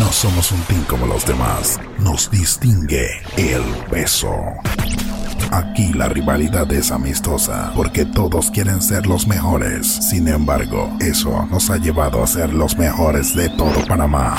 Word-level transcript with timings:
No 0.00 0.10
somos 0.12 0.50
un 0.50 0.62
team 0.62 0.82
como 0.84 1.06
los 1.06 1.26
demás. 1.26 1.78
Nos 1.98 2.30
distingue 2.30 3.06
el 3.36 3.62
peso. 3.90 4.34
Aquí 5.50 5.92
la 5.92 6.08
rivalidad 6.08 6.72
es 6.72 6.90
amistosa 6.90 7.70
porque 7.76 8.06
todos 8.06 8.50
quieren 8.50 8.80
ser 8.80 9.06
los 9.06 9.26
mejores. 9.26 9.86
Sin 9.86 10.26
embargo, 10.26 10.90
eso 11.00 11.46
nos 11.50 11.68
ha 11.68 11.76
llevado 11.76 12.22
a 12.22 12.26
ser 12.26 12.54
los 12.54 12.78
mejores 12.78 13.36
de 13.36 13.50
todo 13.50 13.86
Panamá. 13.86 14.38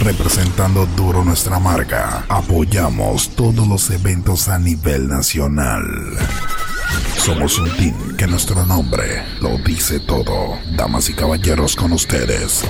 Representando 0.00 0.84
duro 0.94 1.24
nuestra 1.24 1.58
marca, 1.58 2.26
apoyamos 2.28 3.30
todos 3.34 3.66
los 3.66 3.88
eventos 3.88 4.48
a 4.48 4.58
nivel 4.58 5.08
nacional. 5.08 5.84
Somos 7.16 7.58
un 7.58 7.74
team 7.78 8.16
que 8.18 8.26
nuestro 8.26 8.66
nombre 8.66 9.22
lo 9.40 9.56
dice 9.56 10.00
todo. 10.00 10.58
Damas 10.76 11.08
y 11.08 11.14
caballeros 11.14 11.76
con 11.76 11.92
ustedes. 11.92 12.62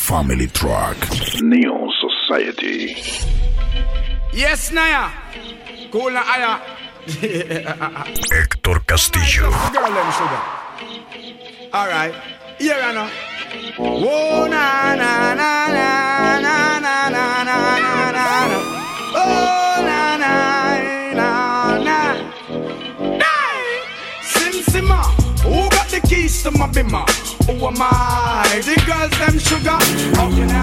Family 0.00 0.48
Truck. 0.48 0.96
New 1.40 1.88
Society. 2.00 2.96
Yes, 4.32 4.72
Naya. 4.72 5.10
Cool 5.92 6.10
na 6.10 6.22
aya. 6.24 6.60
Héctor 8.32 8.80
Castillo. 8.86 9.50
Girl, 9.70 9.92
them 9.92 10.10
sugar. 10.16 10.42
All 11.72 11.86
right. 11.86 12.14
Here 12.58 12.80
I 12.80 12.92
know. 12.96 13.08
Whoa, 13.78 14.48
na 14.48 14.96
na 14.96 15.34
na 15.34 15.50
na 15.68 16.40
na 16.40 16.56
na 16.80 17.08
na 17.10 17.26
na 17.44 17.56
na 17.84 18.10
na. 18.16 18.26
Oh, 19.14 19.76
na 19.84 20.16
na 20.16 20.32
na 21.14 21.28
na. 21.86 21.98
Hey! 23.20 23.62
Sim 24.22 24.54
Simma, 24.64 25.00
who 25.44 25.68
got 25.70 25.88
the 25.88 26.00
keys 26.08 26.42
to 26.42 26.50
my 26.52 26.66
bimmer? 26.68 27.04
Who 27.50 27.66
am 27.66 27.74
I? 27.80 28.62
The 28.62 28.76
girls 28.86 29.10
them 29.18 29.36
sugar. 29.40 29.78
How 30.14 30.30
can 30.30 30.50
I? 30.50 30.60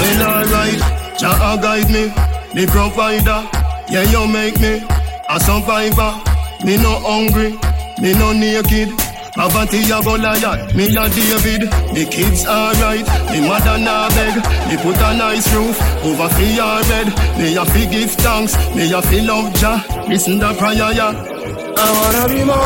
Well, 0.00 0.22
alright, 0.22 0.80
Jah 1.18 1.58
guide 1.60 1.90
me, 1.90 2.08
the 2.54 2.66
provider. 2.72 3.44
Yeah, 3.92 4.08
you 4.08 4.26
make 4.26 4.58
me 4.58 4.80
a 5.28 5.38
survivor. 5.38 6.16
Me 6.64 6.78
no 6.78 6.96
hungry, 7.04 7.58
me 8.00 8.14
no 8.14 8.32
naked. 8.32 8.88
Poverty 9.34 9.84
a 9.92 10.00
Goliath, 10.00 10.74
me 10.74 10.86
a 10.96 11.08
David. 11.10 11.68
The 11.92 12.06
kids 12.10 12.46
alright, 12.46 13.04
me 13.32 13.46
mother 13.46 13.76
na 13.76 14.08
beg. 14.08 14.36
Me 14.68 14.76
put 14.80 14.96
a 14.96 15.12
nice 15.14 15.52
roof 15.52 15.78
over 16.04 16.28
for 16.28 16.40
your 16.40 16.80
bed. 16.88 17.12
Me 17.36 17.54
a 17.54 17.66
fi 17.66 17.84
give 17.84 18.12
thanks, 18.12 18.56
me 18.74 18.90
a 18.92 19.02
fi 19.02 19.20
love 19.20 19.52
Jah. 19.56 19.84
Listen 20.08 20.38
the 20.38 20.54
prayer, 20.54 20.92
yeah. 20.92 21.31
I 21.76 21.88
wanna 21.98 22.28
be 22.28 22.44
more 22.44 22.56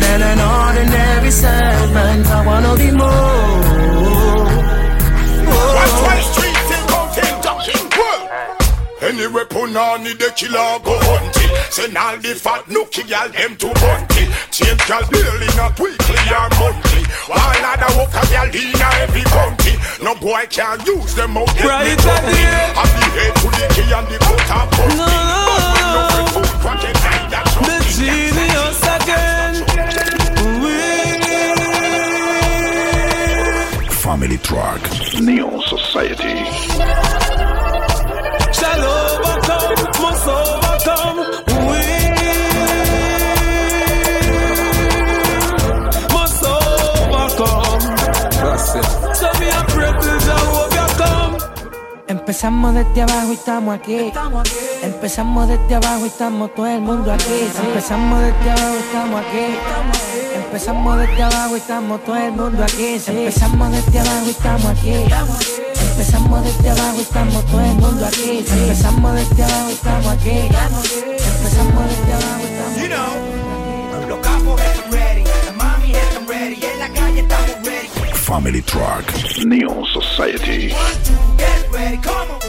than 0.00 0.22
an 0.22 0.40
ordinary 0.40 1.30
servant. 1.30 2.26
I 2.26 2.46
wanna 2.46 2.74
be 2.76 2.90
more. 2.90 4.42
Watch 5.76 5.96
my 6.06 6.18
street 6.30 6.58
till 6.68 6.84
counting 6.92 7.36
ducking 7.44 7.86
world. 7.96 8.28
Any 9.02 9.26
weapon 9.34 9.76
on 9.76 10.04
the 10.04 10.32
killer 10.36 10.78
go 10.84 10.94
hunting. 11.08 11.50
Send 11.70 11.96
all 11.96 12.16
the 12.18 12.34
fat 12.34 12.64
nookie 12.66 13.06
gal 13.08 13.28
them 13.28 13.56
to 13.56 13.68
bunty. 13.80 14.24
Change 14.50 14.82
gal 14.86 15.02
daily, 15.10 15.48
not 15.56 15.78
weekly 15.80 16.20
or 16.30 16.48
monthly. 16.60 17.02
All 17.30 17.64
other 17.72 17.92
a 18.02 18.22
gal 18.32 18.48
in 18.52 18.80
every 19.00 19.22
county. 19.22 19.74
No 20.02 20.14
boy 20.16 20.44
can 20.50 20.80
use 20.86 21.14
them 21.14 21.36
out. 21.36 21.48
Right 21.62 21.92
at 21.92 22.22
the 22.26 22.36
end. 22.36 22.76
Have 22.76 22.92
the 22.96 23.04
head 23.16 23.32
to 23.40 23.48
the 23.56 23.66
key 23.74 23.92
and 23.92 24.06
the 24.08 24.18
cut 24.18 24.68
bunty. 24.72 24.96
No, 24.96 25.06
But 25.06 26.08
no 26.16 26.21
Family 34.02 34.38
track, 34.38 34.80
Neon 35.20 35.60
Society. 35.62 36.44
Shall 38.52 38.82
overcome, 38.84 39.74
must 40.02 40.28
overcome. 40.28 41.18
We 41.68 41.82
must 46.12 46.44
overcome. 46.44 47.82
That's 48.42 48.74
it. 48.74 48.86
So 49.16 49.28
we 49.40 49.46
are 49.50 49.66
overcome. 50.60 51.38
Empezamos 52.08 52.74
desde 52.74 53.02
abajo 53.02 53.30
y 53.30 53.34
estamos 53.34 53.74
aquí. 53.74 53.94
Estamos 53.94 54.40
aquí. 54.40 54.71
Empezamos 54.82 55.46
desde 55.46 55.76
abajo 55.76 56.04
y 56.04 56.08
estamos 56.08 56.52
todo 56.56 56.66
el 56.66 56.80
mundo 56.80 57.12
aquí. 57.12 57.48
Empezamos 57.66 58.20
desde 58.20 58.50
abajo 58.50 58.74
y 58.74 58.82
estamos 58.82 59.20
aquí. 59.20 59.46
Empezamos 60.34 60.98
desde 60.98 61.22
abajo 61.22 61.54
y 61.54 61.58
estamos 61.58 62.04
todo 62.04 62.16
el 62.16 62.32
mundo 62.32 62.64
aquí. 62.64 63.00
Empezamos 63.06 63.70
desde 63.70 64.00
abajo 64.00 64.26
y 64.26 64.30
estamos 64.30 64.66
aquí. 64.66 64.94
Empezamos 65.90 66.44
desde 66.44 66.70
abajo 66.70 66.98
y 66.98 67.02
estamos 67.02 67.46
todo 67.46 67.60
el 67.60 67.74
mundo 67.74 68.06
aquí. 68.06 68.44
Empezamos 68.48 69.14
desde 69.14 69.44
abajo 69.44 69.70
y 69.70 69.72
estamos 69.72 70.06
aquí. 70.08 70.30
Empezamos 70.30 71.84
desde 71.88 72.12
abajo 72.12 72.40
y 72.40 72.44
estamos 72.44 72.76
You 72.82 72.88
know, 72.88 74.08
los 74.08 74.18
capos 74.18 74.60
están 74.60 74.92
ready, 74.92 75.22
las 75.22 75.56
mami 75.56 75.92
están 75.92 76.26
ready, 76.26 76.58
en 76.60 76.78
la 76.80 76.88
calle 76.88 77.20
estamos 77.20 77.66
ready. 77.66 77.88
Family 78.14 78.62
Truck. 78.62 79.06
New 79.44 79.86
Society. 79.86 80.72
One, 80.72 81.02
two, 81.04 81.36
get 81.38 81.70
ready, 81.72 81.98
come 81.98 82.30
on. 82.32 82.41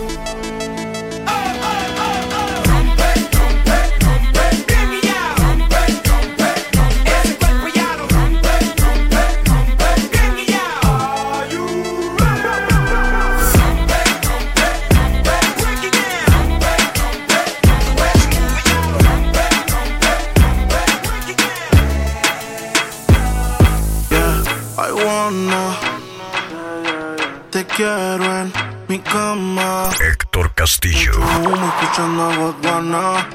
Escuchando 31.93 32.23
a 32.23 32.37
Botswana. 32.37 33.27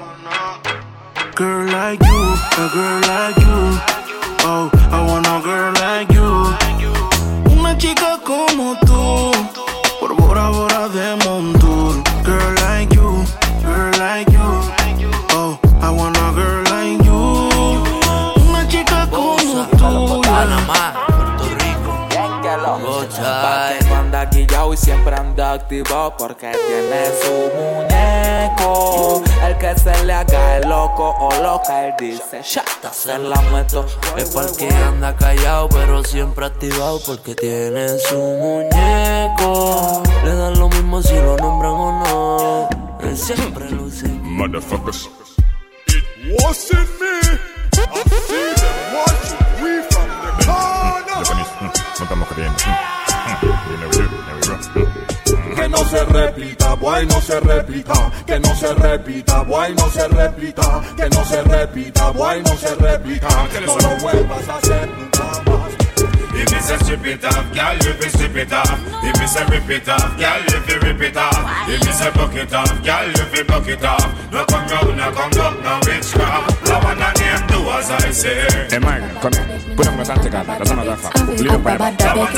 Girl 1.37 1.67
like 1.71 2.03
you, 2.05 2.35
a 2.57 2.69
girl 2.75 3.01
like 3.07 3.37
you. 3.39 3.81
Oh, 4.43 4.71
I 4.91 5.07
want 5.07 5.27
a 5.27 5.41
girl 5.41 5.73
like 5.75 6.13
you. 6.13 6.57
Una 7.57 7.77
chica 7.79 8.19
como 8.25 8.75
tú. 8.81 8.88
Siempre 24.89 25.15
anda 25.17 25.53
activo 25.53 26.15
porque 26.17 26.51
tiene 26.67 27.01
su 27.23 27.35
muñeco. 27.59 29.23
El 29.47 29.59
que 29.59 29.79
se 29.79 30.05
le 30.05 30.15
haga 30.15 30.57
el 30.57 30.67
loco 30.67 31.15
o 31.21 31.29
loca, 31.43 31.89
él 31.89 31.95
dice, 31.99 32.41
shata, 32.43 32.91
se 32.91 33.19
la 33.19 33.39
meto. 33.53 33.85
Es 34.17 34.31
porque 34.31 34.67
anda 34.71 35.15
callado, 35.15 35.69
pero 35.69 36.03
siempre 36.05 36.47
activado 36.47 37.01
porque 37.05 37.35
tiene 37.35 37.99
su 37.99 38.17
muñeco. 38.17 40.03
Le 40.25 40.35
dan 40.35 40.59
lo 40.59 40.71
mismo 40.71 41.03
si 41.03 41.17
lo 41.17 41.37
nombran 41.37 41.73
o 41.73 41.93
no. 42.05 42.69
Él 43.07 43.19
siempre 43.19 43.71
luce. 43.71 44.09
Motherfuckers. 44.09 45.11
It 45.89 46.05
wasn't 46.41 46.89
me. 46.99 47.39
I 47.77 48.03
see 48.27 48.55
them 48.63 48.79
watching 48.95 49.63
we 49.63 49.83
from 49.91 50.09
the 50.23 50.31
corner. 50.47 51.79
No 52.01 52.07
se 52.07 52.88
repita, 56.09 56.75
boy, 56.75 57.07
no 57.07 57.21
se 57.21 57.41
repita. 57.41 58.11
Que 58.27 58.39
no 58.41 58.55
se 58.55 58.75
repita, 58.75 59.43
boy, 59.43 59.75
no 59.75 59.89
se 59.91 60.09
repita. 60.09 60.83
Que 60.97 61.09
no 61.09 61.25
se 61.25 61.43
repita, 61.43 62.11
boy, 62.11 62.43
no 62.43 62.57
se 62.57 62.75
repita. 62.75 63.29
No 63.67 63.79
lo 63.79 63.97
vuelvas 64.01 64.49
a 64.49 64.57
hacer 64.57 64.89
nunca 64.89 65.25
más. 65.47 65.79
If 66.41 66.53
me 66.53 66.61
say 66.61 66.77
strip 66.79 67.07
it 67.07 67.25
off, 67.25 67.53
girl, 67.53 67.75
you 67.75 67.93
fi 67.95 68.09
strip 68.11 68.37
it 68.37 68.53
off. 68.53 68.79
If 69.03 69.19
me 69.19 69.27
say 69.27 69.45
rip 69.47 69.71
it 69.71 69.89
off, 69.89 70.17
girl, 70.17 70.41
you 70.41 70.61
fi 70.61 70.75
rip 70.87 71.01
it 71.03 71.17
off. 71.17 71.69
If 71.69 71.85
me 71.85 71.93
say 71.93 72.11
buck 72.13 72.35
it 72.35 72.55
off, 72.55 72.85
girl, 72.85 73.07
you 73.09 73.25
fi 73.33 73.43
buck 73.43 73.67
it 73.67 73.85
off. 73.85 74.31
No 74.31 74.45
come 74.45 74.69
round, 74.69 74.97
no 74.97 75.11
come 75.11 75.41
up, 75.41 75.55
no 75.65 75.81
witchcraft. 75.85 76.71
I 76.71 76.85
wanna 76.85 77.13
name 77.19 77.47
do 77.69 77.77
as 77.77 77.91
I 77.91 78.11
say. 78.11 78.47
Hey, 78.71 78.79
Mike, 78.79 79.03
come 79.21 79.33
here. 79.33 79.77
Put 79.77 79.89
on 79.89 79.97
my 79.97 80.03
Santa 80.03 80.31
Cana. 80.31 80.59
That's 80.59 80.71
another 80.71 80.97
fact. 80.97 81.19
Leave 81.29 81.53
it 81.53 81.65
by 81.65 81.73
the 81.73 81.79
back. 81.79 82.35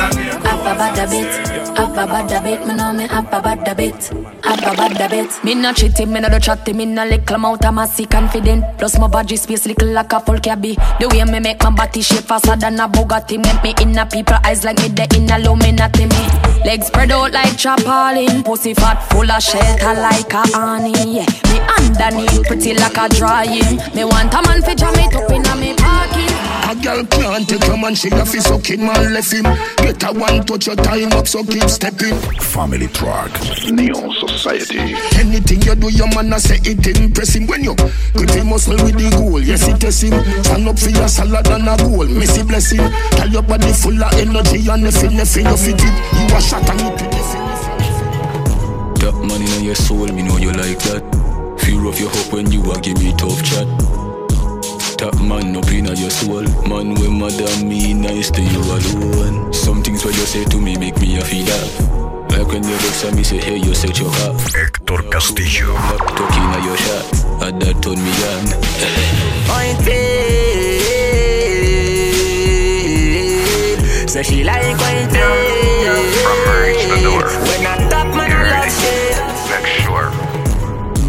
Abba 0.50 0.72
bada 0.80 1.04
bit, 1.10 1.78
abba 1.78 2.06
bada 2.06 2.42
bit, 2.42 2.66
me 2.66 2.74
know 2.74 2.92
me 2.92 3.04
abba 3.04 3.40
bada 3.40 3.76
bit, 3.76 4.12
abba 4.44 4.70
bada 4.76 5.08
bit. 5.08 5.44
Me 5.44 5.54
no 5.54 5.72
chitty, 5.72 6.06
me 6.06 6.20
no 6.20 6.28
do 6.28 6.38
chatty, 6.38 6.72
me 6.72 6.84
no 6.84 7.04
little 7.04 7.36
amount 7.36 7.64
of 7.64 7.74
massy 7.74 8.06
confident. 8.06 8.64
Plus 8.78 8.98
my 8.98 9.08
body 9.08 9.36
space 9.36 9.66
little 9.66 9.88
like 9.88 10.12
a 10.12 10.20
full 10.20 10.38
cabby. 10.38 10.76
The 10.98 11.08
way 11.08 11.24
me 11.24 11.40
make 11.40 11.62
my 11.62 11.70
body 11.70 12.02
shape 12.02 12.24
faster 12.24 12.56
than 12.56 12.80
a 12.80 12.88
Bugatti, 12.88 13.38
make 13.38 13.62
me 13.62 13.74
in 13.82 13.98
a 13.98 14.06
people 14.06 14.36
eyes 14.44 14.64
like 14.64 14.78
me 14.78 14.88
the 14.88 15.06
in 15.16 15.30
a 15.30 15.38
Illuminati 15.38 16.06
me. 16.06 16.64
Legs 16.64 16.88
spread 16.88 17.10
out 17.10 17.32
like 17.32 17.56
chapalin, 17.56 18.44
pussy 18.44 18.74
fat 18.74 19.00
full 19.10 19.30
of 19.30 19.42
shelter 19.42 19.94
like 19.94 20.32
a 20.32 20.42
honey. 20.56 20.92
Yeah, 21.16 21.26
me 21.48 21.58
underneath 21.78 22.46
pretty 22.46 22.74
like 22.74 22.98
a 22.98 23.08
drying. 23.08 23.76
Me 23.94 24.04
want 24.04 24.34
a 24.34 24.42
man 24.42 24.60
fi 24.62 24.74
jam 24.74 24.94
it 24.96 25.12
up 25.20 25.30
in 25.30 25.46
a 25.46 25.56
me 25.56 25.74
pocket. 25.74 26.30
A 26.70 26.74
girl 26.80 27.04
can't 27.06 27.48
take 27.48 27.66
your 27.66 27.76
man, 27.76 27.94
she 27.94 28.08
a 28.10 28.24
fi 28.24 28.38
sucking 28.38 28.80
man 28.80 29.12
left 29.12 29.32
him. 29.32 29.42
Get 29.78 30.02
a 30.04 30.12
one 30.12 30.44
touch 30.44 30.66
your 30.66 30.76
time 30.76 31.12
up, 31.12 31.26
so 31.26 31.42
keep 31.44 31.68
stepping. 31.68 32.14
Family 32.40 32.86
Truck, 32.88 33.30
Neon 33.70 34.12
Society. 34.14 34.78
Anything 35.18 35.62
you 35.62 35.74
do, 35.74 35.90
your 35.90 36.08
man 36.14 36.32
a 36.32 36.38
say 36.38 36.58
it 36.62 36.86
impress 36.86 37.34
him. 37.34 37.46
When 37.46 37.64
you 37.64 37.74
grip 38.14 38.30
him 38.30 38.48
muscle 38.48 38.76
with 38.84 38.96
the 38.96 39.10
goal, 39.16 39.40
yes 39.40 39.66
it 39.68 39.80
test 39.80 40.02
him. 40.04 40.14
Stand 40.44 40.68
up 40.68 40.78
for 40.78 40.90
your 40.90 41.08
salad 41.08 41.46
and 41.48 41.68
a 41.68 41.76
goal, 41.76 42.06
Messi 42.06 42.46
bless 42.46 42.70
him. 42.70 42.90
Tell 43.18 43.28
your 43.28 43.42
body 43.42 43.72
full 43.72 44.02
of 44.02 44.12
energy 44.14 44.68
and 44.70 44.84
nothing, 44.84 45.16
nothing 45.16 45.46
you 45.46 45.56
fit 45.56 45.80
it. 45.82 45.94
You 46.14 46.36
a 46.36 46.40
shot 46.40 46.68
and 46.70 46.80
it 46.80 47.02
with. 47.02 47.30
That 49.00 49.14
money 49.14 49.50
in 49.56 49.64
your 49.64 49.74
soul, 49.74 50.06
me 50.06 50.22
know 50.22 50.36
you 50.36 50.52
like 50.52 50.78
that. 50.86 51.02
Feel 51.58 51.80
rough 51.80 51.98
your 51.98 52.10
hope 52.10 52.32
when 52.32 52.50
you 52.52 52.62
a 52.70 52.80
give 52.80 52.98
me 53.02 53.12
tough 53.16 53.42
chat. 53.42 53.66
That 55.00 55.16
man 55.22 55.56
up 55.56 55.72
in 55.72 55.86
your 55.86 56.10
soul, 56.10 56.44
man 56.68 56.92
when 56.92 57.18
mother 57.18 57.48
me 57.64 57.94
nice 57.94 58.30
to 58.32 58.42
you 58.42 58.60
alone. 58.60 59.50
Some 59.50 59.82
things 59.82 60.04
what 60.04 60.14
you 60.14 60.26
say 60.26 60.44
to 60.44 60.60
me 60.60 60.76
make 60.76 61.00
me 61.00 61.16
a 61.16 61.24
feel 61.24 61.46
laugh. 61.46 61.80
Like 62.30 62.46
when 62.48 62.62
you 62.62 62.76
look 62.76 63.04
at 63.08 63.14
me 63.14 63.24
say 63.24 63.38
hey 63.38 63.56
you 63.56 63.74
set 63.74 63.98
your 63.98 64.10
heart. 64.10 64.36
Héctor 64.52 65.10
Castillo. 65.10 65.72
Not 65.72 66.04
talking 66.20 66.52
at 66.52 66.62
your 66.68 66.76
shot, 66.76 67.04
and 67.48 67.62
that 67.62 67.80
turn 67.80 67.96
me 67.96 68.12
on. 68.28 68.44
Point 69.48 69.88
it. 69.88 70.10
So 74.10 74.20
she 74.22 74.44
like 74.44 74.76
point 74.76 75.16
it. 75.16 75.24
When 77.48 77.64
I 77.64 77.88
top 77.88 78.12
man 78.14 78.32
I 78.36 78.52
love 78.52 78.68
shit. 78.68 79.16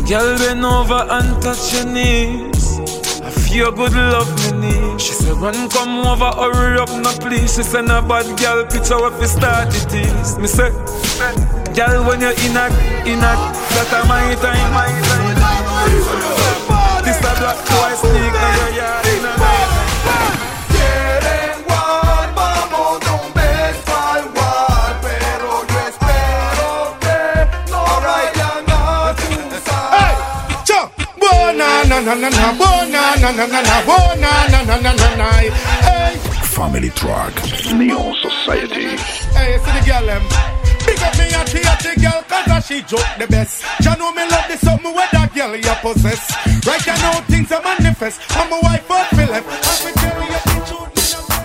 Girl, 0.08 0.38
bend 0.40 0.64
over 0.64 1.04
and 1.12 1.42
touch 1.44 1.74
your 1.74 1.86
knees. 1.92 2.61
Feel 3.52 3.70
good 3.74 3.92
love 3.92 4.32
me 4.54 4.70
need. 4.70 5.02
She 5.02 5.12
said, 5.12 5.36
run 5.36 5.68
come 5.68 6.08
over, 6.08 6.32
hurry 6.40 6.80
up, 6.80 6.88
no 6.88 7.12
please. 7.20 7.54
She 7.54 7.64
said, 7.64 7.84
no 7.84 8.02
bad 8.02 8.40
girl, 8.40 8.64
picture 8.64 8.96
what 8.96 9.20
we 9.20 9.28
start 9.28 9.68
it 9.76 9.94
is. 9.94 10.38
Me 10.40 10.48
say, 10.48 10.72
girl, 11.76 12.08
when 12.08 12.22
you're 12.22 12.32
in 12.32 12.56
a, 12.56 12.72
in 13.04 13.20
a, 13.20 13.34
that 13.76 13.92
a 13.92 14.08
my 14.08 14.24
time, 14.40 14.72
my 14.72 14.88
time. 15.04 15.36
This 17.04 17.18
a 17.18 17.32
black 17.44 17.60
boy 17.68 17.92
sneak, 18.00 18.32
now 18.32 18.56
you're 18.56 18.76
yard 18.80 19.11
na 32.04 32.16
na 32.16 32.30
na 32.30 32.30
na, 32.30 32.54
bona 32.54 33.16
na 33.22 33.32
na 33.32 33.46
na 33.46 33.62
na, 33.62 33.82
bona 33.86 34.32
na 34.50 34.64
na 34.64 34.76
na 34.82 34.92
na 34.94 35.16
na. 35.16 35.28
Hey, 35.86 36.18
Family 36.56 36.90
Truck, 36.90 37.34
Neon 37.74 38.16
Society. 38.22 38.98
hey, 39.38 39.58
see 39.64 39.72
the 39.72 39.82
girl 39.86 40.06
them. 40.06 40.24
Big 40.86 41.02
up 41.02 41.14
me 41.18 41.26
a 41.30 41.42
the 41.46 42.02
girl 42.02 42.22
cause 42.28 42.66
she 42.66 42.82
joke 42.84 43.06
the 43.20 43.28
best. 43.28 43.64
Ya 43.82 43.94
know 43.96 44.12
me 44.14 44.24
love 44.30 44.48
the 44.50 44.58
something 44.58 44.94
where 44.94 45.08
that 45.12 45.34
girl 45.36 45.56
you 45.56 45.76
possess. 45.82 46.22
Right 46.66 46.88
now 46.88 47.22
things 47.30 47.52
are 47.52 47.62
manifest. 47.62 48.20
I'm 48.32 48.52
a 48.52 48.60
wife 48.62 48.90
of 48.90 49.08
Philip. 49.18 49.46
I'm 49.46 49.88
a 49.88 49.92
carry. 50.00 50.32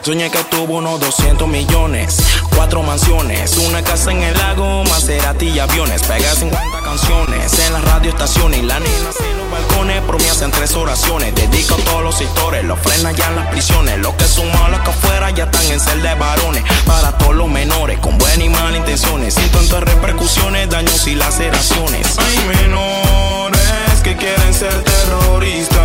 Soñé 0.06 0.30
que 0.30 0.38
tuvo 0.44 0.76
unos 0.78 1.00
200 1.00 1.48
millones, 1.48 2.18
cuatro 2.54 2.80
mansiones, 2.84 3.58
una 3.58 3.82
casa 3.82 4.12
en 4.12 4.22
el 4.22 4.38
lago, 4.38 4.84
Maserati 4.84 5.46
y 5.48 5.58
aviones. 5.58 6.00
Pega 6.04 6.32
50 6.32 6.80
canciones 6.84 7.58
en 7.66 7.72
las 7.72 7.84
radioestaciones 7.84 8.60
y 8.60 8.62
la 8.62 8.78
nena 8.78 9.10
balcones. 9.56 10.02
Pero 10.06 10.18
me 10.18 10.30
hacen 10.30 10.50
tres 10.50 10.74
oraciones. 10.74 11.34
Dedico 11.34 11.74
a 11.74 11.78
todos 11.78 12.02
los 12.02 12.16
sectores, 12.16 12.64
los 12.64 12.78
frenan 12.78 13.14
ya 13.14 13.26
en 13.28 13.36
las 13.36 13.46
prisiones. 13.48 13.98
Los 13.98 14.14
que 14.14 14.24
son 14.24 14.46
malos 14.52 14.80
que 14.80 14.90
afuera 14.90 15.30
ya 15.30 15.44
están 15.44 15.66
en 15.70 15.80
celda 15.80 16.10
de 16.10 16.20
varones. 16.20 16.62
Para 16.86 17.16
todos 17.18 17.34
los 17.34 17.48
menores, 17.48 17.98
con 18.00 18.18
buenas 18.18 18.44
y 18.44 18.48
malas 18.48 18.76
intenciones. 18.76 19.34
Sin 19.34 19.48
tantas 19.50 19.82
repercusiones, 19.82 20.68
daños 20.68 21.06
y 21.06 21.14
laceraciones. 21.14 22.18
Hay 22.18 22.38
menores 22.56 24.00
que 24.02 24.16
quieren 24.16 24.54
ser 24.54 24.74
terroristas. 24.82 25.76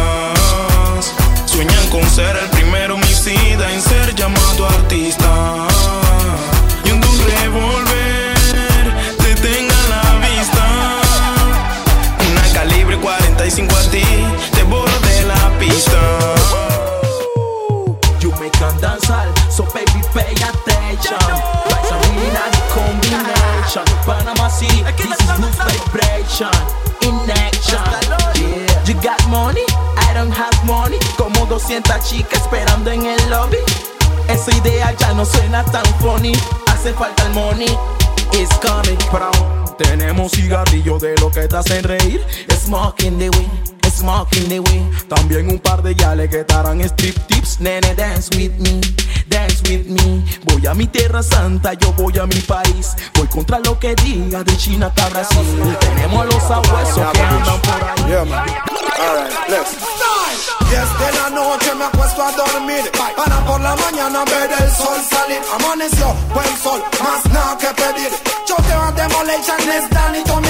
Sueñan 1.46 1.88
con 1.90 2.08
ser 2.10 2.36
el 2.38 2.50
primer 2.50 2.92
homicida 2.92 3.72
en 3.72 3.82
ser 3.82 4.16
llamado 4.16 4.68
artista. 4.68 5.71
45 13.52 13.76
a 13.76 13.92
ti, 13.92 14.04
te 14.54 14.64
borro 14.64 15.00
de 15.02 15.24
la 15.24 15.52
pista. 15.60 16.00
You 18.22 18.32
make 18.40 18.58
them 18.60 18.80
dance 18.80 19.10
all, 19.10 19.28
so 19.50 19.66
baby 19.74 20.02
pay 20.14 20.32
attention. 20.32 21.20
Win 22.16 22.36
at 22.36 22.52
the 22.54 22.62
combination. 22.72 23.84
Panama 24.06 24.48
City, 24.48 24.84
this 24.96 25.20
is 25.20 25.40
loose 25.40 25.58
vibration. 25.58 26.48
In 27.04 27.30
action, 27.30 27.84
yeah. 28.40 28.86
You 28.86 28.94
got 29.02 29.20
money, 29.28 29.66
I 29.98 30.14
don't 30.14 30.32
have 30.32 30.56
money. 30.66 31.00
Como 31.18 31.46
200 31.46 32.00
chicas 32.06 32.42
esperando 32.42 32.90
en 32.90 33.06
el 33.06 33.30
lobby. 33.30 33.58
Esa 34.30 34.56
idea 34.56 34.94
ya 34.94 35.14
no 35.14 35.26
suena 35.26 35.66
tan 35.66 35.86
funny. 36.00 36.32
Hace 36.68 36.94
falta 36.94 37.26
el 37.26 37.34
money, 37.34 37.78
it's 38.32 38.56
coming 38.60 39.00
from. 39.10 39.61
Tenemos 39.84 40.32
cigarrillo 40.32 41.00
de 41.00 41.16
lo 41.18 41.32
que 41.32 41.48
te 41.48 41.58
hacen 41.58 41.84
reír. 41.84 42.22
Smoking 42.64 43.18
the 43.18 43.30
way, 43.30 43.50
smoking 43.90 44.48
the 44.48 44.60
way. 44.60 44.90
También 45.10 45.50
un 45.50 45.60
par 45.60 45.82
de 45.82 45.96
yales 45.96 46.30
que 46.30 46.44
te 46.44 46.54
harán 46.54 46.82
strip 46.82 47.18
tips. 47.28 47.60
Nene, 47.60 47.96
dance 47.96 48.30
with 48.38 48.52
me, 48.60 48.80
dance 49.28 49.62
with 49.70 49.86
me. 49.88 50.24
Voy 50.46 50.66
a 50.68 50.74
mi 50.74 50.88
tierra 50.88 51.24
santa, 51.24 51.74
yo 51.74 51.92
voy 51.94 52.18
a 52.20 52.26
mi 52.28 52.40
país. 52.42 52.96
Voy 53.16 53.28
contra 53.28 53.60
lo 53.60 53.80
que 53.80 53.96
diga 53.96 54.44
de 54.44 54.56
China 54.58 54.88
hasta 54.88 55.10
Brasil. 55.10 55.78
Tenemos 55.80 56.22
a 56.22 56.26
los 56.26 56.44
abuesos 56.52 57.12
que 57.14 57.22
andan 57.22 57.62
por 57.62 57.84
ahí. 57.84 58.10
Yeah, 58.10 58.26
man. 58.26 58.48
Alright, 59.00 59.50
let's. 59.50 59.78
Yes, 60.70 61.00
de 61.00 61.12
la 61.20 61.30
noche 61.32 61.76
me 61.76 61.84
acuesto 61.84 62.24
a 62.24 62.32
dormir 62.32 62.90
Para 63.18 63.46
por 63.46 63.60
la 63.60 63.76
mañana 63.76 64.24
ver 64.24 64.50
el 64.58 64.72
sol 64.72 65.02
salir 65.10 65.42
Amaneció, 65.54 66.16
buen 66.34 66.58
sol, 66.58 66.82
más 67.04 67.26
nada 67.26 67.58
que 67.58 67.68
pedir 67.68 68.31
Choteo 68.46 68.82
a 68.82 68.92
Demolition, 68.92 69.70
es 69.70 69.90
Danny 69.90 70.24
Tommy 70.24 70.50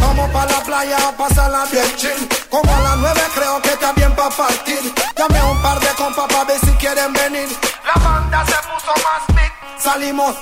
Vamos 0.00 0.30
pa' 0.30 0.46
la 0.46 0.60
playa 0.62 0.96
a 1.08 1.12
pasarla 1.16 1.64
bien 1.70 1.84
chill. 1.96 2.28
Como 2.50 2.70
a 2.72 2.80
las 2.80 2.96
nueve 2.98 3.20
creo 3.34 3.60
que 3.62 3.70
está 3.70 3.92
bien 3.92 4.14
pa' 4.14 4.30
partir. 4.30 4.80
Llamé 5.16 5.38
a 5.38 5.46
un 5.46 5.62
par 5.62 5.80
de 5.80 5.88
compas 5.96 6.26
pa' 6.32 6.44
ver 6.44 6.60
si 6.60 6.72
quieren 6.72 7.12
venir. 7.12 7.48
La 7.84 8.00
banda 8.02 8.44
se 8.46 8.56
puso 8.68 8.92
más 9.04 9.36
big 9.36 9.52
Salimos 9.78 10.34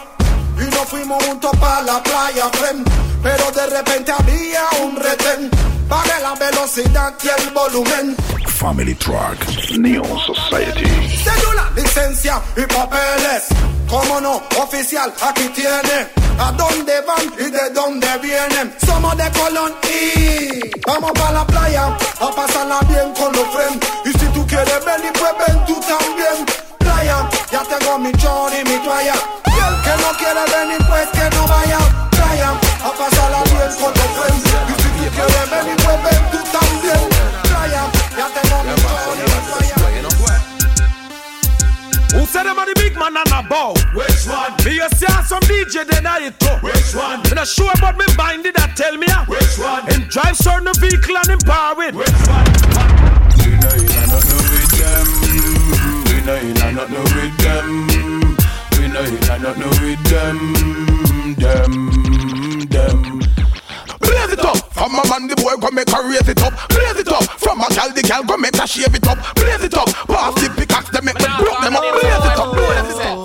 y 0.59 0.65
nos 0.75 0.89
fuimos 0.89 1.25
juntos 1.25 1.53
pa' 1.61 1.83
la 1.83 2.03
playa, 2.03 2.49
friend. 2.53 2.89
Pero 3.23 3.51
de 3.53 3.67
repente 3.67 4.13
había 4.13 4.63
un 4.83 4.97
retén. 4.97 5.51
Pagué 5.89 6.21
la 6.23 6.35
velocidad 6.35 7.15
y 7.23 7.29
el 7.41 7.51
volumen. 7.51 8.17
Family 8.47 8.95
Truck, 8.95 9.39
Neon 9.79 10.19
Society. 10.21 11.12
Cédula, 11.25 11.71
licencia 11.75 12.43
y 12.57 12.63
papeles. 12.63 13.45
¿Cómo 13.89 14.21
no? 14.21 14.43
Oficial, 14.59 15.13
aquí 15.23 15.49
tiene. 15.49 16.09
¿A 16.39 16.51
dónde 16.53 17.01
van 17.03 17.27
y 17.39 17.51
de 17.51 17.71
dónde 17.71 18.09
vienen? 18.19 18.75
Somos 18.87 19.17
de 19.17 19.31
Colón 19.33 19.75
y 19.85 20.71
vamos 20.87 21.13
para 21.13 21.33
la 21.33 21.47
playa 21.47 21.87
a 22.21 22.31
pasarla 22.35 22.81
bien 22.89 23.13
con 23.15 23.33
los 23.33 23.47
friends. 23.55 23.87
Y 24.07 24.19
si 24.19 24.27
tú 24.33 24.47
quieres 24.47 24.85
venir, 24.85 25.13
pues 25.13 25.33
ven 25.47 25.65
tú 25.67 25.81
también. 25.81 26.47
Playa, 26.79 27.29
ya 27.51 27.63
tengo 27.65 27.99
mi 27.99 28.13
chor 28.13 28.51
y 28.55 28.65
mi 28.69 28.79
toalla. 28.79 29.15
Y 29.47 29.59
el 29.69 29.77
que 29.85 30.03
no 30.03 30.11
quiere 30.19 30.45
venir, 30.57 30.87
pues 30.89 31.09
que 31.11 31.37
no 31.37 31.47
vaya. 31.47 31.79
Playa, 32.11 32.51
a 32.83 32.91
pasarla 32.93 33.43
bien 33.45 33.71
con 33.81 33.93
los 33.93 34.11
friends. 34.17 34.45
Y 34.71 34.83
si 34.83 34.89
tú 34.89 35.15
quieres 35.15 35.51
venir, 35.51 35.77
pues 35.85 35.99
ven 36.05 36.31
tú 36.33 36.39
también. 36.59 37.09
Playa, 37.43 37.83
ya 38.17 38.27
tengo 38.41 38.65
mi 38.65 38.75
chor 38.83 39.17
y 39.17 39.23
mi 39.23 39.51
toalla. 39.51 39.62
Who 42.13 42.27
said 42.27 42.45
them 42.45 42.59
are 42.59 42.67
the 42.67 42.75
big 42.77 42.95
man 42.95 43.17
and 43.17 43.33
a 43.33 43.43
bow? 43.49 43.73
Which 43.95 44.27
one? 44.29 44.53
Me 44.65 44.77
you 44.77 44.89
see 44.93 45.07
some 45.25 45.41
DJ 45.49 45.87
then 45.87 46.07
I 46.07 46.29
it 46.29 46.39
too. 46.39 46.49
Which 46.61 46.95
one? 46.95 47.23
Me 47.23 47.31
not 47.35 47.49
sure 47.49 47.73
about 47.73 47.97
me 47.97 48.05
bind 48.17 48.45
it 48.45 48.55
that 48.57 48.77
tell 48.77 48.97
me 48.97 49.07
ah. 49.11 49.25
Which 49.27 49.59
one? 49.59 49.87
Him 49.89 50.09
drive 50.09 50.37
certain 50.37 50.73
vehicle 50.77 51.17
and 51.17 51.29
him 51.29 51.39
power 51.41 51.75
with. 51.75 51.95
Which 51.95 52.13
one? 52.29 52.73
nothing 54.13 54.45
with 54.53 54.73
them. 54.77 55.07
We 56.05 56.21
no 56.27 56.35
in 56.37 56.57
a 56.61 56.73
nothing 56.73 57.09
with 57.17 57.37
them. 57.41 57.69
We 58.77 58.89
no 58.89 59.01
in 59.03 59.25
a 59.25 59.39
nothing 59.39 59.73
with 59.81 60.03
them. 60.11 60.39
Them, 61.39 61.73
them. 62.05 62.12
From 64.83 64.99
a 64.99 65.09
man, 65.09 65.29
the 65.29 65.37
boy 65.37 65.55
go 65.61 65.71
make 65.71 65.89
her 65.91 66.03
raise 66.11 66.29
it 66.29 66.43
up. 66.43 66.53
Blaze 66.69 66.97
it 66.97 67.07
up. 67.07 67.23
From 67.39 67.61
a 67.61 67.69
gal, 67.69 67.93
the 67.93 68.03
gal 68.03 68.25
go 68.25 68.37
make 68.37 68.57
her 68.57 68.67
shave 68.67 68.93
it 68.93 69.07
up. 69.07 69.17
Blaze 69.37 69.63
it 69.63 69.75
up. 69.75 69.87
Pass 70.09 70.35
the 70.35 70.53
pickaxe, 70.59 70.91
they 70.91 71.01
make 71.03 71.17
me 71.21 71.27
broke 71.39 71.61
them 71.63 71.77
up. 71.77 71.83
Blaze 72.01 72.03
it 72.03 72.37
up. 72.37 72.53
Blaze 72.53 72.91
it 72.91 73.07
up. 73.07 73.17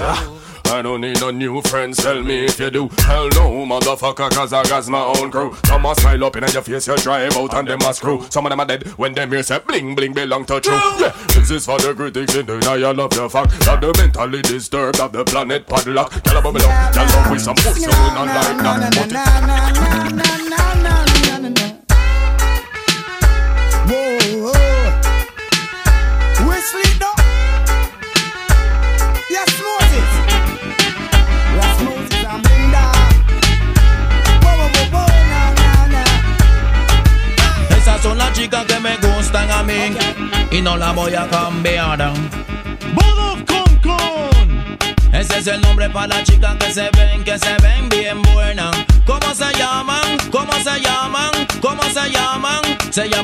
Oh. 0.00 0.37
I 0.70 0.82
don't 0.82 1.00
need 1.00 1.20
no 1.20 1.30
new 1.30 1.60
friends, 1.62 1.96
tell 1.98 2.22
me 2.22 2.44
if 2.44 2.58
you 2.60 2.70
do. 2.70 2.88
Hell 2.98 3.28
no, 3.30 3.64
motherfucker, 3.66 4.30
cause 4.30 4.52
I 4.52 4.62
got 4.64 4.86
my 4.88 5.02
own 5.02 5.30
crew. 5.30 5.56
Some 5.66 5.84
a 5.86 5.94
smile 5.94 6.24
up 6.24 6.36
in 6.36 6.42
your 6.44 6.62
face, 6.62 6.86
you 6.86 6.96
drive 6.98 7.36
out 7.36 7.54
and 7.54 7.68
them 7.68 7.80
a 7.80 7.94
screw. 7.94 8.24
Some 8.30 8.46
of 8.46 8.50
them 8.50 8.60
are 8.60 8.66
dead 8.66 8.86
when 8.98 9.14
them 9.14 9.30
hear 9.30 9.42
say 9.42 9.58
bling 9.60 9.94
bling 9.94 10.12
belong 10.12 10.44
to 10.46 10.60
true. 10.60 10.74
Yeah, 10.98 11.12
this 11.28 11.50
is 11.50 11.64
for 11.66 11.78
the 11.78 11.94
critics 11.94 12.34
in 12.34 12.46
denial 12.46 13.00
of 13.00 13.10
the 13.10 13.28
fact 13.28 13.50
that 13.60 13.80
the 13.80 13.92
mentally 13.98 14.42
disturbed 14.42 15.00
of 15.00 15.12
the 15.12 15.24
planet 15.24 15.66
padlock. 15.66 16.10
Tell 16.22 16.36
a 16.38 16.42
bubble 16.42 16.62
up, 16.62 16.92
tell 16.92 17.06
up 17.06 17.30
with 17.30 17.40
some 17.40 17.56
pussy, 17.56 17.86
we 17.86 17.92
not 17.92 18.26
like 18.26 18.58
that. 18.58 18.92
But 18.92 18.96
it- 18.96 20.18
Whoa, 20.88 20.97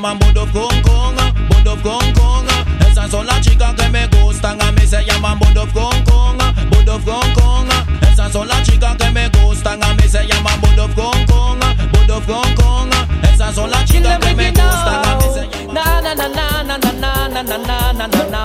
llaman 0.05 0.19
Bodo 0.19 0.47
con 0.53 0.83
con, 0.83 1.15
Bodo 1.49 1.83
con 1.83 2.13
con. 2.13 2.47
Esas 2.91 3.11
son 3.11 3.27
las 3.27 3.41
chicas 3.41 3.75
que 3.75 3.89
me 3.89 4.07
gustan 4.09 4.61
a 4.61 4.71
mí, 4.73 4.87
se 4.87 5.03
llaman 5.03 5.39
Bodo 5.39 5.67
con 5.73 6.05
con, 6.05 6.37
Bodo 6.71 7.01
con 7.05 7.33
con. 7.33 7.69
Esas 8.13 8.31
son 8.33 8.47
las 8.49 8.63
chicas 8.65 8.97
que 8.97 9.11
me 9.11 9.29
gustan 9.29 9.83
a 9.83 9.95
mí, 9.95 10.03
se 10.07 10.27
llaman 10.27 10.61
Bodo 10.61 10.89
con 10.95 11.27
con, 11.27 11.59
Bodo 11.93 12.21
con 12.27 12.55
con. 12.55 12.91
Esas 13.33 13.55
son 13.55 13.71
las 13.71 13.85
chicas 13.87 14.19
que 14.19 14.35
me 14.35 14.51
gustan 14.51 15.07
a 15.07 15.17
mí, 15.17 15.25
se 15.33 15.41
llaman 15.41 15.75
Na 15.75 16.01
na 16.03 16.15
na 16.15 16.29
na 16.29 16.63
na 16.63 16.79
na 16.79 17.29
na 17.29 17.43
na 17.43 17.43
na 17.43 17.93
na 17.93 18.07
na 18.07 18.25
na. 18.31 18.45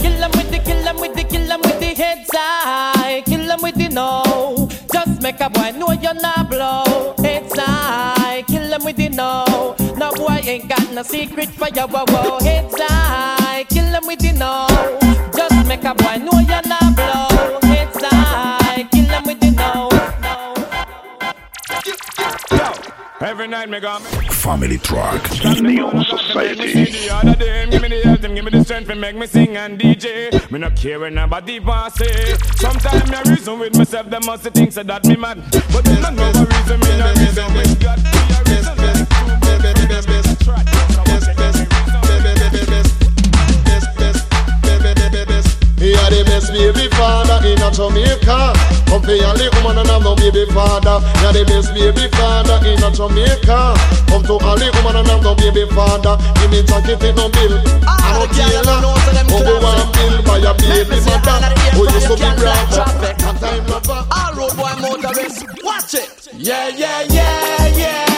Kill 0.00 0.22
'em 0.22 0.30
with 0.32 0.50
the, 0.50 0.58
kill 0.60 0.86
'em 0.86 0.96
with 1.00 1.14
the, 1.14 1.24
kill 1.24 1.50
'em 1.50 1.60
with 1.62 1.80
the 1.80 1.94
heads 1.94 2.30
high. 2.32 3.22
Kill 3.26 3.50
'em 3.50 3.60
with 3.62 3.74
the 3.74 3.88
no. 3.88 4.68
Just 4.92 5.20
make 5.20 5.40
a 5.40 5.50
boy 5.50 5.72
know 5.72 5.92
you're 5.92 6.14
not 6.14 6.48
blow. 6.48 7.13
Ain't 10.64 10.68
got 10.68 10.92
no 10.92 11.02
secret 11.02 11.48
for 11.50 11.68
you. 11.68 11.86
Whoa, 11.86 12.04
whoa. 12.08 12.38
Heads 12.40 12.74
high. 12.78 13.64
Kill 13.68 13.84
'em 13.84 14.06
with 14.06 14.20
the 14.20 14.32
no. 14.32 14.66
Just 15.36 15.66
make 15.66 15.84
a 15.84 15.94
boy 15.94 16.16
know 16.16 16.38
you're 16.40 16.66
not 16.66 16.96
blow. 16.96 17.68
Heads 17.68 17.98
high. 18.02 18.88
Kill 18.92 19.10
'em 19.10 19.24
with 19.24 19.40
the 19.40 19.50
no. 19.50 19.88
Every 23.20 23.48
night 23.48 23.68
me 23.70 23.80
got 23.80 24.02
me. 24.02 24.28
Family 24.28 24.78
Truck. 24.78 25.22
Neon 25.60 26.04
Society. 26.04 26.84
The 26.84 27.10
other 27.14 27.36
day, 27.36 27.66
give 27.70 27.82
me 27.82 27.88
the 27.88 28.00
health, 28.02 28.24
and 28.24 28.34
give 28.34 28.44
me 28.44 28.50
the 28.50 28.64
strength 28.64 28.88
to 28.88 28.94
make 28.94 29.16
me 29.16 29.26
sing 29.26 29.56
and 29.56 29.78
DJ. 29.78 30.30
Me 30.50 30.58
not 30.58 30.76
care 30.76 31.00
when 31.00 31.14
nobody 31.14 31.58
pass 31.60 31.94
say. 31.94 32.36
Sometimes 32.56 33.10
me 33.10 33.18
reason 33.30 33.58
with 33.58 33.76
myself, 33.76 34.10
them 34.10 34.26
must 34.26 34.42
think 34.44 34.72
say 34.72 34.82
that 34.82 35.04
me 35.06 35.16
mad. 35.16 35.38
But 35.72 35.86
me 35.88 36.00
not 36.00 36.14
know 36.14 36.28
a 36.28 36.44
reason, 36.44 36.80
me 36.80 36.98
not 36.98 37.16
reason 37.18 37.54
with 37.54 37.80
God. 37.80 37.98
Me 38.04 38.10
a 38.36 38.40
reason. 38.50 38.76
Me 39.44 39.70
are 39.70 39.86
the 39.88 40.04
best 40.06 40.33
baby 46.54 46.88
father 46.96 47.46
in 47.46 47.60
a 47.60 47.70
Jamaica. 47.70 48.52
Come 48.86 49.02
for 49.02 49.12
your 49.12 49.34
little 49.34 49.62
woman 49.62 49.78
and 49.78 49.88
have 49.88 50.02
no 50.02 50.14
baby 50.16 50.46
father. 50.54 51.02
Are 51.26 51.32
the 51.32 51.44
best 51.44 51.74
baby 51.74 52.08
father 52.16 52.58
in 52.64 52.82
a 52.82 52.88
Jamaica. 52.90 53.74
Come 54.08 54.22
to 54.24 54.34
a 54.38 54.52
little 54.54 54.72
woman 54.80 55.02
and 55.02 55.08
have 55.08 55.22
no 55.22 55.34
baby 55.34 55.66
father. 55.74 56.16
Give 56.40 56.50
me 56.50 56.62
jacket 56.62 57.02
in 57.02 57.16
no 57.16 57.28
bill. 57.28 57.58
I 57.84 58.16
no 58.16 58.24
tailor. 58.32 58.80
Come 59.28 59.44
go 59.44 59.54
and 59.60 59.90
bill 59.92 60.16
by 60.24 60.38
your 60.38 60.54
baby 60.56 60.98
mother. 61.04 61.36
Who 61.74 61.82
used 61.90 62.08
to 62.08 62.16
be 62.16 62.30
brother. 62.38 62.86
One 63.26 63.36
time 63.42 63.66
lover. 63.66 64.00
All 64.08 64.32
road 64.34 64.56
boy 64.56 64.74
motorists, 64.80 65.44
watch 65.62 65.94
it. 65.94 66.28
Yeah, 66.32 66.68
yeah, 66.68 67.02
yeah, 67.10 67.66
yeah. 67.76 68.13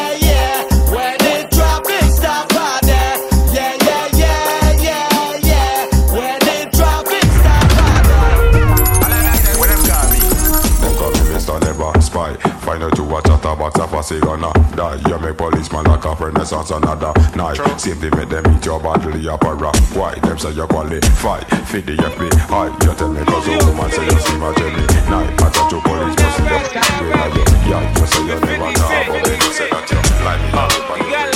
Out 12.87 12.95
to 12.95 13.03
a 13.03 13.57
box 13.57 13.81
of 13.81 13.91
pussy 13.91 14.21
gonna 14.21 14.53
die. 14.77 15.01
You 15.09 15.19
make 15.19 15.37
policeman 15.37 15.85
like 15.87 16.05
a 16.05 16.15
renaissance 16.15 16.71
another 16.71 17.13
night. 17.35 17.57
Same 17.81 17.97
thing 17.97 18.17
make 18.17 18.29
them 18.29 18.45
eat 18.55 18.65
your 18.65 18.79
bottle, 18.79 19.17
your 19.17 19.37
para. 19.39 19.73
Why? 19.93 20.15
Them 20.21 20.39
say 20.39 20.53
you 20.53 20.67
qualify. 20.69 21.41
Feed 21.67 21.87
the 21.87 21.97
FBI. 21.97 22.85
You 22.85 22.95
tell 22.95 23.13
me 23.13 23.25
cause 23.25 23.49
a 23.49 23.67
woman 23.67 23.91
say 23.91 24.05
you 24.05 24.21
see 24.21 24.39
my 24.39 24.55
Jenny. 24.55 24.87
Night. 25.11 25.43
I 25.43 25.51
touch 25.51 25.73
your 25.73 25.83
police 25.83 26.15
pussy. 26.15 26.43
You 26.43 27.09
yeah, 27.11 27.35
yeah. 27.67 27.99
You 27.99 28.07
say 28.07 28.23
you 28.23 28.41
never 28.41 28.73
talk 28.73 29.07
but 29.09 29.25
then 29.25 29.41
you 29.41 29.53
say 29.53 29.69
that 29.69 29.91
you 29.91 31.11
like 31.11 31.33
me. 31.33 31.36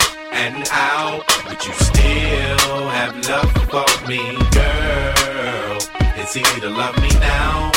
and 0.31 0.67
out? 0.71 1.23
Would 1.47 1.65
you 1.65 1.73
still 1.73 2.89
have 2.89 3.13
love 3.29 3.51
for 3.69 4.07
me, 4.07 4.21
girl? 4.51 5.77
It's 6.19 6.35
easy 6.35 6.61
to 6.61 6.69
love 6.69 6.95
me 7.01 7.09
now. 7.19 7.71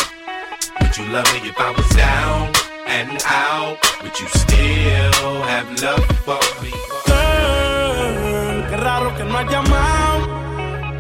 Would 0.81 0.97
you 0.97 1.07
love 1.13 1.29
me 1.35 1.49
if 1.49 1.59
I 1.59 1.71
was 1.71 1.89
down 1.91 2.53
and 2.87 3.23
out? 3.27 3.79
Would 4.03 4.19
you 4.19 4.29
still 4.29 5.43
have 5.51 5.67
love 5.83 6.05
for 6.27 6.43
me? 6.63 6.73
Girl, 7.07 8.67
qué 8.69 8.77
raro 8.77 9.15
que 9.17 9.25
no 9.25 9.39
has 9.39 9.51
llamado. 9.51 10.45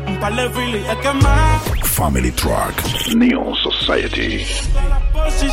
Un 0.06 0.20
par 0.20 0.32
de 0.34 0.44
he 0.80 0.96
quemado. 1.02 1.83
Family 1.94 2.32
Truck. 2.32 2.74
Neon 3.14 3.54
Society. 3.54 4.44
Si 5.30 5.46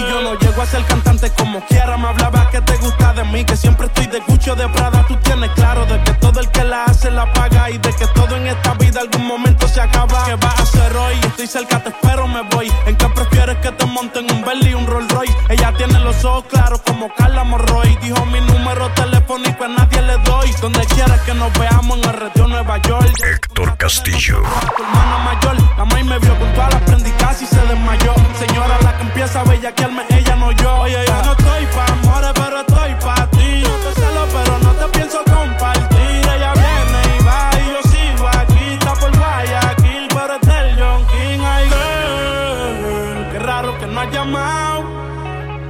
yo 0.00 0.22
no 0.22 0.38
llego 0.38 0.62
a 0.62 0.66
ser 0.66 0.84
cantante 0.84 1.28
como 1.36 1.60
quiera, 1.66 1.96
me 1.96 2.06
hablaba 2.06 2.48
que 2.50 2.60
te 2.60 2.76
gusta 2.76 3.12
de 3.14 3.24
mí, 3.24 3.44
que 3.44 3.56
siempre 3.56 3.86
estoy 3.86 4.06
de 4.06 4.20
Gucci 4.20 4.50
o 4.50 4.54
de 4.54 4.68
Prada. 4.68 5.04
Tú 5.08 5.16
tienes 5.16 5.50
claro 5.50 5.84
de 5.86 6.00
que 6.04 6.12
todo 6.14 6.38
el 6.38 6.48
que 6.50 6.62
la 6.62 6.84
hace 6.84 7.10
la 7.10 7.30
paga 7.32 7.68
y 7.70 7.78
de 7.78 7.92
que 7.92 8.06
todo 8.14 8.36
en 8.36 8.46
esta 8.46 8.74
vida 8.74 9.00
algún 9.00 9.26
momento 9.26 9.66
se 9.66 9.80
acaba. 9.80 10.24
¿Qué 10.24 10.36
vas 10.36 10.60
a 10.60 10.62
hacer 10.62 10.96
hoy? 10.96 11.14
Estoy 11.24 11.46
cerca, 11.48 11.82
te 11.82 11.88
espero, 11.88 12.28
me 12.28 12.42
voy. 12.42 12.70
¿En 12.86 12.96
qué 12.96 13.08
prefieres 13.08 13.56
que 13.56 13.72
te 13.72 13.86
monten 13.86 14.30
un 14.30 14.44
Bentley 14.44 14.70
y 14.70 14.74
un 14.74 14.86
Rolls 14.86 15.10
Royce? 15.10 15.34
Ella 15.48 15.74
tiene 15.76 15.98
los 15.98 16.24
ojos 16.24 16.44
claros 16.48 16.80
como 16.82 17.12
Carla 17.14 17.42
Morroy. 17.42 17.98
Dijo 18.02 18.24
mi 18.26 18.40
número 18.40 18.88
telefónico 18.92 19.64
a 19.64 19.68
nadie 19.68 20.00
le 20.02 20.16
doy. 20.18 20.52
Donde 20.62 20.86
quieras 20.86 21.20
que 21.22 21.34
nos 21.34 21.52
veamos 21.58 21.98
en 21.98 22.04
el 22.08 22.16
retiro 22.20 22.46
Nueva 22.46 22.78
York. 22.82 23.10
Héctor 23.24 23.76
Castillo. 23.76 24.42
Tu 24.76 24.82
hermana 24.82 25.18
mayor, 25.18 25.56
la 25.76 25.84
maíz 25.92 26.06
me 26.06 26.18
vio 26.18 26.38
con 26.38 26.52
todas 26.54 26.72
las 26.74 26.82
prendicas 26.82 27.42
y 27.42 27.46
se 27.46 27.60
desmayó. 27.66 28.14
Señora, 28.38 28.78
la 28.82 28.96
que 28.96 29.02
empieza 29.02 29.40
a 29.40 29.44
bellaquearme, 29.44 30.02
ella 30.10 30.36
no 30.36 30.52
yo. 30.52 30.80
Oye, 30.80 31.04
yo 31.06 31.22
no 31.24 31.32
estoy 31.32 31.66
pa' 31.74 31.92
amores, 31.92 32.32
pero 32.34 32.60
estoy 32.60 32.94
pa' 33.04 33.26
ti. 33.30 33.62
No 33.62 33.74
te 33.84 34.00
celo, 34.00 34.26
pero 34.32 34.58
no 34.58 34.72
te 34.72 34.98
pienso 34.98 35.18
compartir. 35.24 36.20
Ella 36.34 36.52
viene 36.54 37.00
y 37.18 37.24
va 37.24 37.50
y 37.54 37.66
yo 37.72 37.80
sigo 37.90 38.28
aquí. 38.28 38.64
Está 38.74 38.92
por 38.94 39.16
Guayaquil, 39.16 40.08
pero 40.08 40.34
es 40.34 40.40
del 40.48 40.78
John 40.78 41.06
King. 41.06 41.40
Ay, 41.44 41.68
girl, 41.68 43.32
qué 43.32 43.38
raro 43.38 43.78
que 43.78 43.86
no 43.86 44.00
has 44.00 44.10
llamado. 44.12 44.80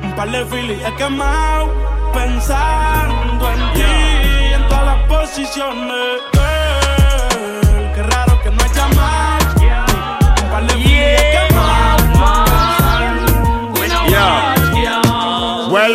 Un 0.03 0.13
par 0.17 0.31
de 0.31 0.45
filis 0.47 0.79
he 0.85 0.95
quemado. 0.95 1.73
Pensando 2.13 3.51
en 3.51 3.73
ti, 3.75 4.55
en 4.55 4.69
todas 4.69 4.87
las 4.87 5.03
posiciones. 5.07 6.38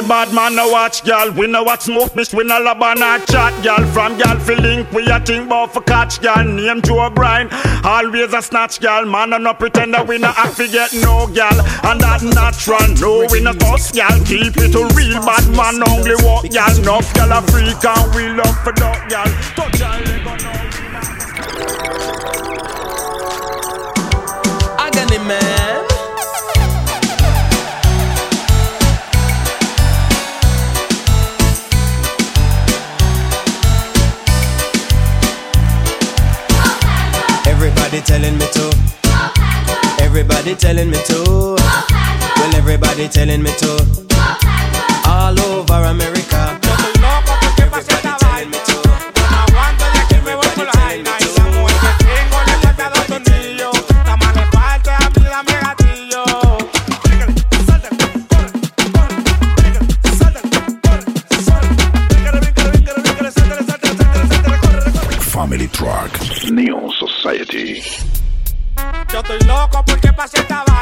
Bad 0.07 0.33
man 0.33 0.55
no 0.55 0.69
watch 0.69 1.03
gal. 1.03 1.31
We 1.31 1.47
no 1.47 1.63
watch 1.63 1.81
smoke 1.81 2.15
mist. 2.15 2.33
We 2.33 2.43
no 2.43 2.59
love 2.59 2.81
and 2.81 2.99
not 2.99 3.27
chat 3.27 3.53
gal. 3.63 3.85
From 3.91 4.17
gal 4.17 4.39
fi 4.39 4.55
link 4.55 4.91
we 4.91 5.07
a 5.07 5.19
think 5.19 5.49
bout 5.49 5.73
for 5.73 5.81
catch 5.81 6.21
gal. 6.21 6.43
Name 6.43 6.81
Joe 6.81 7.09
Brian. 7.09 7.49
Always 7.83 8.33
a 8.33 8.41
snatch 8.41 8.79
gal. 8.79 9.05
Man 9.05 9.31
no 9.31 9.37
no 9.37 9.53
pretend 9.53 9.93
that 9.93 10.07
we 10.07 10.17
no 10.17 10.33
act 10.35 10.55
fi 10.55 10.67
get 10.67 10.93
no 10.93 11.27
gal. 11.27 11.53
And 11.83 11.99
that 12.01 12.21
natural. 12.23 12.87
No 12.99 13.27
we 13.31 13.41
no 13.41 13.53
cuss 13.53 13.91
gal. 13.91 14.17
Keep 14.25 14.57
it 14.57 14.75
a 14.75 14.83
real 14.95 15.19
bad 15.21 15.47
man. 15.55 15.81
Only 15.87 16.15
walk 16.23 16.43
gal. 16.49 16.77
Enough 16.79 17.13
gal 17.13 17.31
a 17.31 17.41
freak 17.51 17.83
and 17.83 18.15
we 18.15 18.29
love 18.29 18.57
for 18.63 18.73
duck 18.73 19.09
gal. 19.09 19.25
Touch 19.55 19.79
gal. 19.79 20.01
Agony 24.79 25.17
man. 25.27 25.62
Telling 38.23 38.39
me 38.39 38.45
to. 38.53 40.01
Everybody 40.01 40.55
telling 40.55 40.89
me 40.89 40.97
to. 41.07 41.55
Well, 42.37 42.55
everybody 42.55 43.09
telling 43.09 43.43
me 43.43 43.51
to. 43.57 44.07
All 45.05 45.37
over 45.41 45.83
America. 45.83 46.62
pra 70.13 70.27
sentar 70.27 70.63
lá. 70.67 70.72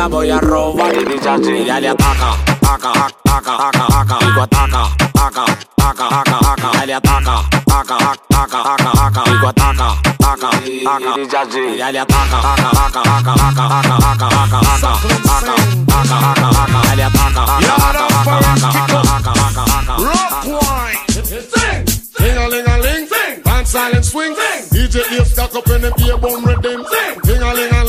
La 0.00 0.06
voy 0.06 0.30
a 0.30 0.38
robar 0.40 0.94
Y 0.94 1.04
dice 1.04 1.28
así, 1.28 1.52
ella 1.52 1.78
le 1.78 1.88
ataca 1.88 2.32
Ataca, 2.52 2.90
ataca, 3.24 3.68
ataca, 3.68 4.00
ataca 4.00 4.16
Digo 4.24 4.42
ataca, 4.42 4.82
ataca, 5.14 5.44
ataca, 5.76 6.06
ataca, 6.20 6.36
ataca 6.52 6.68
Ella 6.72 6.86
le 6.86 6.94
ataca, 6.94 7.38
ataca, 7.66 7.96
ataca, 7.96 8.58
ataca, 8.72 8.92
ataca 8.92 9.22
Digo 9.30 9.48
ataca, 9.48 9.88
ataca, 10.00 10.48
ataca 10.48 10.66
Y 10.66 11.20
dice 11.20 11.36
así, 11.36 11.58
ella 11.58 11.92
le 11.92 11.98
ataca 11.98 12.38
Ataca, 12.38 12.70
ataca, 12.70 13.00
ataca, 13.18 13.34
ataca, 13.48 13.96
ataca, 14.00 14.26
ataca, 14.30 14.58
ataca 14.58 14.96
Ataca, 15.20 15.54
ataca, 15.90 16.16
ataca, 16.30 16.48
ataca 16.48 16.92
Ella 16.92 16.96
le 16.96 17.04
ataca, 17.04 17.42
ataca, 17.42 17.74
ataca, 17.74 18.00
ataca, 18.00 18.46
ataca, 18.60 18.80
ataca, 18.80 19.00
ataca, 19.00 19.32
ataca 19.36 19.94
Rock 20.00 20.44
wine. 20.46 21.00
Sing. 21.12 21.86
Sing 22.16 22.36
a 22.38 22.48
ling 22.48 22.66
a 22.66 22.78
ling. 22.78 23.06
Sing. 23.06 23.42
Dance 23.42 23.70
silent 23.70 24.04
swing. 24.04 24.34
Sing. 24.34 24.62
DJ 24.72 24.94
Dave 25.10 25.26
stack 25.26 25.54
up 25.54 25.68
in 25.68 25.82
the 25.82 25.92
beer 25.98 26.16
bum 26.16 26.44
rhythm. 26.44 26.84
Sing. 26.88 27.20
Sing 27.24 27.42
a 27.42 27.54
ling 27.54 27.74
a 27.74 27.79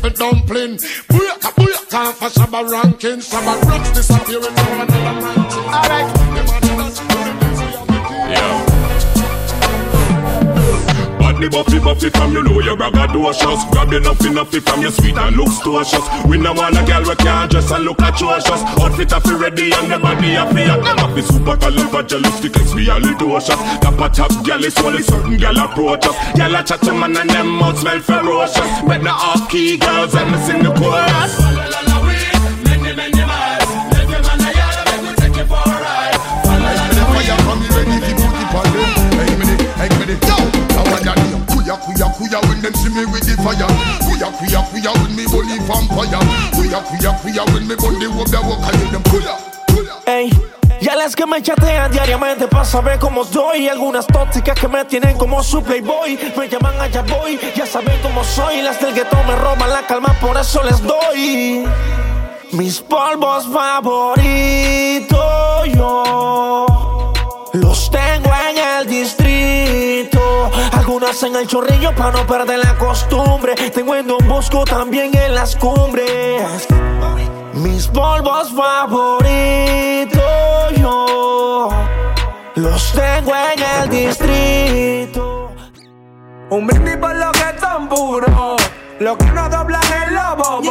for 0.00 0.10
dumpling. 0.10 0.78
Break 1.08 1.44
a 1.44 1.52
break 1.52 1.94
off 1.94 2.22
a 2.22 2.28
shabba 2.30 2.68
ranking. 2.70 3.20
Shabba 3.20 3.60
rocks 3.68 3.90
disappearing 3.92 4.42
from 4.42 4.91
Badly 11.42 11.58
buffy 11.58 11.78
buffy 11.80 12.10
from 12.10 12.32
you. 12.32 12.42
Know 12.44 12.60
you 12.60 12.76
braggadocious 12.76 13.68
Grab 13.72 13.92
enough 13.92 14.24
enough 14.24 14.54
it 14.54 14.62
from 14.62 14.80
your 14.80 14.92
sweet 14.92 15.16
and 15.16 15.36
looks 15.36 15.58
cautious 15.58 16.06
We 16.26 16.38
no 16.38 16.52
want 16.52 16.78
a 16.78 16.84
girl 16.84 17.02
we 17.02 17.16
can't 17.16 17.50
dress 17.50 17.70
and 17.72 17.84
look 17.84 17.98
atrocious. 18.00 18.62
Outfit 18.78 19.10
fi 19.10 19.34
ready 19.34 19.72
and 19.72 19.90
the 19.90 19.98
body 19.98 20.34
a 20.34 20.46
fi 20.46 20.64
hot. 20.70 20.96
Them 20.96 21.14
fi 21.14 21.20
super 21.20 21.56
califragilistic 21.56 22.52
expialidocious 22.52 23.80
Top 23.80 23.98
a 23.98 24.14
top 24.14 24.46
girl 24.46 24.64
is 24.64 24.78
only 24.78 25.02
certain 25.02 25.36
girl 25.36 25.58
approach 25.58 26.06
us. 26.06 26.16
Girl 26.36 26.54
a 26.54 26.62
chat 26.62 26.80
to 26.82 26.92
man 26.92 27.16
and 27.16 27.30
them 27.30 27.48
mouth 27.48 27.78
smell 27.78 27.98
ferocious. 27.98 28.70
But 28.86 29.02
not 29.02 29.18
off 29.20 29.50
key 29.50 29.78
girls 29.78 30.14
and 30.14 30.30
me 30.30 30.38
sing 30.46 30.62
the 30.62 30.72
chorus. 30.74 31.72
Fire 33.32 33.51
Kuya 41.86 42.06
kuya 42.14 42.38
when 42.48 42.60
them 42.62 42.74
see 42.74 42.90
me 42.90 43.04
with 43.06 43.26
the 43.26 43.34
fire. 43.42 43.66
Kuya 44.06 44.28
kuya 44.38 44.60
kuya 44.70 44.92
when 45.02 45.16
me 45.16 45.24
bully 45.26 45.58
vampire. 45.66 46.20
Kuya 46.54 46.80
kuya 46.86 47.10
kuya 47.20 47.42
when 47.52 47.66
me 47.66 47.74
them 47.74 49.02
ya 50.80 50.96
las 50.96 51.14
que 51.14 51.26
me 51.26 51.40
chatean 51.40 51.92
diariamente 51.92 52.48
para 52.48 52.64
saber 52.64 52.98
cómo 52.98 53.22
estoy. 53.22 53.64
Y 53.64 53.68
algunas 53.68 54.06
tóxicas 54.06 54.58
que 54.58 54.68
me 54.68 54.84
tienen 54.84 55.16
como 55.16 55.42
su 55.42 55.62
playboy. 55.62 56.18
Me 56.36 56.48
llaman 56.48 56.80
allá 56.80 57.02
voy, 57.02 57.38
ya 57.54 57.66
saben 57.66 57.98
cómo 58.02 58.24
soy. 58.24 58.62
Las 58.62 58.80
del 58.80 58.94
gueto 58.94 59.16
me 59.24 59.36
roban 59.36 59.70
la 59.70 59.86
calma, 59.86 60.16
por 60.20 60.36
eso 60.36 60.62
les 60.64 60.82
doy. 60.82 61.64
Mis 62.52 62.80
polvos 62.80 63.48
favoritos 63.52 65.22
los 67.54 67.90
tengo 67.90 68.30
en 68.50 68.58
el 68.58 68.86
distrito. 68.86 69.71
Algunas 70.82 71.22
en 71.22 71.36
el 71.36 71.46
chorrillo 71.46 71.94
para 71.94 72.10
no 72.10 72.26
perder 72.26 72.58
la 72.58 72.76
costumbre. 72.76 73.54
Tengo 73.70 73.94
en 73.94 74.04
Don 74.04 74.26
Bosco 74.26 74.64
también 74.64 75.16
en 75.16 75.32
las 75.32 75.54
cumbres. 75.54 76.66
Mis 77.54 77.86
polvos 77.86 78.52
favoritos 78.52 80.20
yo 80.76 81.68
los 82.56 82.92
tengo 82.94 83.32
en 83.32 83.62
el 83.62 83.90
distrito. 83.90 85.52
Un 86.50 86.66
brindis 86.66 86.96
por 86.96 87.14
lo 87.14 87.30
que 87.30 87.60
son 87.60 87.88
puros. 87.88 88.60
Lo 88.98 89.16
que 89.16 89.26
no 89.26 89.48
doblan 89.48 89.82
el 90.08 90.14
lobo. 90.14 90.62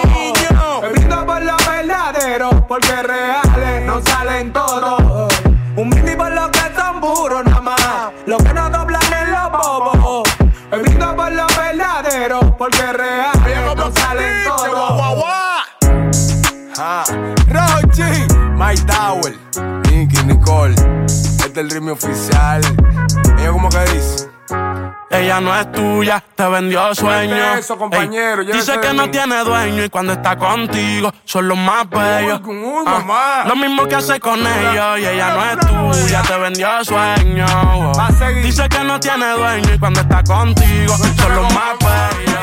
Me 0.82 0.89
brindo 0.89 1.26
por 1.26 1.41
lo 1.41 1.56
verdadero. 1.56 2.67
Porque 2.67 3.02
reales 3.02 3.86
no 3.86 4.02
salen 4.02 4.52
todos. 4.52 5.00
Ritmo 21.82 21.91
oficial. 21.91 22.62
Ella 23.39 23.52
como 23.52 23.70
que 23.70 23.80
dice. 23.80 24.30
Ella 25.10 25.41
no 25.41 25.54
es 25.56 25.72
tuya, 25.72 26.24
te 26.36 26.48
vendió 26.48 26.96
sueño. 26.96 27.36
eso, 27.56 27.78
compañero, 27.78 28.41
Ey, 28.41 28.48
llévese 28.48 28.72
dice 28.72 28.80
que 28.80 28.94
no 28.94 29.12
tiene 29.12 29.44
dueño 29.44 29.84
y 29.84 29.89
cuando 29.89 30.13
está 30.13 30.38
contigo 30.38 31.13
son 31.26 31.50
los 31.50 31.58
más 31.58 31.89
bellos. 31.89 32.41
uy, 32.46 32.86
Ah. 32.86 33.44
Lo 33.46 33.56
mismo 33.58 33.86
que 33.88 33.96
hace 33.96 34.20
con 34.20 34.39
ellos 34.39 35.00
y 35.00 35.06
ella 35.06 35.34
no 35.34 35.46
es 35.46 36.06
tuya, 36.06 36.22
te 36.22 36.38
vendió 36.38 36.86
sueño. 36.86 37.91
Dice 38.41 38.70
que 38.70 38.84
no 38.84 39.00
tiene 39.00 39.32
dueño 39.32 39.74
y 39.74 39.80
cuando 39.80 40.00
está 40.00 40.24
contigo 40.24 40.96
son 40.98 41.36
los 41.36 41.54
más 41.54 41.78
bellos. 41.80 42.40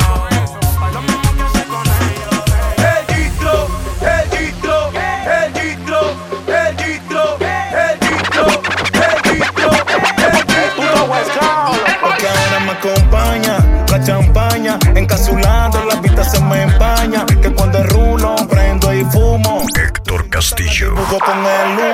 loco 21.09 21.25
tenerlo 21.25 21.88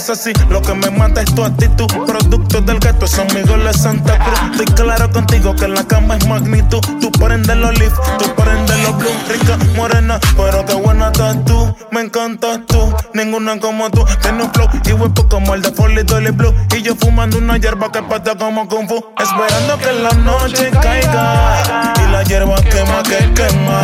es 0.00 0.08
así, 0.08 0.32
lo 0.48 0.62
que 0.62 0.72
me 0.74 0.90
mata 0.90 1.20
es 1.20 1.34
tu 1.34 1.44
actitud. 1.44 1.86
Producto 2.06 2.60
del 2.62 2.78
gato, 2.78 3.06
son 3.06 3.26
mis 3.34 3.46
goles 3.46 3.76
Santa 3.76 4.18
Cruz. 4.18 4.40
Estoy 4.52 4.66
claro 4.74 5.10
contigo 5.10 5.54
que 5.54 5.68
la 5.68 5.84
cama 5.84 6.16
es 6.16 6.26
magnitud. 6.26 6.80
Tú 7.00 7.12
prendes 7.12 7.54
los 7.56 7.78
leaf, 7.78 7.92
tú 8.18 8.34
prendes 8.34 8.82
los 8.82 8.96
blue. 8.96 9.10
Rica, 9.28 9.58
morena, 9.76 10.18
pero 10.36 10.64
qué 10.64 10.74
buena 10.74 11.08
estás 11.08 11.44
tú. 11.44 11.76
Me 11.90 12.00
encantas 12.00 12.60
tú, 12.66 12.94
ninguna 13.12 13.60
como 13.60 13.90
tú. 13.90 14.04
Tienes 14.22 14.46
un 14.46 14.52
flow 14.52 14.68
y 14.86 14.92
huepo 14.92 15.28
como 15.28 15.54
el 15.54 15.62
de 15.62 15.70
Folly 15.72 16.02
Dolly 16.02 16.30
Blue. 16.30 16.54
Y 16.74 16.82
yo 16.82 16.94
fumando 16.96 17.36
una 17.36 17.58
hierba 17.58 17.92
que 17.92 18.02
pata 18.02 18.34
como 18.36 18.66
Kung 18.68 18.88
Fu. 18.88 19.04
Esperando 19.18 19.78
que 19.78 19.92
la 19.92 20.12
noche 20.12 20.70
caiga 20.80 21.92
y 21.96 22.10
la 22.10 22.22
hierba 22.22 22.56
quema 22.62 23.02
que 23.02 23.32
quema. 23.34 23.82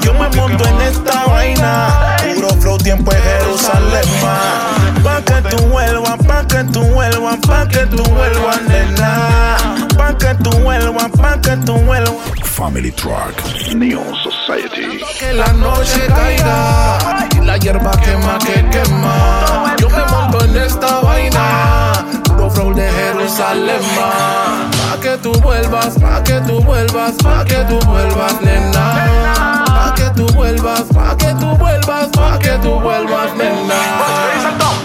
Yo 0.00 0.14
me 0.14 0.28
monto 0.30 0.64
en 0.66 0.80
esta 0.80 1.26
vaina. 1.26 2.16
Puro 2.34 2.48
flow, 2.60 2.78
tiempo 2.78 3.12
en 3.12 3.22
Jerusalén. 3.22 4.08
ma. 4.22 5.19
Pa' 5.40 5.48
que 5.48 5.56
tú 5.56 5.64
vuelvas, 5.68 6.18
pa' 6.26 6.46
que 6.46 6.64
tú 6.64 6.82
vuelvas, 6.92 7.36
pa' 7.46 7.66
que 7.66 7.86
tú 7.86 8.02
vuelvas, 8.10 8.60
nena. 8.68 9.56
Pa' 9.96 10.18
que 10.18 10.34
tú 10.42 10.50
vuelvas, 10.60 11.10
pa' 11.16 11.40
que 11.40 11.56
tú 11.64 11.74
vuelvas. 11.78 12.14
Family 12.44 12.90
Truck, 12.92 13.34
Neo 13.74 14.04
Society. 14.22 15.00
Que 15.18 15.32
la 15.32 15.50
noche 15.54 16.08
caiga 16.08 17.26
y 17.34 17.44
la 17.46 17.56
hierba 17.56 17.92
quema 17.92 18.38
que 18.38 18.62
quema. 18.68 19.76
Yo 19.78 19.88
me 19.88 20.04
monto 20.04 20.44
en 20.44 20.56
esta 20.56 21.00
vaina. 21.00 21.92
Puro 22.24 22.50
flow 22.50 22.74
de 22.74 22.90
Jerusalén. 22.90 23.80
Pa' 23.96 25.00
que 25.00 25.16
tú 25.22 25.32
vuelvas, 25.40 25.98
pa' 25.98 26.22
que 26.22 26.38
tú 26.46 26.60
vuelvas, 26.62 27.14
pa' 27.22 27.46
que 27.46 27.64
tú 27.64 27.78
vuelvas, 27.86 28.42
nena. 28.42 29.64
Pa' 29.64 29.94
que 29.94 30.10
tú 30.14 30.26
vuelvas, 30.34 30.82
pa' 30.92 31.16
que 31.16 31.32
tú 31.40 31.56
vuelvas, 31.56 32.08
pa' 32.08 32.38
que 32.38 32.58
tú 32.62 32.78
vuelvas, 32.78 33.34
nena. 33.36 34.29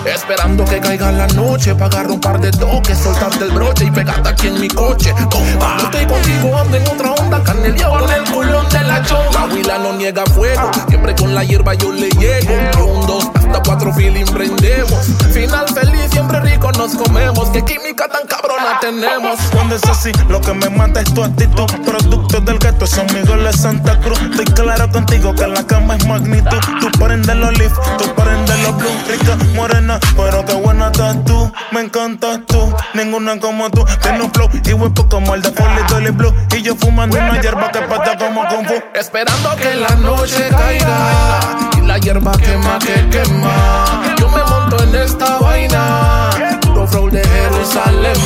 Esperando 0.06 0.64
que 0.66 0.80
caiga 0.80 1.12
la 1.12 1.28
noche 1.28 1.74
para 1.74 1.88
agarrar 1.88 2.12
un 2.12 2.20
par 2.20 2.40
de 2.40 2.52
toques, 2.52 2.98
soltarte 2.98 3.44
el 3.44 3.52
broche 3.52 3.86
y 3.86 3.92
pegarte 3.92 4.30
aquí 4.30 4.48
en 4.48 4.62
mi 4.62 4.68
coche. 4.68 5.12
Cuando 5.32 5.84
estoy 5.84 6.06
contigo 6.06 6.58
ando 6.58 6.78
en 6.78 6.88
otra 6.88 7.12
onda, 7.14 7.44
caneleado 7.44 8.00
con 8.00 8.12
el 8.12 8.24
culón 8.32 8.70
de 8.70 8.84
la 8.84 9.04
chonga. 9.04 9.32
La 9.48 9.54
huila 9.54 9.78
no 9.80 9.94
niega 9.94 10.26
fuego, 10.28 10.72
siempre 10.88 11.16
con 11.16 11.34
la 11.34 11.44
hierba 11.44 11.74
yo 11.74 11.92
le 11.92 12.10
llego. 12.12 12.86
Un, 12.86 13.08
dos, 13.08 13.30
hasta 13.56 13.70
cuatro 13.70 13.94
feeling 13.94 14.26
prendemos. 14.26 15.06
Final 15.32 15.68
feliz, 15.70 16.10
siempre 16.12 16.40
rico 16.42 16.72
nos 16.74 16.96
comemos. 16.96 17.50
Qué 17.50 17.64
química 17.64 18.08
tan 18.08 18.28
cabrona 18.28 18.80
tenemos. 18.82 19.40
Cuando 19.52 19.76
es 19.76 19.84
así, 19.86 20.12
lo 20.30 20.42
que 20.42 20.54
me 20.54 20.70
mata 20.70 21.02
es 21.02 21.14
tu 21.14 21.24
actitud. 21.24 21.66
Producto 21.86 22.42
del 22.42 22.60
gueto, 22.60 22.86
son 22.88 23.10
amigos 23.10 23.44
de 23.44 23.54
Santa 23.54 24.00
Cruz. 24.00 24.20
Estoy 24.22 24.46
claro 24.46 24.90
contigo 24.92 25.34
que 25.34 25.48
la 25.48 25.66
cama 25.66 25.96
es 25.96 26.06
magnitud. 26.06 26.60
Tú 26.80 26.90
prendes 27.00 27.36
los 27.36 27.58
leaf, 27.58 27.74
tú 27.98 28.14
prendes 28.16 28.60
los 28.60 28.78
blue. 28.78 28.90
Rica, 29.10 29.38
morena, 29.56 30.00
pero 30.16 30.46
qué 30.46 30.54
buena 30.54 30.88
estás 30.88 31.24
tú. 31.26 31.52
Me 31.72 31.82
encantas 31.82 32.40
tú, 32.48 32.74
ninguna 32.94 33.40
como 33.40 33.70
tú. 33.70 33.86
Tienes 34.02 34.22
un 34.22 34.32
flow 34.32 34.50
y 34.64 34.74
huepo 34.74 35.08
como 35.08 35.36
el 35.36 35.42
de 35.42 35.52
Folly 35.52 35.82
Dolly 35.90 36.12
Blue. 36.12 36.34
Y 36.56 36.62
yo 36.62 36.76
fumando 36.76 37.18
una 37.18 37.40
hierba 37.40 37.72
que 37.72 37.80
pata 37.82 38.18
como 38.18 38.46
Kung 38.48 38.68
Fu. 38.68 38.74
Esperando 38.94 39.56
que 39.56 39.76
la 39.76 39.96
noche 39.96 40.50
caiga 40.50 41.75
la 41.86 41.98
hierba 41.98 42.32
quema 42.38 42.80
que 42.80 43.08
quema. 43.10 43.86
Yo 44.20 44.30
me 44.30 44.44
monto 44.44 44.82
en 44.84 44.96
esta 44.96 45.40
vaina, 45.40 46.30
puro 46.62 46.88
flow 46.88 47.10
de 47.10 47.24
Jerusalén. 47.24 48.18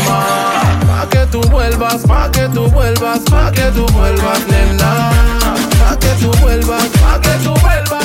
Pa' 0.87 1.07
que 1.09 1.25
tú 1.31 1.41
vuelvas, 1.49 2.03
pa' 2.07 2.31
que 2.31 2.47
tú 2.49 2.69
vuelvas, 2.69 3.19
pa' 3.29 3.51
que 3.51 3.71
tú 3.71 3.85
vuelvas, 3.93 4.39
nena. 4.47 5.11
Pa' 5.79 5.97
que 5.97 6.09
tú 6.21 6.31
vuelvas, 6.41 6.85
pa' 7.01 7.19
que 7.21 7.33
tú 7.43 7.53
vuelvas, 7.61 7.98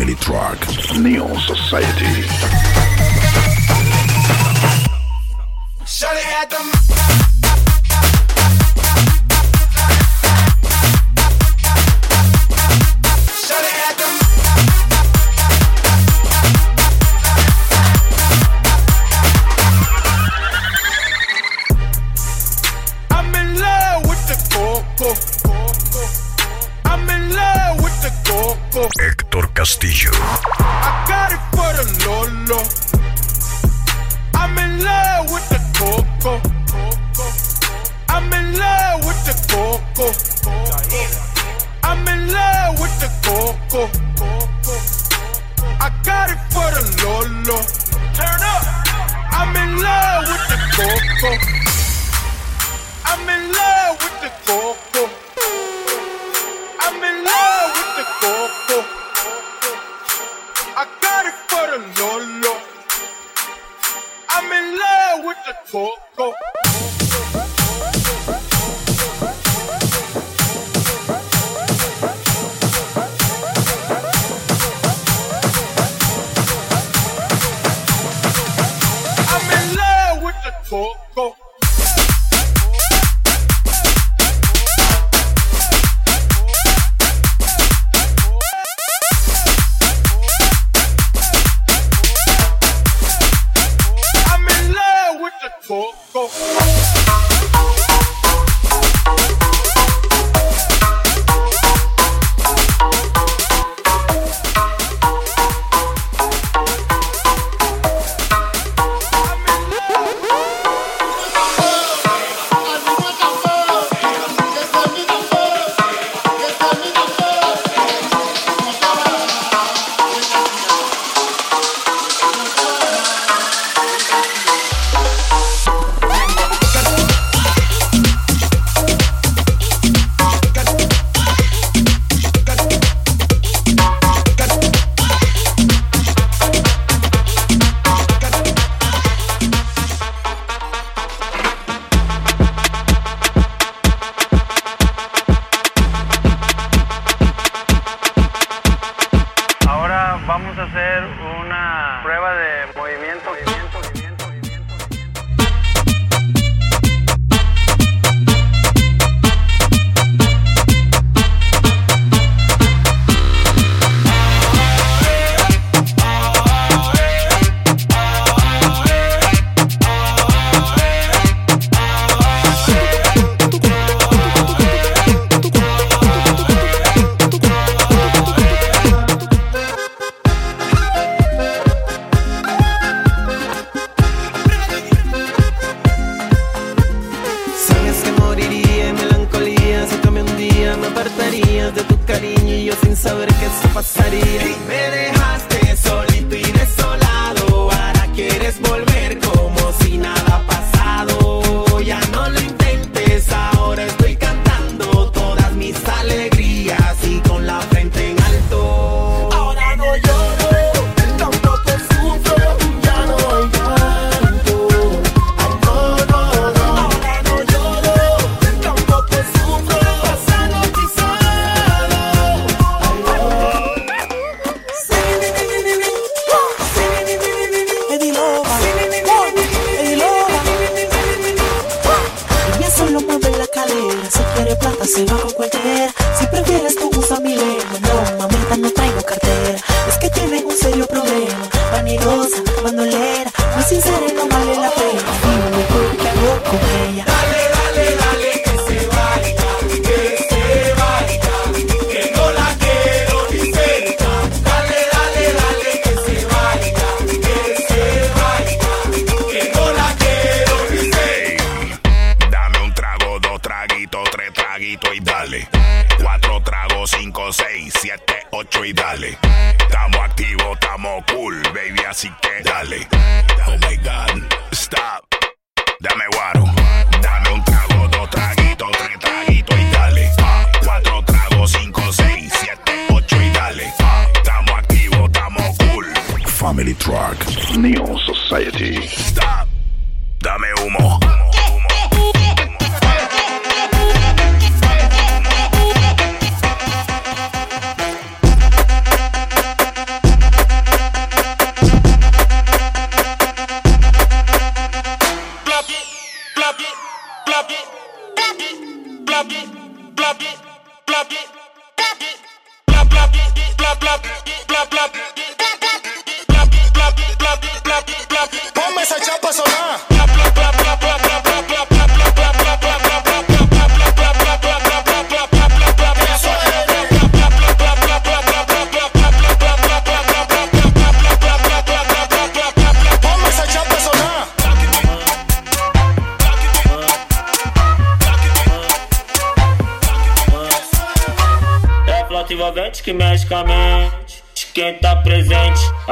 family 0.00 0.14
track. 0.14 0.58
Neon 0.98 1.38
Society. 1.40 2.10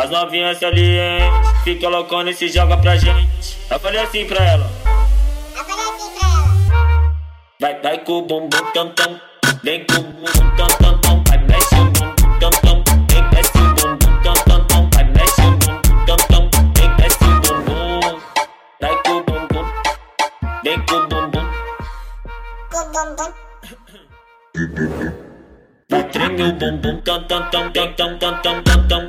As 0.08 0.10
novinhas 0.10 0.58
salientes. 0.58 1.50
Fica 1.64 1.88
loucona 1.88 2.30
e 2.30 2.34
se 2.34 2.48
joga 2.48 2.76
pra 2.78 2.96
gente. 2.96 3.58
Eu 3.70 3.78
falei 3.78 4.00
assim 4.00 4.26
pra 4.26 4.42
ela. 4.44 4.70
Vai, 7.60 7.80
vai 7.82 7.98
com 7.98 8.12
o 8.12 8.22
bumbum 8.22 8.48
tam 8.72 8.88
tam. 8.90 9.20
Vem 9.62 9.84
com 9.84 10.00
o 10.00 10.02
bumbum 10.02 10.56
tam 10.56 10.68
tam 10.78 10.98
tam. 11.00 11.24
Vai, 11.24 11.38
mexe 11.38 11.74
o 11.74 11.84
bumbum 11.84 12.38
tam 12.40 12.50
tam. 12.50 12.84
Vem, 13.10 13.22
mexe 13.30 13.58
o 13.58 13.74
bumbum 13.74 14.22
tam 14.22 14.34
tam 14.34 14.66
tam. 14.66 14.90
Vai, 14.94 15.04
mexe 15.04 15.42
o 15.42 15.50
bumbum 15.50 16.06
tam 16.06 16.16
tam. 16.28 16.50
Vem, 16.76 16.90
mexe 16.96 17.24
o 17.24 17.40
bumbum. 17.40 18.20
Vai 18.80 19.02
com 19.02 19.10
o 19.10 19.22
bumbum. 19.24 19.64
Vem 20.64 20.86
com 20.86 20.94
o 20.94 21.08
bumbum. 21.08 21.46
Vai, 25.90 26.04
treme 26.04 26.42
o 26.42 26.52
bumbum 26.52 27.00
tam 27.02 27.24
tam 27.24 27.50
tam 27.50 27.72
tam 27.72 27.92
tam 27.96 28.18
tam 28.18 28.18
tam 28.18 28.42
tam 28.42 28.62
tam 28.62 28.62
tam 28.62 28.88
tam. 28.88 28.88
Tam, 28.88 29.07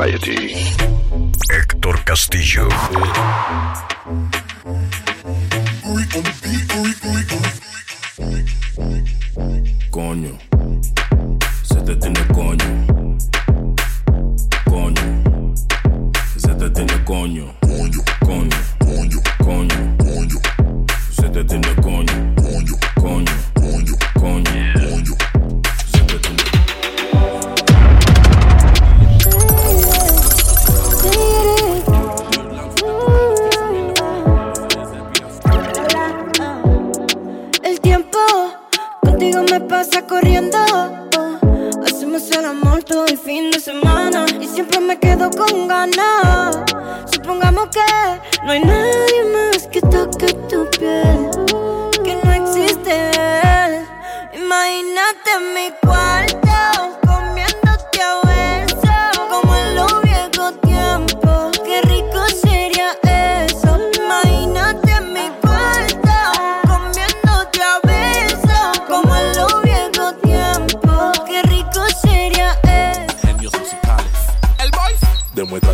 Society. 0.00 0.49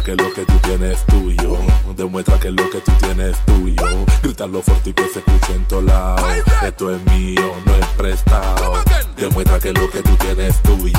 Que 0.07 0.15
lo 0.15 0.33
que 0.33 0.47
tú 0.47 0.53
tienes 0.63 0.99
es 0.99 1.07
tuyo. 1.07 1.59
Demuestra 1.97 2.39
que 2.39 2.53
lo 2.53 2.71
que 2.71 2.81
tú 2.81 2.93
tienes 3.01 3.33
es 3.33 3.45
tuyo. 3.45 4.07
Grítalo 4.23 4.63
fuerte 4.63 4.91
y 4.91 4.93
que 4.93 5.09
se 5.09 5.19
escuche 5.19 5.53
en 5.53 5.65
todos 5.65 5.83
lados. 5.83 6.23
Esto 6.63 6.95
es 6.95 7.05
mío, 7.07 7.53
no 7.65 7.75
es 7.75 7.87
prestado. 7.97 8.75
Demuestra 9.17 9.59
que 9.59 9.73
lo 9.73 9.91
que 9.91 10.03
tú 10.05 10.15
tienes 10.19 10.55
es 10.55 10.63
tuyo. 10.63 10.99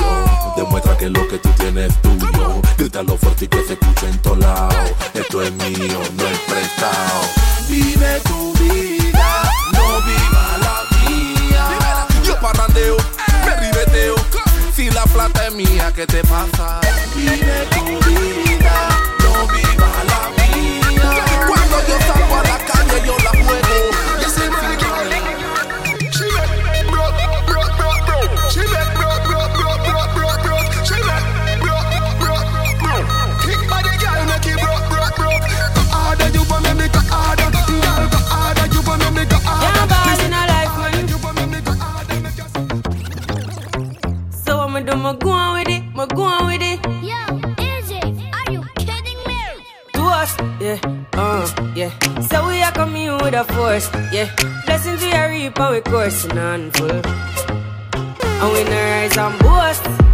Demuestra 0.58 0.94
que 0.98 1.08
lo 1.08 1.26
que 1.26 1.38
tú 1.38 1.48
tienes 1.56 1.90
es 1.90 2.02
tuyo. 2.02 2.60
Grítalo 2.76 3.16
fuerte 3.16 3.46
y 3.46 3.48
que 3.48 3.64
se 3.64 3.72
escuche 3.72 4.10
en 4.10 4.18
todos 4.18 4.38
lados. 4.40 4.92
Esto 5.14 5.42
es 5.42 5.52
mío, 5.52 6.00
no 6.18 6.26
es 6.26 6.38
prestado. 6.40 7.22
Vive 7.66 8.20
tu 8.24 8.52
vida, 8.58 9.42
no 9.72 10.02
viva 10.02 10.58
la 10.60 11.08
mía. 11.08 12.06
Yo 12.24 12.38
parrandeo, 12.42 12.98
me 13.46 13.56
ribeteo. 13.56 14.16
Si 14.76 14.90
la 14.90 15.04
plata 15.04 15.46
es 15.46 15.54
mía, 15.54 15.90
¿qué 15.96 16.06
te 16.06 16.22
pasa? 16.24 16.80
Vive 17.16 17.67
a 53.38 53.44
force, 53.52 53.88
yeah. 54.12 54.28
Blessings 54.66 55.00
we 55.00 55.12
are 55.12 55.28
reap 55.28 55.60
we 55.60 55.80
coursing 55.80 56.36
on 56.38 56.70
full. 56.72 56.90
And 56.90 58.52
we 58.52 58.64
rise 58.64 59.16
and 59.16 59.38
boast. 59.38 60.07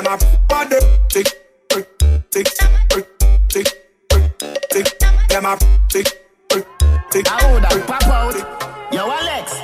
Fix 0.00 0.04
them 0.04 0.06
a 0.06 0.46
body, 0.48 0.76
fit, 1.10 1.28
fit, 1.70 1.88
fit, 2.32 2.48
fit, 2.90 3.06
fit, 3.50 3.68
fit, 4.72 4.98
them 5.28 5.44
a 5.44 5.56
fit, 5.90 6.08
fit, 6.50 6.66
fit. 7.10 7.28
How 7.28 7.58
that 7.60 7.84
pop 7.86 8.06
out? 8.06 8.92
Yo, 8.92 9.10
Alex. 9.10 9.60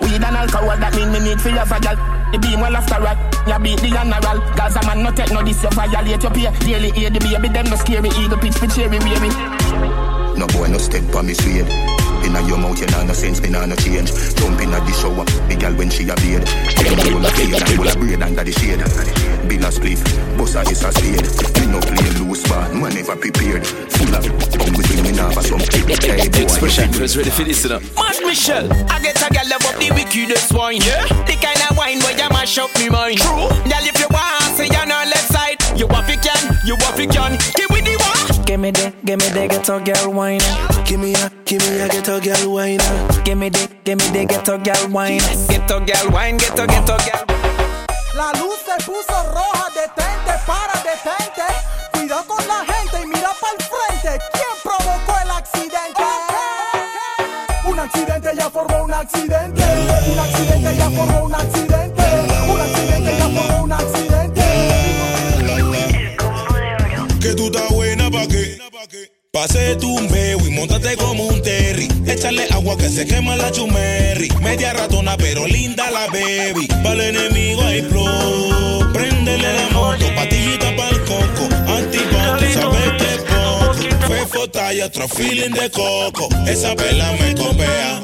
Weed 0.00 0.22
and 0.22 0.36
alcohol, 0.36 0.76
that 0.76 0.94
mean 0.96 1.12
me 1.12 1.20
need 1.20 1.40
for 1.40 1.50
your 1.50 1.66
fragile. 1.66 1.96
The 2.32 2.38
beam 2.38 2.60
well 2.60 2.76
after 2.76 3.00
right, 3.00 3.18
ya 3.46 3.58
beat 3.58 3.78
the 3.80 3.88
general. 3.88 4.40
Gaza 4.56 4.80
man 4.86 5.02
no 5.02 5.10
take 5.12 5.30
no 5.32 5.42
this, 5.42 5.62
you 5.62 5.70
violate 5.70 6.22
your 6.22 6.32
peer. 6.32 6.50
Daily 6.60 6.90
hear 6.90 7.10
the 7.10 7.20
baby, 7.20 7.48
them 7.48 7.66
no 7.66 7.76
scary. 7.76 8.08
Eagle 8.08 8.38
pitch 8.38 8.56
for 8.56 8.66
cherry, 8.66 8.98
baby. 8.98 9.28
No 10.36 10.46
boy 10.48 10.68
no 10.68 10.78
step 10.78 11.14
on 11.14 11.26
me 11.26 11.34
suede. 11.34 11.68
Inna 12.24 12.40
your 12.46 12.56
mouth 12.56 12.80
you 12.80 12.86
nah 12.86 13.02
no 13.04 13.12
sense, 13.12 13.40
me 13.42 13.50
nah 13.50 13.66
no 13.66 13.76
change. 13.76 14.10
Jump 14.34 14.60
in 14.60 14.72
at 14.72 14.82
the 14.86 14.92
shower, 14.96 15.26
the 15.46 15.56
girl 15.60 15.74
when 15.76 15.90
she 15.90 16.08
a 16.08 16.14
bathe. 16.16 16.44
Take 16.72 16.98
a 16.98 17.10
roll 17.12 17.26
of 17.26 17.32
fade 17.36 17.52
and 17.52 17.70
roll 17.76 17.88
a 17.88 17.94
braid 17.94 18.22
under 18.22 18.44
the 18.44 18.52
shade. 18.52 18.80
Bill 19.48 19.64
a 19.64 19.70
spliff, 19.70 20.00
bust 20.38 20.56
a 20.56 20.62
is 20.70 20.82
a 20.84 20.92
spade. 20.92 21.26
Me 21.60 21.66
no 21.72 21.80
play 21.80 22.10
loose 22.18 22.46
ball, 22.48 22.68
man 22.74 22.94
never 22.94 23.16
prepared. 23.16 23.66
Full 23.66 24.14
of 24.14 24.24
bum 24.58 24.72
with 24.76 25.02
me 25.02 25.12
nah 25.12 25.30
have 25.30 25.44
some 25.44 25.60
chick. 25.60 25.86
Hey 26.02 26.28
boy, 26.28 26.42
Expression 26.42 26.90
was 27.00 27.16
ready 27.16 27.30
for 27.30 27.44
this, 27.44 27.64
you 27.64 27.70
know. 27.70 27.80
Mad 27.96 28.18
Michelle, 28.22 28.72
I 28.90 29.00
get 29.02 29.20
a 29.20 29.28
gal 29.32 29.48
love 29.48 29.64
up 29.66 29.76
the 29.78 29.90
wickedest 29.92 30.52
wine. 30.52 30.80
Yeah, 30.82 31.06
the 31.26 31.34
kind 31.40 31.58
of 31.68 31.76
wine 31.76 31.98
where 32.00 32.16
you 32.16 32.28
mash 32.30 32.58
up 32.58 32.70
me 32.78 32.88
mind. 32.88 33.18
True, 33.18 33.48
girl 33.66 33.84
if 33.84 33.98
you 33.98 34.08
want, 34.10 34.56
say 34.56 34.66
you're 34.66 34.82
on 34.82 35.10
left 35.10 35.28
side. 35.32 35.58
You 35.76 35.86
want 35.86 36.06
fi 36.06 36.16
can, 36.16 36.56
you 36.64 36.76
want 36.76 36.96
fi 36.96 37.06
can. 37.06 37.38
Give 37.56 37.70
me 37.70 37.80
the 37.82 37.98
one. 37.98 38.44
Give 38.46 38.60
me 38.60 38.70
the, 38.70 38.92
give 39.04 39.18
me 39.18 39.28
the 39.30 39.48
ghetto 39.48 39.80
girl 39.80 40.12
wine. 40.12 40.40
Give 40.84 41.00
me 41.00 41.14
a, 41.14 41.30
give 41.44 41.62
me 41.62 41.80
a 41.80 41.88
ghetto 41.88 42.20
girl 42.20 42.54
wine. 42.54 42.78
Give 43.24 43.38
me 43.38 43.48
the, 43.48 43.68
give 43.84 43.98
me 43.98 44.06
the 44.10 44.26
ghetto 44.26 44.58
girl 44.58 44.88
wine. 44.90 45.20
Ghetto 45.48 45.80
girl 45.80 46.10
wine, 46.12 46.36
ghetto 46.36 46.66
ghetto 46.66 46.96
girl. 46.98 47.41
La 48.14 48.30
luz 48.38 48.56
se 48.66 48.84
puso 48.84 49.22
roja, 49.32 49.70
detente, 49.74 50.32
para, 50.46 50.74
detente. 50.82 51.46
Cuidado 51.92 52.26
con 52.26 52.46
la 52.46 52.62
gente 52.70 53.00
y 53.02 53.06
mira 53.06 53.30
para 53.40 53.54
el 53.54 53.64
frente. 53.64 54.22
¿Quién 54.32 54.54
provocó 54.62 55.18
el 55.24 55.30
accidente? 55.30 56.02
Un 57.64 57.78
accidente 57.78 58.32
ya 58.36 58.50
formó 58.50 58.84
un 58.84 58.92
accidente. 58.92 59.62
Un 60.12 60.18
accidente 60.18 60.76
ya 60.76 60.90
formó 60.90 61.24
un 61.24 61.34
accidente. 61.34 62.02
Un 62.48 62.60
accidente 62.60 63.16
ya 63.16 63.28
formó 63.30 63.64
un 63.64 63.72
accidente. 63.72 64.42
Que 67.18 67.34
tú 67.34 67.46
estás 67.46 67.70
buena 67.70 68.10
pa' 68.10 68.26
qué. 68.26 68.58
Pase 69.32 69.76
tu 69.76 69.96
beo 70.08 70.38
y 70.46 70.50
montate 70.50 70.98
como 70.98 71.24
un 71.28 71.40
terry. 71.40 71.61
Échale 72.22 72.46
agua 72.52 72.76
que 72.76 72.88
se 72.88 73.04
quema 73.04 73.34
la 73.34 73.50
chumerri. 73.50 74.28
Media 74.40 74.72
ratona 74.72 75.16
pero 75.16 75.44
linda 75.44 75.90
la 75.90 76.06
baby. 76.06 76.68
Para 76.68 77.08
el 77.08 77.16
enemigo 77.16 77.62
hay 77.64 77.82
flow. 77.82 78.92
Préndele 78.92 79.52
la 79.52 79.68
moto, 79.70 80.06
patillita 80.14 80.68
pa'l 80.76 81.00
coco. 81.02 81.48
Antipa, 81.66 82.36
tú 82.38 82.44
sabes 82.54 82.92
que 83.00 83.12
poco. 83.26 84.06
Fue 84.06 84.24
fota 84.28 84.72
y 84.72 84.82
otro 84.82 85.08
feeling 85.08 85.50
de 85.50 85.68
coco. 85.68 86.28
Esa 86.46 86.76
vela 86.76 87.10
me 87.18 87.34
copea. 87.34 88.00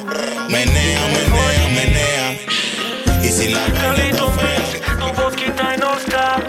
Menea, 0.49 1.01
menea, 1.15 1.69
menea. 1.77 3.23
Y 3.23 3.29
si 3.29 3.51
la 3.51 3.65
vela 3.69 4.03
está 4.03 4.27
fea. 4.33 4.97
Tu 4.99 5.23
voz 5.23 5.37
quita 5.37 5.77
y 5.77 5.79
nos 5.79 6.05
da. 6.07 6.43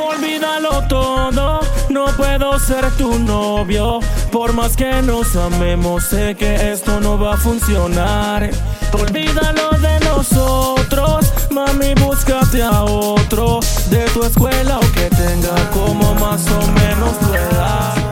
Olvídalo 0.00 0.86
todo, 0.86 1.32
no 1.32 1.61
ser 2.62 2.90
tu 2.92 3.18
novio. 3.18 4.00
Por 4.30 4.52
más 4.52 4.76
que 4.76 5.02
nos 5.02 5.34
amemos, 5.36 6.04
sé 6.04 6.34
que 6.36 6.72
esto 6.72 7.00
no 7.00 7.18
va 7.18 7.34
a 7.34 7.36
funcionar. 7.36 8.50
Olvídalo 8.92 9.70
de 9.78 10.00
nosotros, 10.00 11.32
mami, 11.50 11.94
búscate 11.94 12.62
a 12.62 12.84
otro 12.84 13.60
de 13.90 14.04
tu 14.14 14.22
escuela 14.24 14.78
o 14.78 14.92
que 14.92 15.10
tenga 15.10 15.70
como 15.70 16.14
más 16.14 16.46
o 16.50 16.72
menos 16.72 17.18
tu. 17.18 18.11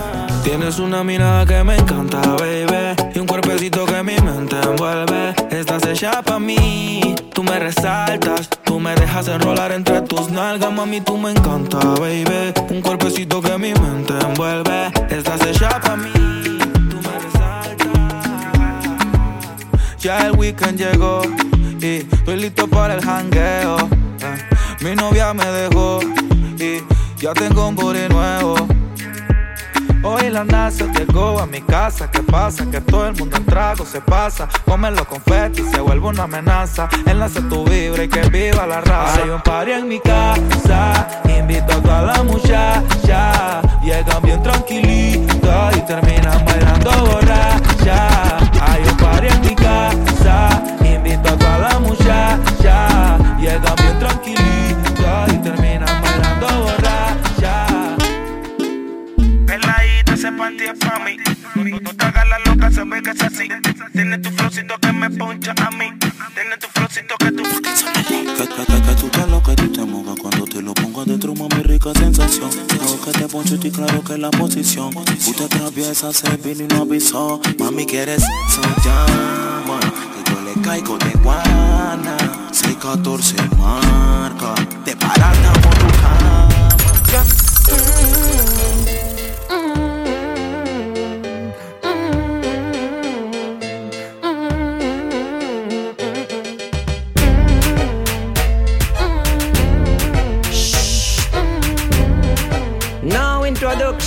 Tienes 0.51 0.81
una 0.81 1.05
mirada 1.05 1.47
que 1.47 1.63
me 1.63 1.77
encanta, 1.77 2.19
baby. 2.21 2.97
Y 3.15 3.21
un 3.21 3.27
cuerpecito 3.29 3.87
que 3.87 4.03
mi 4.03 4.17
mente 4.17 4.57
envuelve. 4.61 5.33
Estás 5.49 5.87
hecha 5.87 6.23
pa' 6.23 6.41
mí. 6.41 7.15
Tú 7.33 7.45
me 7.45 7.57
resaltas. 7.61 8.51
Tú 8.65 8.81
me 8.81 8.93
dejas 8.97 9.29
enrolar 9.29 9.71
entre 9.71 10.01
tus 10.03 10.29
nalgas, 10.29 10.73
mami. 10.73 11.03
Tú 11.03 11.17
me 11.17 11.31
encanta, 11.31 11.79
baby. 12.01 12.53
Un 12.69 12.83
cuerpecito 12.83 13.41
que 13.41 13.57
mi 13.59 13.73
mente 13.75 14.13
envuelve. 14.21 14.91
Estás 15.09 15.41
hecha 15.47 15.81
pa' 15.81 15.95
mí. 15.95 16.11
Tú 16.13 16.97
me 16.97 17.19
resaltas. 17.21 17.89
Ya 20.01 20.27
el 20.27 20.33
weekend 20.33 20.79
llegó. 20.79 21.23
Y 21.81 21.99
estoy 22.13 22.41
listo 22.41 22.67
para 22.67 22.95
el 22.95 23.05
jangueo. 23.05 23.77
Eh, 23.79 24.37
Mi 24.81 24.97
novia 24.97 25.33
me 25.33 25.47
dejó. 25.47 26.01
Y 26.59 26.83
ya 27.23 27.35
tengo 27.35 27.69
un 27.69 27.77
booty 27.77 28.09
nuevo. 28.09 28.60
Hoy 30.03 30.31
la 30.31 30.45
NASA 30.45 30.87
llegó 30.87 31.39
a 31.39 31.47
mi 31.47 31.61
casa. 31.61 32.11
¿Qué 32.11 32.23
pasa? 32.23 32.65
Que 32.71 32.81
todo 32.81 33.07
el 33.07 33.17
mundo 33.17 33.37
en 33.37 33.45
trago 33.45 33.85
se 33.85 34.01
pasa. 34.01 34.49
Comen 34.65 34.95
los 34.95 35.07
confetis, 35.07 35.71
se 35.71 35.81
vuelve 35.81 36.09
una 36.09 36.23
amenaza. 36.23 36.89
Enlace 37.07 37.43
tu 37.43 37.65
vibra 37.65 38.05
y 38.05 38.09
que 38.09 38.23
viva 38.31 38.67
la 38.67 38.81
raza. 38.81 39.23
Hay 39.23 39.29
un 39.29 39.43
party 39.43 39.73
en 39.73 39.89
mi 39.89 40.01
casa. 40.01 41.07
Invito 41.29 41.73
a 41.73 41.83
toda 41.83 42.03
la 42.03 42.23
muchacha. 42.23 43.61
Llegan 43.83 44.23
bien 44.23 44.43
tranquilitas 44.43 45.77
y 45.77 45.81
terminan 45.83 46.45
bailando 46.47 46.91
borracha. 47.05 48.39
Hay 48.61 48.83
un 48.83 48.97
party 48.97 49.27
en 49.27 49.41
mi 49.43 49.55
casa. 49.55 50.63
Invito 50.83 51.29
a 51.29 51.37
toda 51.37 51.59
la 51.59 51.79
muchacha. 51.79 53.19
Llegan 53.39 53.75
bien 53.77 53.99
tranquilitas 53.99 54.40
Pa' 60.51 60.99
mí. 60.99 61.17
No 61.81 61.95
te 61.95 62.05
hagas 62.05 62.29
la 62.29 62.39
loca, 62.41 62.71
se 62.73 62.83
ve 62.83 63.01
que 63.03 63.11
es 63.11 63.23
así. 63.23 63.49
Tiene 63.93 64.19
tu 64.19 64.31
flowcito 64.31 64.79
que 64.81 64.93
me 64.93 65.09
poncha 65.09 65.55
a 65.57 65.71
mí. 65.71 65.93
Tiene 66.35 66.57
tu 66.59 66.67
flowcito 66.75 67.15
que 67.19 67.31
tú. 67.31 67.43
Que, 67.45 68.95
tú 68.97 69.09
te 69.09 69.27
lo 69.29 69.43
que 69.43 69.55
tú 69.55 69.71
te 69.71 69.85
mojas 69.85 70.19
cuando 70.19 70.45
te 70.47 70.61
lo 70.61 70.75
pongo 70.75 71.03
adentro, 71.03 71.35
mami, 71.35 71.63
rica 71.63 71.93
sensación. 71.95 72.51
Claro 72.67 73.01
que 73.05 73.13
te 73.13 73.29
poncho 73.29 73.55
y 73.63 73.71
claro 73.71 74.03
que 74.03 74.19
la 74.19 74.31
posición. 74.31 74.97
Usted 74.97 75.45
atraviesa, 75.45 76.13
se 76.13 76.37
vino 76.39 76.65
y 76.65 76.67
no 76.67 76.83
avisó. 76.83 77.41
Mami, 77.59 77.87
quieres 77.87 78.25
eso, 78.49 78.63
llama. 78.85 79.79
Que 79.81 80.33
yo 80.33 80.41
le 80.41 80.61
caigo 80.63 80.99
de 80.99 81.11
guana. 81.23 82.17
614 82.51 83.37
marca. 83.57 84.55
Te 84.85 84.97
paras 84.97 85.39
por 85.63 85.75
tu 85.79 85.87
cama. 86.03 86.49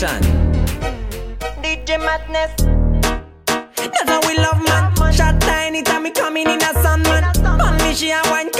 Introduction. 0.03 0.53
DJ 1.61 1.97
Madness. 1.99 2.51
That's 3.75 4.09
how 4.09 4.21
we 4.27 4.37
love 4.37 4.61
man. 4.67 5.13
Shot 5.13 5.39
tiny 5.41 5.83
time 5.83 6.03
me 6.03 6.11
coming 6.11 6.49
in 6.49 6.61
a 6.61 6.73
sun 6.81 7.01
man. 7.03 7.31
Bun 7.41 7.77
me 7.77 7.93
she 7.93 8.11
a 8.11 8.21
wine 8.25 8.51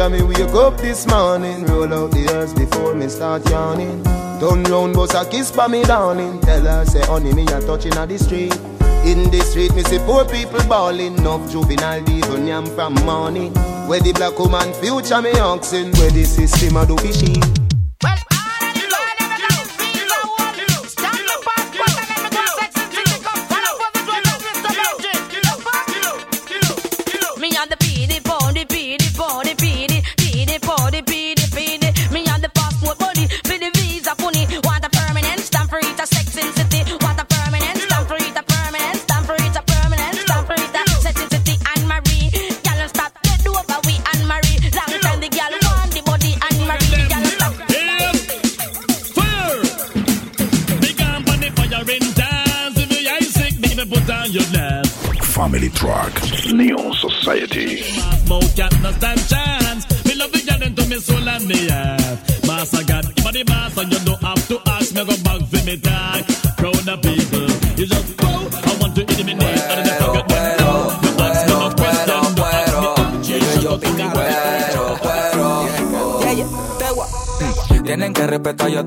You, 0.00 0.08
Jamie. 0.08 0.22
Wake 0.22 0.54
up 0.54 0.76
this 0.78 1.06
morning. 1.06 1.64
Roll 1.66 1.92
out 1.92 2.10
the 2.12 2.28
earth 2.32 2.56
before 2.56 2.94
me 2.94 3.08
start 3.08 3.48
yawning. 3.50 4.02
Turn 4.40 4.62
round, 4.64 4.94
bust 4.94 5.14
a 5.14 5.28
kiss 5.28 5.50
for 5.50 5.68
me, 5.68 5.82
darling. 5.82 6.40
Tell 6.40 6.62
her, 6.62 6.84
say, 6.86 7.04
honey, 7.04 7.34
me 7.34 7.42
a 7.44 7.60
touching 7.60 7.92
at 7.94 8.08
the 8.08 8.18
street. 8.18 8.54
In 9.04 9.30
the 9.30 9.40
street, 9.40 9.74
me 9.74 9.82
see 9.84 9.98
poor 10.00 10.24
people 10.24 10.62
bawling. 10.68 11.18
Enough 11.18 11.50
juvenile 11.50 12.08
even 12.10 12.46
yam 12.46 12.66
from 12.66 12.94
morning. 13.06 13.52
Where 13.88 14.00
the 14.00 14.12
black 14.12 14.38
woman 14.38 14.72
future 14.74 15.20
me 15.20 15.32
oxen. 15.38 15.92
Where 15.92 16.10
the 16.10 16.24
system 16.24 16.76
a 16.76 16.86
do 16.86 16.96
fishy. 16.98 17.38
Me 17.38 17.59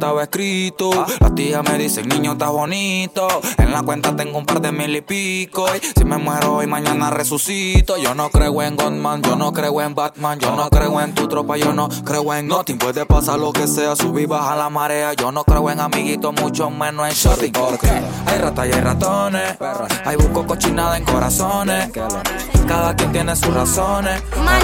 estaba 0.03 0.23
escrito. 0.23 0.91
Las 1.21 1.33
tías 1.33 1.63
me 1.63 1.77
dicen, 1.77 2.09
niño, 2.09 2.33
estás 2.33 2.51
bonito. 2.51 3.25
En 3.73 3.79
la 3.79 3.85
cuenta 3.85 4.15
tengo 4.15 4.37
un 4.37 4.45
par 4.45 4.61
de 4.61 4.71
mil 4.71 4.95
y 4.95 5.01
pico. 5.01 5.65
Y 5.75 5.79
si 5.97 6.05
me 6.05 6.19
muero 6.19 6.57
hoy, 6.57 6.67
mañana 6.67 7.09
resucito. 7.09 7.97
Yo 7.97 8.13
no 8.13 8.29
creo 8.29 8.61
en 8.61 8.75
Godman, 8.75 9.23
yo 9.23 9.35
no 9.35 9.51
creo 9.51 9.81
en 9.81 9.95
Batman. 9.95 10.37
Yo 10.39 10.55
no 10.55 10.69
creo 10.69 11.01
en 11.01 11.15
tu 11.15 11.27
tropa, 11.27 11.57
yo 11.57 11.73
no 11.73 11.89
creo 12.05 12.35
en 12.35 12.47
nothing. 12.49 12.77
Puede 12.77 13.07
pasar 13.07 13.39
lo 13.39 13.51
que 13.51 13.65
sea, 13.65 13.95
subir, 13.95 14.27
baja 14.27 14.55
la 14.55 14.69
marea. 14.69 15.13
Yo 15.13 15.31
no 15.31 15.43
creo 15.43 15.71
en 15.71 15.79
amiguitos, 15.79 16.39
mucho 16.39 16.69
menos 16.69 17.07
en 17.07 17.15
shorty. 17.15 17.49
Porque 17.49 17.89
hay 18.27 18.37
ratas 18.37 18.67
y 18.67 18.73
hay 18.73 18.81
ratones. 18.81 19.57
Hay 20.05 20.17
busco 20.17 20.45
cochinada 20.45 20.95
en 20.95 21.05
corazones. 21.05 21.89
Cada 22.67 22.95
quien 22.95 23.11
tiene 23.11 23.35
sus 23.35 23.55
razones. 23.55 24.21
Man 24.37 24.61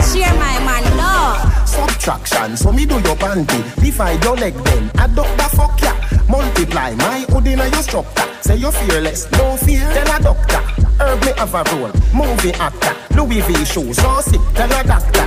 share 0.00 0.32
my 0.32 0.58
man, 0.64 0.82
no. 0.96 1.66
Subtraction, 1.66 2.56
so 2.56 2.72
me 2.72 2.86
do 2.86 2.98
your 3.00 3.16
panty. 3.16 3.62
Divide 3.76 4.24
your 4.24 4.36
leg 4.38 4.54
then, 4.64 4.90
add 4.96 5.18
up 5.18 5.26
the 5.36 5.56
fuck 5.56 5.78
ya. 5.80 5.92
Multiply 6.32 6.94
my 6.94 7.26
hood 7.28 7.46
in 7.46 7.58
your 7.58 7.82
structure. 7.82 8.24
Say 8.40 8.56
you're 8.56 8.72
fearless, 8.72 9.30
no 9.32 9.54
fear. 9.58 9.86
Tell 9.92 10.16
a 10.16 10.22
doctor. 10.22 10.62
Herb 10.98 11.20
me 11.26 11.32
have 11.36 11.54
a 11.54 11.62
role, 11.76 11.92
movie 12.14 12.54
actor. 12.54 12.96
Louis 13.14 13.42
V 13.42 13.64
shoes, 13.66 13.98
so 13.98 14.20
sick. 14.22 14.40
Tell 14.54 14.72
a 14.72 14.82
doctor. 14.82 15.26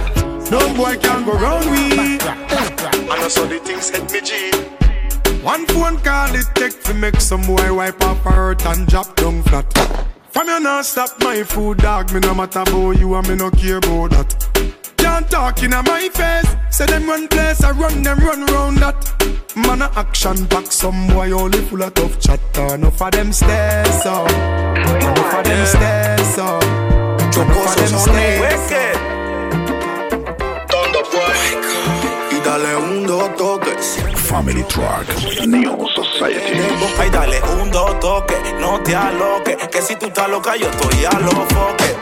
No 0.49 0.74
boy 0.74 0.97
can 0.97 1.24
go 1.24 1.34
round 1.34 1.70
we. 1.70 2.18
And 2.18 3.22
I 3.22 3.28
saw 3.28 3.45
the 3.45 3.60
things 3.60 3.89
hit 3.91 4.12
me 4.12 4.22
G. 4.22 4.51
One 5.43 5.68
phone 5.68 5.97
call 5.99 6.34
it 6.34 6.47
take 6.56 6.82
to 6.86 6.93
make 6.95 7.22
some 7.22 7.43
boy 7.43 7.72
wipe 7.72 8.01
up 8.01 8.18
hurt 8.26 8.66
and 8.66 8.88
drop 8.88 9.16
down 9.16 9.43
flat. 9.43 9.72
From 10.32 10.47
you 10.47 10.60
not 10.60 10.86
stop 10.86 11.12
my 11.20 11.43
food 11.43 11.78
dog, 11.78 12.12
me 12.14 12.20
no 12.20 12.34
matter 12.34 12.62
about 12.62 12.97
you 12.97 13.14
and 13.14 13.30
me 13.30 13.36
no 13.36 13.51
care 13.51 13.78
about 13.78 14.10
that. 14.10 14.55
Can't 15.16 15.32
talk 15.32 15.63
in 15.63 15.70
my 15.72 16.09
face, 16.11 16.55
say 16.72 16.86
them 16.88 17.07
run 17.07 17.30
place, 17.30 17.63
I 17.63 17.72
run 17.72 18.03
them 18.03 18.20
run 18.20 18.45
round 18.47 18.80
that. 18.80 18.99
Man 19.55 19.82
a 19.82 19.89
action 19.95 20.43
back, 20.47 20.70
some 20.70 21.07
boy 21.07 21.32
only 21.32 21.59
full 21.59 21.84
of 21.84 21.93
tough 21.93 22.20
chatter. 22.20 22.76
Enough 22.76 23.01
of 23.01 23.11
them 23.11 23.32
stairs 23.32 24.05
up, 24.05 24.30
enough 24.30 25.34
of 25.34 25.45
them 25.45 25.66
stairs 25.68 26.38
up, 26.38 26.63
enough 26.63 27.47
of 27.47 27.76
them 27.78 27.97
stairs 27.97 28.45
dale 32.43 32.76
un 32.76 33.07
dos 33.07 33.36
toques. 33.38 33.97
Family 34.16 34.63
Truck, 34.63 35.07
New 35.47 35.88
Society. 35.95 36.59
Ay, 36.99 37.09
dale 37.09 37.41
un 37.61 37.72
dos 37.72 37.97
toques, 38.01 38.38
no 38.59 38.82
te 38.82 38.93
aloques. 38.93 39.55
Que 39.70 39.82
si 39.82 39.95
tú 39.95 40.07
estás 40.07 40.30
loca, 40.30 40.57
yo 40.57 40.70
estoy 40.70 41.05
a 41.05 41.20
los 41.20 41.34
foques. 41.53 41.95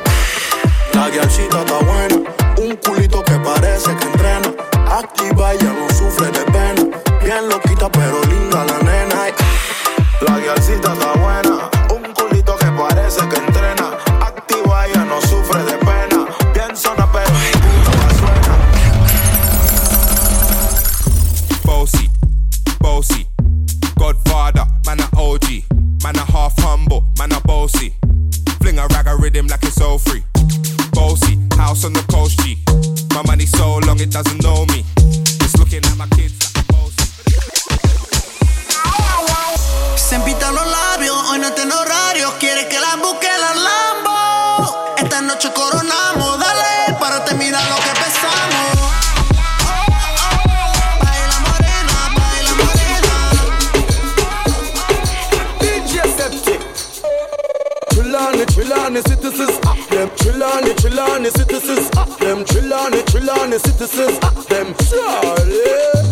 La 0.94 1.10
guiachita 1.10 1.60
está 1.60 1.78
buena, 1.80 2.43
un 2.58 2.76
culito 2.78 3.24
que 3.24 3.38
parece 3.40 3.96
que 3.96 4.06
entrena. 4.06 4.54
Activa, 4.90 5.54
ella 5.54 5.74
no 5.74 5.90
sufre 5.96 6.28
de 6.28 6.44
pena. 6.52 6.84
Bien 7.24 7.50
loquita, 7.50 7.90
pero 7.92 8.22
linda 8.26 8.66
la 8.66 8.78
nena. 8.80 9.16
La 10.22 10.40
guiachita 10.40 10.94
está 10.94 11.14
buena, 11.14 11.70
un 11.90 12.14
culito 12.14 12.56
que 12.58 12.68
parece 12.68 13.28
que 13.28 13.36
entrena. 13.38 13.98
Activa, 14.22 14.88
ella 14.88 15.06
no 15.06 15.22
sufre 15.22 15.64
de 15.64 15.78
pena. 15.78 16.28
Bien 16.54 16.76
zona, 16.76 17.10
pero 17.12 17.30
puta 17.64 18.16
suena. 18.20 18.58
Bossy, 21.64 22.10
bossy, 22.80 23.28
Godfather, 23.96 24.66
man 24.86 25.02
a 25.02 25.10
OG, 25.18 25.64
man 26.04 26.18
a 26.18 26.26
half 26.26 26.54
humble, 26.60 27.04
man 27.18 27.34
a 27.34 27.40
bossy. 27.42 27.94
Fling 28.62 28.80
a 28.80 28.88
rag 28.88 29.08
rhythm 29.20 29.48
like 29.48 29.64
it's 29.64 29.82
all 29.82 29.98
free. 29.98 30.24
House 31.64 31.86
on 31.86 31.94
the 31.94 32.04
coast 32.12 32.38
G. 32.44 32.58
My 33.16 33.24
money 33.26 33.46
so 33.46 33.80
long 33.88 33.98
it 34.02 34.12
doesn't 34.12 34.44
know 34.44 34.66
me. 34.66 34.84
It's 35.44 35.56
looking 35.58 35.80
at 35.86 35.96
my 35.96 36.08
kids 36.08 36.36
like 36.44 36.60
a 36.60 36.64
bossy. 36.74 37.08
Se 39.96 40.16
empitan 40.16 40.54
los 40.54 40.68
labios, 40.68 41.16
hoy 41.30 41.40
no 41.40 41.54
tiene 41.54 41.74
horario. 41.74 42.34
Quiere 42.38 42.68
que 42.68 42.78
la 42.82 42.98
busque 42.98 43.30
la 43.44 43.54
Lambo. 43.68 44.18
Esta 44.98 45.22
noche 45.22 45.54
coronamos, 45.54 46.38
dale, 46.38 46.98
para 47.00 47.24
terminar 47.24 47.64
lo 47.70 47.78
que 47.84 47.90
empezamos. 47.96 48.68
Baila 51.00 51.40
morena, 51.48 51.96
baila 52.20 52.52
DJ 55.62 55.94
Septic. 56.18 56.62
Trillani, 57.90 58.46
Trillani 58.48 59.02
citizens, 59.08 59.56
Ah, 60.46 60.60
them 60.60 60.76
Trillani, 60.76 60.76
Trillani 60.76 61.30
citizens, 61.32 61.90
ah, 61.96 62.06
them 62.20 62.44
Trillani, 62.44 63.00
Trillani 63.08 63.58
citizens, 63.60 64.20
them 64.48 64.76
Charlie. 64.92 66.04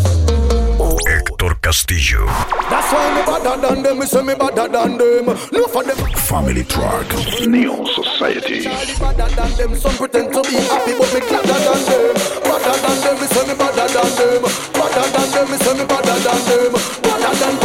Héctor 1.05 1.59
Castillo. 1.61 2.25
That's 2.69 2.93
why 2.93 3.11
me 3.15 3.21
better 3.25 3.59
than 3.59 3.84
them, 3.84 3.99
me 3.99 4.05
say 4.05 4.23
me 4.23 4.34
better 4.36 4.67
than 4.69 4.97
them. 4.97 5.25
No 5.51 5.67
for 5.67 5.84
them. 5.84 5.97
Family 6.15 6.63
Truck, 6.63 7.07
New 7.45 7.86
Society. 7.88 8.61
Charlie 8.61 8.95
better 9.03 9.36
than 9.36 9.51
them. 9.57 9.75
Some 9.75 9.97
pretend 9.97 10.32
to 10.32 10.41
be 10.43 10.55
happy, 10.63 10.93
but 10.97 11.13
me 11.13 11.19
gladder 11.27 11.59
than 11.67 11.82
them. 11.91 12.13
Better 12.47 12.75
than 12.79 12.97
them, 13.03 13.15
me 13.19 13.27
say 13.27 13.43
me 13.47 13.53
better 13.59 13.88
than 13.91 14.11
them. 14.15 14.41
Better 14.71 15.05
than 15.11 15.27
them, 15.32 15.51
me 15.51 15.57
say 15.57 15.73
me 15.75 15.86
better 15.86 16.17
than 16.23 16.39
them. 16.47 16.71
Better 16.71 17.21
better 17.21 17.36
than, 17.39 17.61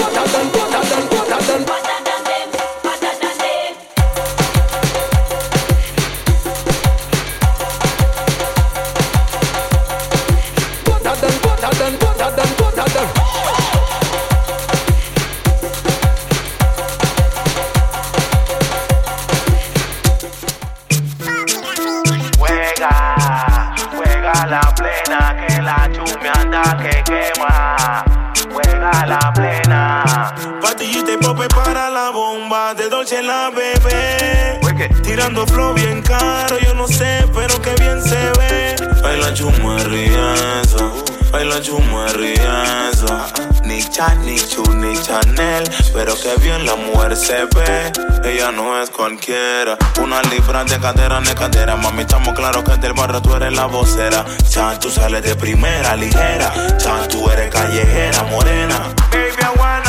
Dolce 33.06 33.22
la 33.22 33.50
bebé. 33.50 34.58
Tirando 35.04 35.46
flow 35.46 35.74
bien 35.74 36.02
caro, 36.02 36.58
yo 36.58 36.74
no 36.74 36.88
sé, 36.88 37.24
pero 37.32 37.62
que 37.62 37.72
bien 37.74 38.02
se 38.02 38.16
ve. 38.36 38.74
Ay, 39.04 39.20
la 39.20 39.32
chuma 39.32 39.76
es 39.76 39.84
riesa, 39.84 40.90
ay, 41.32 41.48
la 41.48 41.60
chuma 41.60 42.08
riesa. 42.08 43.28
Ni 43.62 43.80
chat, 43.90 44.16
ni 44.24 44.36
chu, 44.36 44.64
ni 44.74 45.00
Chanel, 45.00 45.62
pero 45.94 46.14
que 46.20 46.34
bien 46.42 46.66
la 46.66 46.74
mujer 46.74 47.16
se 47.16 47.44
ve. 47.44 47.92
Ella 48.24 48.50
no 48.50 48.82
es 48.82 48.90
cualquiera, 48.90 49.78
una 50.02 50.20
libra 50.22 50.64
de 50.64 50.76
cadera, 50.80 51.20
de 51.20 51.34
cadera. 51.36 51.76
Mami, 51.76 52.02
estamos 52.02 52.34
claros 52.34 52.64
que 52.64 52.76
del 52.76 52.92
barrio 52.94 53.22
tú 53.22 53.36
eres 53.36 53.52
la 53.52 53.66
vocera. 53.66 54.24
Chan, 54.48 54.80
tú 54.80 54.90
sales 54.90 55.22
de 55.22 55.36
primera, 55.36 55.94
ligera. 55.94 56.52
Chan, 56.78 57.06
tú 57.08 57.30
eres 57.30 57.54
callejera, 57.54 58.24
morena. 58.24 58.80
Baby, 59.12 59.36
I 59.42 59.85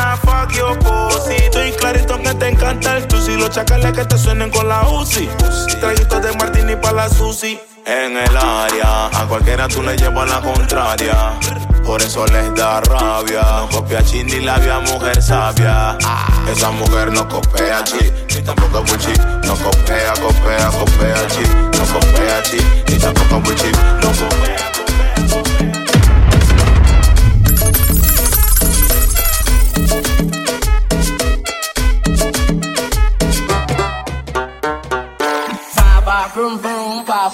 your 0.52 0.78
pussy. 0.80 1.36
Estoy 1.36 1.72
clarito 1.74 2.22
que 2.22 2.34
te 2.34 2.48
encanta 2.50 2.98
el 2.98 3.08
tusi. 3.08 3.38
Los 3.38 3.52
chacales 3.52 3.94
que 3.94 4.06
te 4.06 4.18
suenen 4.18 4.50
con 4.50 4.68
la 4.68 4.82
UCI. 4.90 5.30
Traguitos 5.80 6.22
de 6.22 6.32
martini 6.34 6.76
pa' 6.76 6.92
la 6.92 7.10
sushi. 7.10 7.60
En 7.86 8.18
el 8.18 8.36
área, 8.36 9.08
a 9.08 9.26
cualquiera 9.28 9.68
tú 9.68 9.82
le 9.82 9.96
llevas 9.96 10.30
la 10.30 10.42
contraria. 10.42 11.40
Por 11.86 12.02
eso 12.02 12.26
les 12.28 12.54
da 12.56 12.82
rabia. 12.82 13.42
No 13.42 13.70
copia 13.70 14.04
chi 14.04 14.24
ni 14.24 14.42
la 14.42 14.58
via 14.58 14.80
mujer 14.80 15.22
sabia. 15.22 15.98
Esa 16.52 16.72
mujer 16.72 17.14
no 17.14 17.28
copia 17.30 17.84
chi, 17.84 18.12
ni 18.36 18.42
tampoco 18.42 18.82
buchi. 18.84 19.14
No 19.46 19.56
copia, 19.56 20.14
copia, 20.22 20.68
copia 20.68 21.28
chi. 21.30 21.44
No 21.78 21.86
copia 21.94 22.44
chi, 22.44 22.58
ni 22.90 23.00
tampoco 23.00 23.40
buchi. 23.40 23.72
No 24.02 24.10
copia. 24.12 24.58
Ba 29.78 30.37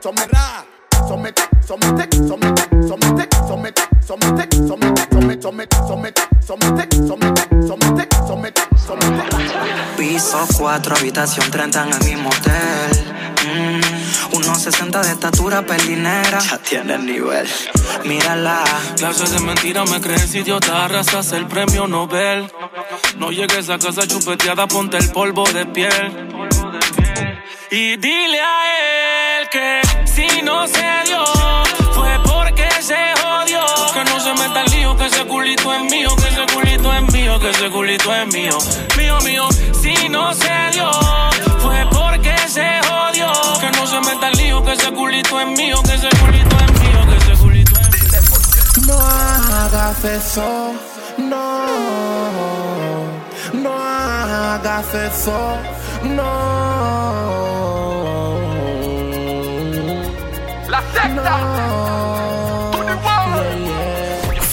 somete, 0.00 0.36
somete, 1.06 1.42
somete, 1.66 2.16
somete, 2.16 2.16
somete, 2.26 2.56
somete, 2.88 3.36
somete, 3.46 3.76
somete, 4.06 4.56
somete, 4.66 5.06
somete, 5.10 5.42
somete, 5.42 5.80
somete, 5.86 6.20
somete, 6.46 6.96
somete, 7.06 7.36
somete, 7.66 8.16
somete, 8.26 8.62
somete. 8.76 9.64
Piso 9.96 10.46
4, 10.58 10.96
habitación 10.96 11.50
30 11.50 11.82
en 11.82 11.92
el 11.92 12.04
mismo 12.04 12.28
hotel. 12.28 13.14
Mm, 13.44 14.34
1.60 14.36 15.02
de 15.02 15.12
estatura, 15.12 15.64
pelinera. 15.64 16.38
Ya 16.40 16.58
tiene 16.58 16.94
el 16.94 17.06
nivel. 17.06 17.48
Mírala. 18.04 18.64
Clases 18.96 19.30
de 19.30 19.40
mentira, 19.40 19.84
me 19.84 20.00
crees 20.00 20.34
idiota, 20.34 20.84
arrasas 20.84 21.32
el 21.32 21.46
premio 21.46 21.86
Nobel. 21.86 22.50
No 23.18 23.30
llegues 23.30 23.70
a 23.70 23.78
casa 23.78 24.06
chupeteada, 24.06 24.66
ponte 24.66 24.96
el 24.96 25.10
polvo 25.10 25.44
de 25.52 25.66
piel. 25.66 26.30
Y 27.70 27.96
dile 27.96 28.40
a 28.40 28.78
él 28.78 29.03
no 30.54 30.66
se 30.68 30.88
dio, 31.06 31.24
fue 31.92 32.12
porque 32.24 32.68
se 32.80 33.02
jodió. 33.20 33.60
Que 33.92 34.04
no 34.04 34.20
se 34.20 34.32
meta 34.34 34.62
el 34.62 34.70
lío, 34.72 34.96
que 34.96 35.06
ese 35.06 35.24
culito 35.26 35.74
es 35.74 35.82
mío, 35.90 36.10
que 36.16 36.28
ese 36.28 36.46
culito 36.54 36.92
es 36.92 37.02
mío, 37.12 37.40
que 37.40 37.50
ese 37.50 37.70
culito 37.70 38.14
es 38.14 38.26
mío. 38.32 38.58
Mío, 38.96 39.18
mío, 39.24 39.48
si 39.82 40.08
no 40.08 40.32
se 40.32 40.54
dio, 40.72 40.90
fue 41.58 41.78
porque 41.90 42.34
se 42.48 42.68
jodió. 42.88 43.32
Que 43.60 43.70
no 43.76 43.86
se 43.86 44.00
meta 44.00 44.28
el 44.28 44.38
lío, 44.38 44.62
que 44.64 44.72
ese 44.72 44.92
culito 44.92 45.40
es 45.40 45.46
mío, 45.58 45.76
que 45.86 45.94
ese 45.94 46.08
culito 46.20 46.56
es 46.64 46.70
mío, 46.82 47.00
que 47.08 47.16
ese 47.16 47.34
culito 47.42 47.80
es 47.80 47.88
mío. 48.02 48.86
No 48.86 48.98
hagas 49.00 50.04
eso, 50.04 50.74
no, 51.18 51.66
no 53.54 53.72
hagas 53.72 54.94
eso, 54.94 55.58
no. 56.04 57.83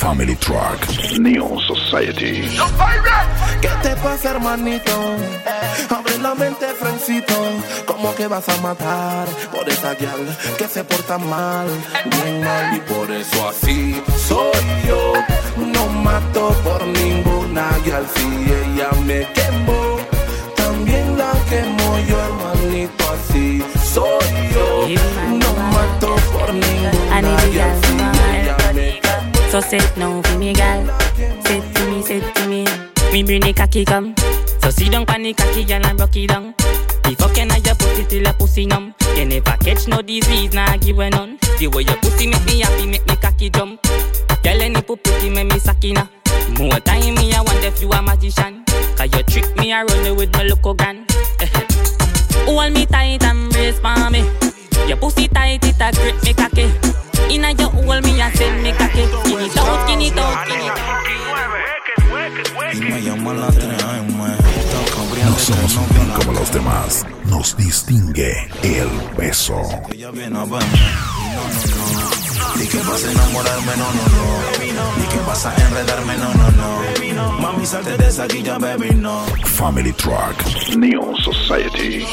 Family 0.01 0.35
Truck, 0.35 1.19
New 1.19 1.59
Society. 1.61 2.43
¿Qué 3.61 3.69
te 3.81 3.95
pasa, 3.97 4.31
hermanito? 4.31 4.91
Abre 5.89 6.17
la 6.17 6.35
mente, 6.35 6.65
Francito. 6.79 7.33
¿Cómo 7.85 8.13
que 8.15 8.27
vas 8.27 8.49
a 8.49 8.57
matar 8.61 9.27
por 9.51 9.69
esa 9.69 9.93
guial 9.95 10.37
que 10.57 10.67
se 10.67 10.83
porta 10.83 11.17
mal? 11.17 11.67
Bien 12.05 12.43
mal, 12.43 12.75
y 12.75 12.79
por 12.81 13.09
eso 13.09 13.49
así 13.49 14.03
soy 14.27 14.65
yo. 14.85 15.13
No 15.57 15.85
mato 15.87 16.49
por 16.63 16.85
ninguna 16.87 17.69
guial 17.85 18.05
si 18.15 18.27
ella 18.51 18.89
me 19.05 19.25
quemó. 19.31 19.97
También 20.55 21.17
la 21.17 21.31
quemo 21.49 21.99
yo, 22.09 22.19
hermanito, 22.19 23.03
así 23.13 23.63
soy 23.93 24.49
yo. 24.53 25.40
Mato 25.81 26.15
por 26.31 26.53
ninguna 26.53 27.43
guial 27.49 27.75
si 27.81 27.93
ella 28.37 28.57
me 28.73 28.99
quemó. 29.01 29.51
So 29.51 29.61
sit 29.61 29.97
now 29.97 30.21
for 30.21 30.37
me, 30.37 30.53
girl. 30.53 30.85
Sit 31.45 31.73
to 31.73 31.85
me, 31.89 32.03
sit 32.03 32.35
to 32.35 32.47
me. 32.47 32.65
Me 33.11 33.23
bring 33.23 33.41
the 33.41 33.51
cocky 33.51 33.83
come. 33.83 34.13
So 34.61 34.69
sit 34.69 34.91
down 34.91 35.07
pan 35.07 35.23
the 35.23 35.33
cocky, 35.33 35.63
girl, 35.63 35.83
and 35.83 35.99
rock 35.99 36.15
it 36.15 36.27
down. 36.27 36.53
The 37.03 37.15
fucking 37.17 37.49
of 37.49 37.65
your 37.65 37.75
pussy 37.75 38.05
till 38.05 38.21
your 38.21 38.33
pussy 38.33 38.67
numb. 38.67 38.93
You 39.15 39.25
never 39.25 39.57
catch 39.57 39.87
no 39.87 40.03
disease, 40.03 40.53
nah 40.53 40.77
give 40.77 40.99
a 40.99 41.09
none. 41.09 41.39
The 41.57 41.67
way 41.67 41.81
your 41.81 41.97
pussy 41.97 42.27
make 42.27 42.45
me 42.45 42.59
happy, 42.59 42.85
make 42.85 43.07
me 43.07 43.15
cocky 43.15 43.49
jump. 43.49 43.81
Girl, 44.43 44.61
any 44.61 44.81
pussy 44.83 45.31
make 45.31 45.51
me 45.51 45.57
sakina. 45.57 46.07
More 46.59 46.79
time 46.79 47.15
me, 47.15 47.33
I 47.33 47.41
wonder 47.41 47.67
if 47.67 47.81
you 47.81 47.89
a 47.89 48.01
magician. 48.03 48.63
Cause 48.95 49.11
you 49.15 49.23
trick 49.23 49.57
me, 49.57 49.73
I 49.73 49.83
run 49.83 50.15
with 50.15 50.31
my 50.33 50.43
local 50.43 50.75
gun. 50.75 51.07
Hold 52.45 52.71
me 52.71 52.85
tight 52.85 53.23
and 53.23 53.51
brace 53.51 53.79
for 53.79 54.09
me. 54.11 54.50
Your 54.87 54.97
pussy 54.97 55.27
tight, 55.27 55.63
it 55.63 55.81
a 55.81 55.91
grip 55.91 56.23
me 56.23 56.33
cocky. 56.33 56.71
Inna 57.33 57.51
your 57.53 57.69
hole, 57.69 58.01
me 58.01 58.21
a 58.21 58.31
send 58.35 58.63
me 58.63 58.71
cocky. 58.73 59.05
Skin 59.05 59.39
it 59.39 59.57
out, 59.57 59.87
skin 59.87 60.01
it 60.01 60.17
out, 60.17 60.47
skin 60.47 60.61
it 60.61 60.77
out. 60.77 61.01
Y 62.73 62.79
me 62.79 63.01
llama 63.01 63.33
la 63.33 63.47
3M. 63.49 64.37
No 65.23 65.37
somos 65.37 65.73
como 66.17 66.39
los 66.39 66.51
demás. 66.51 67.05
Nos 67.25 67.55
distingue 67.57 68.49
el 68.63 68.89
peso. 69.15 69.61
Ni 72.57 72.67
que 72.67 72.77
vas 72.79 73.03
a 73.03 73.11
enamorarme, 73.11 73.71
no, 73.77 73.85
no, 73.93 74.03
no. 74.15 74.97
Ni 74.97 75.07
que 75.07 75.19
vas 75.27 75.45
a 75.45 75.55
enredarme, 75.55 76.17
no, 76.17 76.33
no, 76.33 76.51
no. 76.51 77.41
Mami, 77.41 77.65
salte 77.65 77.97
de 77.97 78.07
esa 78.07 78.27
guilla, 78.27 78.57
baby, 78.57 78.95
no. 78.95 79.23
Family 79.45 79.93
Truck, 79.93 80.35
New 80.75 81.15
Society. 81.23 82.05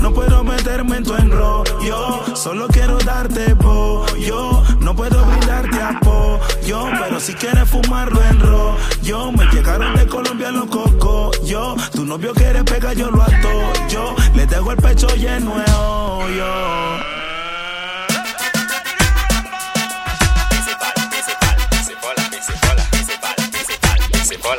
No 0.00 0.12
puedo 0.12 0.44
meterme 0.44 0.98
en 0.98 1.04
tu 1.04 1.14
enrollo, 1.14 2.36
solo 2.36 2.68
quiero 2.68 2.98
darte 2.98 3.54
pollo. 3.56 4.62
No 4.80 4.94
puedo 4.94 5.24
brindarte 5.24 5.82
apoyo, 5.82 6.88
pero 7.00 7.18
si 7.20 7.34
quieres 7.34 7.68
fumarlo 7.68 8.22
en 8.22 8.40
rollo. 8.40 9.32
Me 9.32 9.44
llegaron 9.46 9.94
de 9.96 10.06
Colombia 10.06 10.50
los 10.50 10.66
cocos, 10.66 11.42
yo. 11.44 11.76
Tu 11.92 12.04
novio 12.04 12.32
quiere 12.34 12.62
pegar, 12.64 12.94
yo 12.94 13.10
lo 13.10 13.22
ato, 13.22 13.72
yo. 13.88 14.14
Le 14.34 14.46
dejo 14.46 14.70
el 14.72 14.76
pecho 14.78 15.08
lleno 15.16 15.56
de 15.56 15.72
hoyo. 15.72 17.15
Me 24.46 24.52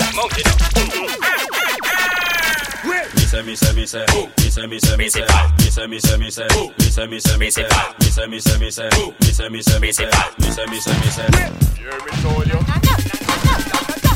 say, 3.24 3.42
me 3.42 3.56
say, 3.56 3.74
me 3.74 3.86
say, 3.86 4.06
me 4.38 4.50
say, 4.50 4.68
me 4.68 4.80
say, 4.80 4.98
me 4.98 5.08
say, 5.08 5.28
me 5.28 5.40
say, 5.40 5.48
me 5.56 5.70
say, 5.72 5.88
me 5.88 6.00
say, 6.00 6.18
me 6.18 6.30
say, 6.30 7.08
me 7.08 7.20
say, 7.20 7.48
me 7.48 7.60
say, 7.60 8.28
me 8.28 8.40
say, 8.40 8.58
me 8.60 8.70
say, 8.70 8.90
me 8.90 8.92
say, 8.92 9.50
me 9.50 9.62
say, 9.62 9.80
me 9.80 9.92
say, 9.92 10.10
me 10.40 10.52
say, 10.52 10.66
me 10.68 10.80
say, 10.80 10.94
me 10.94 11.10
say. 11.10 11.28
You 11.78 11.88
hear 11.88 12.00
me 12.00 12.12
told 12.22 12.48
you? 12.48 14.07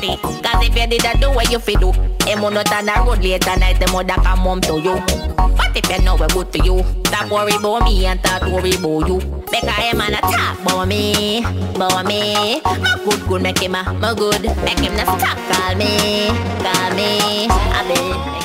Me. 0.00 0.16
Cause 0.16 0.66
if 0.66 0.76
you 0.76 0.86
did 0.86 1.04
a 1.04 1.18
do 1.18 1.30
what 1.30 1.50
you 1.50 1.58
fi 1.58 1.74
do, 1.74 1.92
him 2.24 2.42
will 2.42 2.50
not 2.50 2.72
on 2.72 2.86
the 2.86 2.92
road 3.06 3.22
later 3.22 3.56
night, 3.58 3.78
them 3.78 3.92
woulda 3.92 4.14
come 4.14 4.38
home 4.40 4.60
to 4.62 4.80
you. 4.80 4.96
But 5.56 5.76
if 5.76 5.88
you 5.90 6.04
know 6.04 6.16
we 6.16 6.26
good 6.28 6.52
to 6.52 6.64
you, 6.64 6.84
stop 7.06 7.30
worry 7.30 7.54
about 7.54 7.84
me 7.84 8.06
and 8.06 8.18
start 8.20 8.42
worry 8.50 8.74
about 8.74 9.08
you. 9.08 9.18
Because 9.50 9.82
him 9.84 10.00
and 10.00 10.14
a 10.14 10.20
talk 10.20 10.60
about 10.60 10.88
me, 10.88 11.38
about 11.40 12.06
me. 12.06 12.60
My 12.64 13.00
good, 13.04 13.28
good, 13.28 13.42
make 13.42 13.58
him 13.58 13.74
a, 13.74 13.92
my 13.94 14.14
good. 14.14 14.42
Make 14.64 14.78
him 14.78 14.96
not 14.96 15.20
stop 15.20 15.38
call 15.52 15.74
me, 15.76 16.28
call 16.62 16.94
me. 16.94 17.48
I 17.50 18.34
be. 18.34 18.39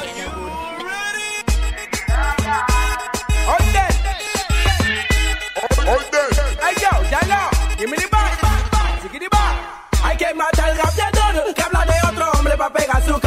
caso 12.95 13.24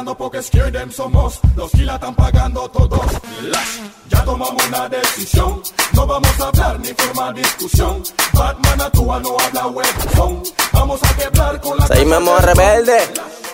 Representando 0.00 0.14
porque 0.16 0.42
scared 0.42 0.72
them 0.72 0.90
somos. 0.90 1.40
Los 1.56 1.70
que 1.72 1.84
la 1.84 1.94
están 1.94 2.14
pagando 2.14 2.68
todos. 2.70 3.00
Ya 4.08 4.24
tomamos 4.24 4.66
una 4.66 4.88
decisión. 4.88 5.62
No 5.92 6.06
vamos 6.06 6.40
a 6.40 6.44
hablar 6.46 6.80
ni 6.80 6.88
formar 6.88 7.34
discusión. 7.34 8.02
Batman 8.32 8.80
actúa, 8.80 9.20
no 9.20 9.36
habla 9.38 9.66
web. 9.66 9.86
Vamos 10.72 11.00
a 11.02 11.16
quebrar 11.16 11.60
con 11.60 11.78
la. 11.78 11.86
Seguimos 11.86 12.44
rebelde. 12.44 12.98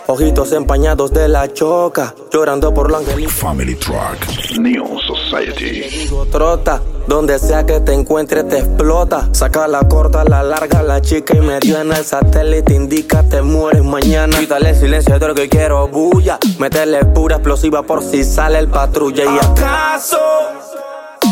Ojitos 0.09 0.53
empañados 0.53 1.13
de 1.13 1.27
la 1.27 1.53
choca, 1.53 2.15
llorando 2.33 2.73
por 2.73 2.93
la 2.93 2.99
angelita. 2.99 3.29
Family 3.29 3.75
Truck, 3.75 4.57
New 4.57 5.01
Society. 5.01 5.81
Digo, 5.91 6.25
trota, 6.27 6.81
donde 7.09 7.41
sea 7.41 7.67
que 7.67 7.81
te 7.81 7.93
encuentre 7.93 8.45
te 8.45 8.59
explota. 8.59 9.29
Saca 9.33 9.67
la 9.67 9.81
corta, 9.89 10.23
la 10.23 10.45
larga, 10.45 10.85
la 10.85 11.03
chica 11.03 11.37
y 11.37 11.41
mediana. 11.41 11.99
El 11.99 12.05
satélite 12.05 12.73
indica 12.73 13.25
te 13.25 13.43
mueres 13.43 13.83
mañana. 13.83 14.39
Quítale 14.39 14.77
silencio 14.77 15.19
de 15.19 15.27
lo 15.27 15.35
que 15.35 15.49
quiero, 15.49 15.89
bulla. 15.89 16.39
Métele 16.61 17.05
pura 17.07 17.37
explosiva 17.37 17.83
por 17.83 18.05
si 18.05 18.23
sale 18.23 18.61
el 18.61 18.69
patrulla. 18.69 19.25
¿Y 19.25 19.39
acaso? 19.39 20.21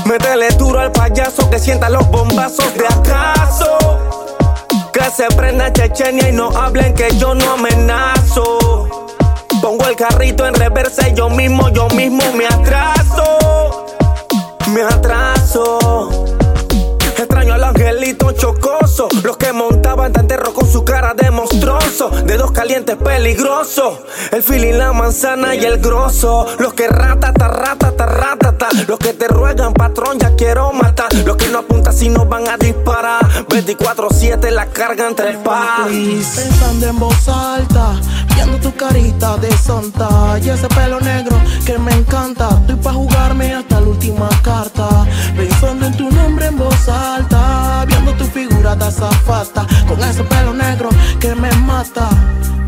Métele 0.05 0.49
duro 0.59 0.81
al 0.81 0.91
payaso 0.91 1.49
que 1.49 1.61
sienta 1.61 1.89
los 1.89 2.11
bombazos 2.11 2.75
de 2.75 2.87
acaso. 2.89 4.24
Que 4.95 5.11
se 5.11 5.27
prenda 5.37 5.73
Chechenia 5.73 6.29
y 6.29 6.33
no 6.33 6.51
hablen 6.51 6.95
que 6.95 7.09
yo 7.19 7.35
no 7.35 7.55
amenazo. 7.55 9.09
Pongo 9.61 9.89
el 9.89 9.97
carrito 9.97 10.47
en 10.47 10.55
reversa 10.55 11.09
y 11.09 11.15
yo 11.15 11.29
mismo, 11.29 11.69
yo 11.71 11.89
mismo 11.89 12.23
me 12.33 12.47
atraso. 12.47 13.87
Me 14.69 14.83
atraso. 14.83 16.25
Extraño 17.35 17.55
al 17.55 17.65
angelito 17.65 18.31
chocoso. 18.31 19.09
Los 19.25 19.37
que 19.37 19.53
montaban 19.53 20.13
tan 20.13 20.29
terror 20.29 20.53
con 20.53 20.71
su 20.71 20.85
cara 20.85 21.15
de 21.15 21.33
monstruoso. 21.33 22.09
Dedos 22.25 22.53
calientes 22.53 22.95
peligrosos. 22.95 23.99
El 24.31 24.41
feeling, 24.41 24.75
la 24.75 24.93
manzana 24.93 25.57
y 25.57 25.65
el 25.65 25.79
grosso. 25.79 26.47
Los 26.61 26.75
que 26.75 26.87
ratata, 26.87 27.49
ratata, 27.49 28.07
ratata. 28.07 28.69
Los 28.87 29.01
que 29.01 29.15
te 29.15 29.27
ruegan, 29.27 29.75
patrón, 29.75 30.17
ya 30.21 30.37
quiero 30.37 30.73
matar. 30.73 31.13
Los 31.27 31.37
que 31.37 31.49
no 31.49 31.59
apuntan 31.59 31.93
si 31.93 32.09
no 32.09 32.25
van 32.25 32.47
a 32.49 32.57
disparar. 32.57 33.29
24-7 33.49 34.51
la 34.51 34.67
cargan 34.67 35.17
tres 35.17 35.37
pas. 35.39 35.89
Pensando 35.89 36.87
en 36.87 36.99
voz 37.01 37.29
alta, 37.29 38.01
viendo 38.33 38.59
tu 38.59 38.77
carita 38.77 39.37
de 39.39 39.51
santa 39.57 40.39
y 40.41 40.51
ese 40.51 40.69
pelo 40.69 41.01
negro 41.01 41.37
que 41.67 41.79
me 41.79 41.93
encanta. 41.95 42.49
Estoy 42.61 42.77
pa' 42.77 42.93
jugarme 42.93 43.55
hasta 43.55 43.81
la 43.81 43.89
última 43.89 44.29
carta. 44.43 45.05
Pensando 45.37 45.87
en 45.87 45.97
tu 45.97 46.09
nombre 46.11 46.47
en 46.47 46.59
voz 46.59 46.89
alta, 46.89 47.24
viendo 47.87 48.13
tu 48.15 48.25
figura 48.25 48.75
de 48.75 48.85
azafata 48.85 49.67
con 49.89 50.03
ese 50.03 50.25
pelo 50.25 50.53
negro 50.53 50.89
que 51.21 51.35
me 51.35 51.51
mata. 51.67 52.09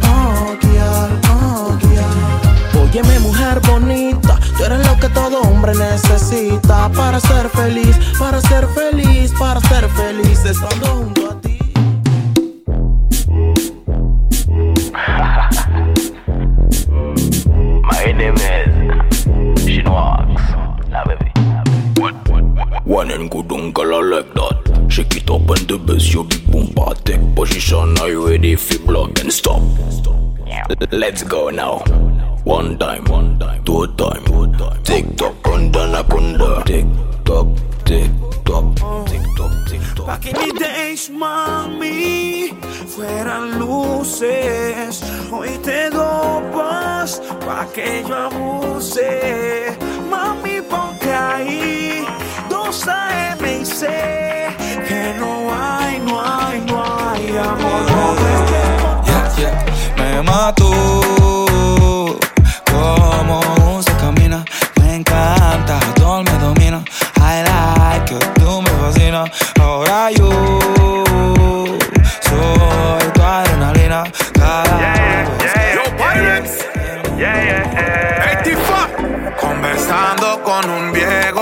Oh, 0.02 0.57
guiar, 0.61 1.11
oh, 1.30 1.76
guiar. 1.80 2.82
Óyeme, 2.82 3.18
mujer 3.20 3.61
bonita, 3.66 4.38
tú 4.57 4.64
eres 4.64 4.86
lo 4.86 4.96
que 4.98 5.09
todo 5.09 5.42
hombre 5.42 5.72
necesita 5.74 6.88
para 6.90 7.20
ser 7.20 7.48
feliz, 7.50 7.96
para 8.18 8.40
ser 8.40 8.66
feliz, 8.68 9.32
para 9.38 9.61
ser 9.61 9.88
feliz 9.90 10.44
estando 10.44 10.86
junto 10.86 11.30
a 11.30 11.40
ti. 11.40 11.59
One 22.87 23.11
and 23.11 23.28
good 23.28 23.51
uncle 23.51 23.95
I 23.95 24.01
like 24.01 24.32
that. 24.34 24.87
Shake 24.89 25.16
it 25.16 25.28
up 25.28 25.51
and 25.51 25.66
the 25.66 25.76
best, 25.76 26.14
you 26.14 26.22
big 26.22 26.47
boom 26.47 26.72
take 27.05 27.34
position. 27.34 27.99
Are 27.99 28.09
you 28.09 28.28
ready 28.28 28.55
for 28.55 28.78
block 28.87 29.18
and 29.18 29.32
stop? 29.32 29.61
Let's 30.93 31.24
go 31.24 31.51
now. 31.51 31.78
One 32.45 32.78
time, 32.78 33.05
one 33.07 33.41
time, 33.41 33.64
two 33.64 33.89
time, 33.99 34.24
two 34.24 34.47
time. 34.57 34.82
Tick 34.84 35.16
tock, 35.16 35.34
kunda 35.43 36.05
kunda. 36.05 36.64
Tick 36.64 36.87
tock, 37.24 37.49
tick 37.84 38.09
tock, 38.45 38.76
tick 39.07 39.22
tock, 39.37 39.53
tick 39.68 39.82
tock. 39.97 40.07
Pa' 40.07 40.18
que 40.18 40.32
mis 40.32 40.55
days, 40.55 41.11
mami, 41.11 42.55
fueran 42.87 43.59
luces. 43.59 45.03
Hoy 45.32 45.59
te 45.64 45.91
dopas 45.91 47.20
pa' 47.45 47.66
que 47.74 48.05
yo 48.09 48.14
abuse. 48.14 49.76
Mami, 50.09 50.61
ponte 50.70 51.12
ahí, 51.12 52.07
dos 52.77 52.89
AM 52.89 53.45
y 53.47 53.64
C. 53.64 53.87
Que 54.89 55.14
no 55.18 55.49
hay, 55.53 55.99
no 56.01 56.20
hay, 56.20 56.61
no 56.62 56.85
hay 56.85 57.37
amor. 57.39 58.16
Me 59.97 60.22
mató 60.22 60.70
como 62.70 63.83
se 63.83 63.93
camina. 63.97 64.45
Me 64.81 64.97
encanta, 64.97 65.79
todo 65.95 66.22
me 66.22 66.33
domina. 66.39 66.85
I 67.18 67.43
like 67.43 68.12
you, 68.12 68.18
tú 68.35 68.62
me 68.62 68.70
fascinas. 68.70 69.31
Ahora 69.59 70.11
yo 70.11 70.36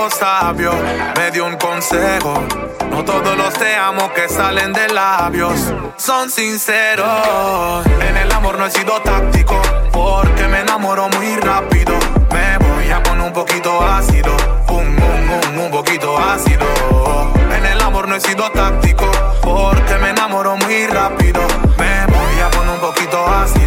sabio, 0.09 0.71
me 1.17 1.31
dio 1.31 1.45
un 1.45 1.57
consejo. 1.57 2.43
No 2.89 3.03
todos 3.03 3.35
los 3.37 3.53
te 3.55 3.75
amo 3.75 4.11
que 4.13 4.29
salen 4.29 4.71
de 4.73 4.87
labios 4.89 5.73
son 5.97 6.29
sinceros. 6.29 7.85
En 8.07 8.17
el 8.17 8.31
amor 8.31 8.57
no 8.57 8.65
he 8.65 8.71
sido 8.71 9.01
táctico, 9.01 9.61
porque 9.91 10.47
me 10.47 10.61
enamoro 10.61 11.09
muy 11.09 11.35
rápido. 11.37 11.93
Me 12.31 12.57
voy 12.57 12.89
a 12.91 13.01
poner 13.03 13.25
un 13.27 13.33
poquito 13.33 13.81
ácido, 13.81 14.35
un, 14.69 14.87
un, 14.87 15.29
un, 15.53 15.59
un 15.59 15.71
poquito 15.71 16.17
ácido. 16.17 16.65
En 17.57 17.65
el 17.65 17.81
amor 17.81 18.07
no 18.07 18.15
he 18.15 18.21
sido 18.21 18.49
táctico, 18.51 19.09
porque 19.41 19.95
me 20.01 20.11
enamoro 20.11 20.55
muy 20.57 20.87
rápido. 20.87 21.41
Me 21.77 22.05
voy 22.05 22.39
a 22.41 22.49
poner 22.51 22.73
un 22.75 22.79
poquito 22.79 23.27
ácido, 23.27 23.64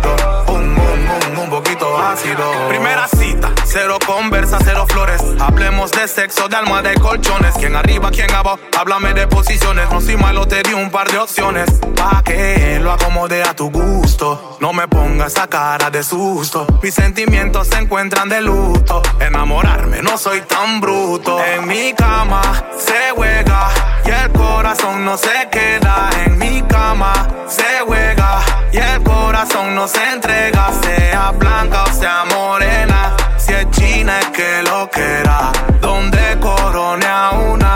Primera 2.69 3.07
cita, 3.07 3.53
cero 3.65 3.99
conversa, 4.07 4.57
cero 4.65 4.87
flores. 4.89 5.21
Hablemos 5.41 5.91
de 5.91 6.09
sexo, 6.09 6.49
de 6.49 6.57
almohada 6.57 6.91
y 6.91 6.97
colchones. 6.97 7.55
Quien 7.57 7.77
arriba, 7.77 8.11
quien 8.11 8.35
abajo, 8.35 8.59
háblame 8.79 9.13
de 9.13 9.27
posiciones. 9.27 9.91
No 9.91 10.01
soy 10.01 10.17
malo, 10.17 10.49
te 10.49 10.63
un 10.75 10.91
par 10.91 11.11
de 11.11 11.19
opciones. 11.19 11.69
Pa' 11.97 12.23
que 12.25 12.79
lo 12.81 12.93
acomode 12.93 13.43
a 13.43 13.55
tu 13.55 13.71
gusto. 13.71 14.57
No 14.59 14.73
me 14.73 14.89
pongas 14.89 15.33
esa 15.33 15.49
cara 15.49 15.91
de 15.91 16.03
susto. 16.03 16.67
Mis 16.83 16.95
sentimientos 16.95 17.67
se 17.67 17.77
encuentran 17.77 18.31
de 18.31 18.41
luto. 18.41 19.03
Enamorarme, 19.21 20.01
no 20.01 20.17
soy 20.17 20.41
tan 20.41 20.81
bruto. 20.81 21.45
En 21.45 21.67
mi 21.67 21.93
cama 21.93 22.41
se 22.79 23.11
juega 23.15 23.69
y 24.07 24.11
el 24.11 24.33
corazón 24.33 25.05
no 25.05 25.19
se 25.19 25.47
queda. 25.51 26.09
En 26.25 26.39
mi 26.39 26.63
cama 26.63 27.13
se 27.49 27.81
juega 27.87 28.48
y 28.73 28.77
el 28.77 29.03
corazón 29.03 29.75
no 29.75 29.87
se 29.89 30.03
entrega. 30.13 30.71
Sea 30.83 31.31
blanca 31.33 31.85
o 31.85 31.93
sea 31.93 32.25
morena. 32.25 33.17
Si 33.37 33.53
es 33.53 33.71
china 33.71 34.21
es 34.21 34.27
que 34.29 34.63
lo 34.63 34.89
quiera. 34.91 35.53
Donde 35.81 36.39
corone 36.41 37.07
a 37.07 37.31
una, 37.31 37.68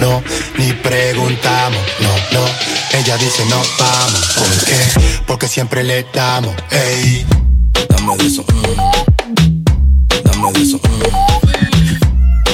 no, 0.00 0.22
ni 0.56 0.72
preguntamos, 0.72 1.80
no, 2.00 2.10
no. 2.32 2.46
Ella 2.98 3.16
dice 3.16 3.44
no 3.46 3.60
vamos, 3.78 4.26
¿por 4.36 4.64
qué? 4.64 4.76
Porque 5.26 5.48
siempre 5.48 5.84
le 5.84 6.04
damos, 6.12 6.54
ey. 6.70 7.26
Dame 7.88 8.16
de 8.16 8.26
eso, 8.26 8.42
mm. 8.42 8.76
dame 10.24 10.52
de 10.52 10.62
eso, 10.62 10.78
mm. 10.78 11.02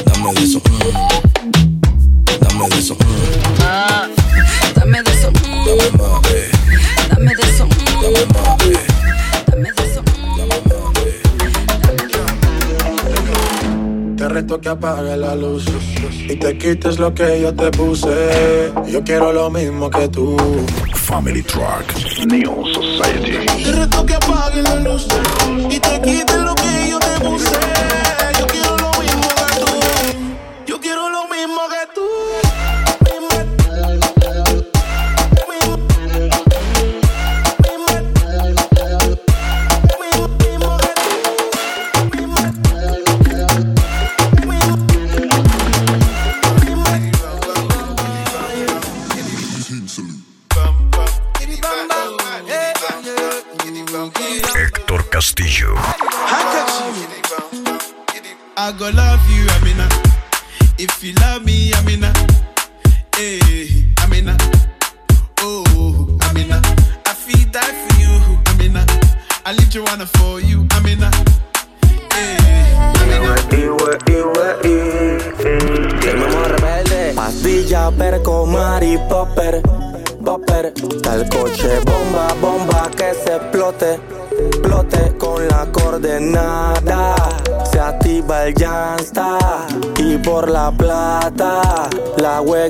dame 0.04 0.32
de 0.34 0.44
eso, 0.44 0.60
mm. 0.60 0.94
dame 2.40 2.68
de 2.68 2.78
eso, 2.78 2.96
reto 14.34 14.60
que 14.60 14.68
apague 14.68 15.16
la 15.16 15.36
luz 15.36 15.64
y 16.28 16.34
te 16.34 16.58
quites 16.58 16.98
lo 16.98 17.14
que 17.14 17.40
yo 17.40 17.54
te 17.54 17.70
puse. 17.70 18.72
Yo 18.88 19.04
quiero 19.04 19.32
lo 19.32 19.48
mismo 19.48 19.88
que 19.88 20.08
tú. 20.08 20.36
Family 20.94 21.42
Truck, 21.42 21.86
New 22.26 22.66
Society. 22.74 23.46
Te 23.62 23.72
reto 23.72 24.04
que 24.04 24.14
apague 24.14 24.60
la 24.62 24.74
luz 24.80 25.06
y 25.70 25.78
te 25.78 26.00
quites 26.00 26.33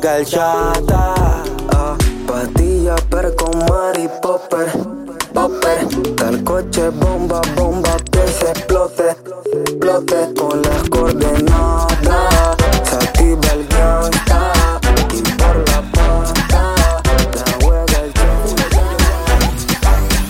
el 0.05 0.27
chata. 0.27 1.15
Ah, 1.73 1.97
pastilla, 2.27 2.97
perco, 3.09 3.51
mari, 3.69 4.09
popper, 4.21 4.71
popper. 5.33 5.87
Tal 6.17 6.45
coche, 6.45 6.91
bomba, 6.91 7.41
bomba, 7.57 7.97
que 8.13 8.27
se 8.29 8.51
explote, 8.51 9.17
explote 9.65 10.35
con 10.39 10.63
las 10.63 10.89
coordenadas. 10.91 12.57
Se 12.85 12.95
activa 12.97 13.49
el 13.53 13.69
llanta 13.69 14.53
y 15.13 15.23
por 15.23 15.57
la 15.71 15.81
plata 15.93 16.63
la 17.35 17.45
juega 17.63 17.99
el 18.05 18.13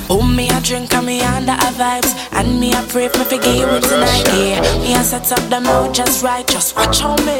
Oh, 0.08 0.22
me 0.22 0.48
a 0.50 0.60
drink 0.60 0.94
and 0.94 1.06
me 1.06 1.20
under 1.22 1.54
a 1.54 1.72
vibes 1.72 2.14
And 2.32 2.60
me 2.60 2.72
a 2.72 2.82
pray 2.92 3.08
for 3.08 3.24
forgive 3.24 3.80
tonight 3.80 4.28
Yeah, 4.32 4.60
me 4.78 4.94
a 4.94 5.02
set 5.02 5.32
up 5.32 5.48
the 5.48 5.60
mood 5.60 5.94
just 5.94 6.22
right 6.22 6.46
Just 6.46 6.76
watch 6.76 7.00
how 7.00 7.16
me 7.24 7.34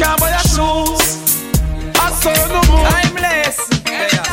can't 0.00 0.18
buy 0.18 0.30
your 0.30 0.46
shoes. 0.56 1.44
I 2.00 2.10
saw 2.22 2.32
no 2.48 2.60
more. 2.72 2.88
Timeless. 2.88 3.56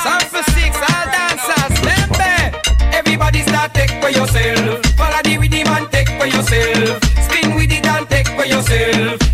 Some 0.03 0.24
for 0.32 0.43
six, 0.55 0.72
all 0.80 1.05
dancers, 1.11 1.76
lembe. 1.84 2.93
Everybody 2.93 3.41
start 3.41 3.74
take 3.74 3.91
for 4.01 4.09
yourself. 4.09 4.86
Follow 4.95 5.22
the 5.24 5.38
rhythm 5.38 5.68
and 5.68 5.91
take 5.91 6.09
for 6.18 6.26
yourself. 6.26 7.03
Spin 7.26 7.55
with 7.55 7.72
it 7.72 7.86
and 7.86 8.07
take 8.09 8.28
for 8.28 8.45
yourself. 8.45 9.26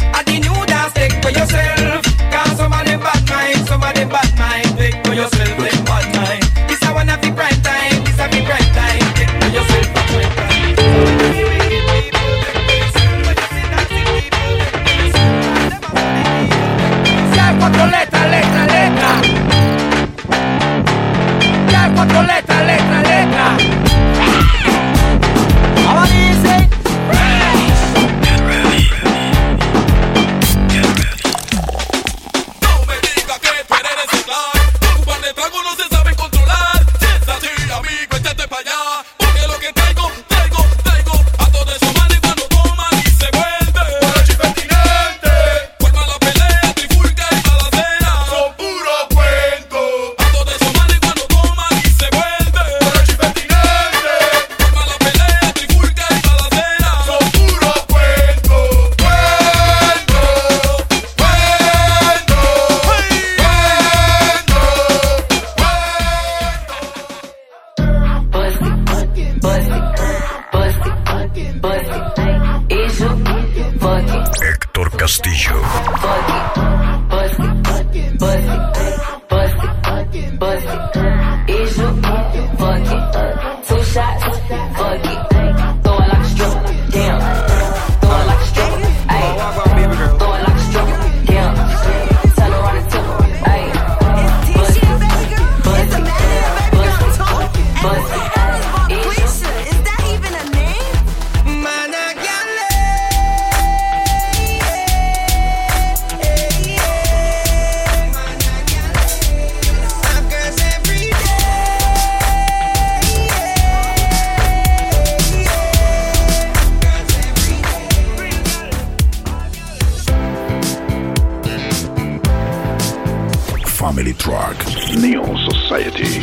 Family 124.04 124.14
Truck. 124.16 124.58
Neon 125.00 125.38
Society. 125.50 126.20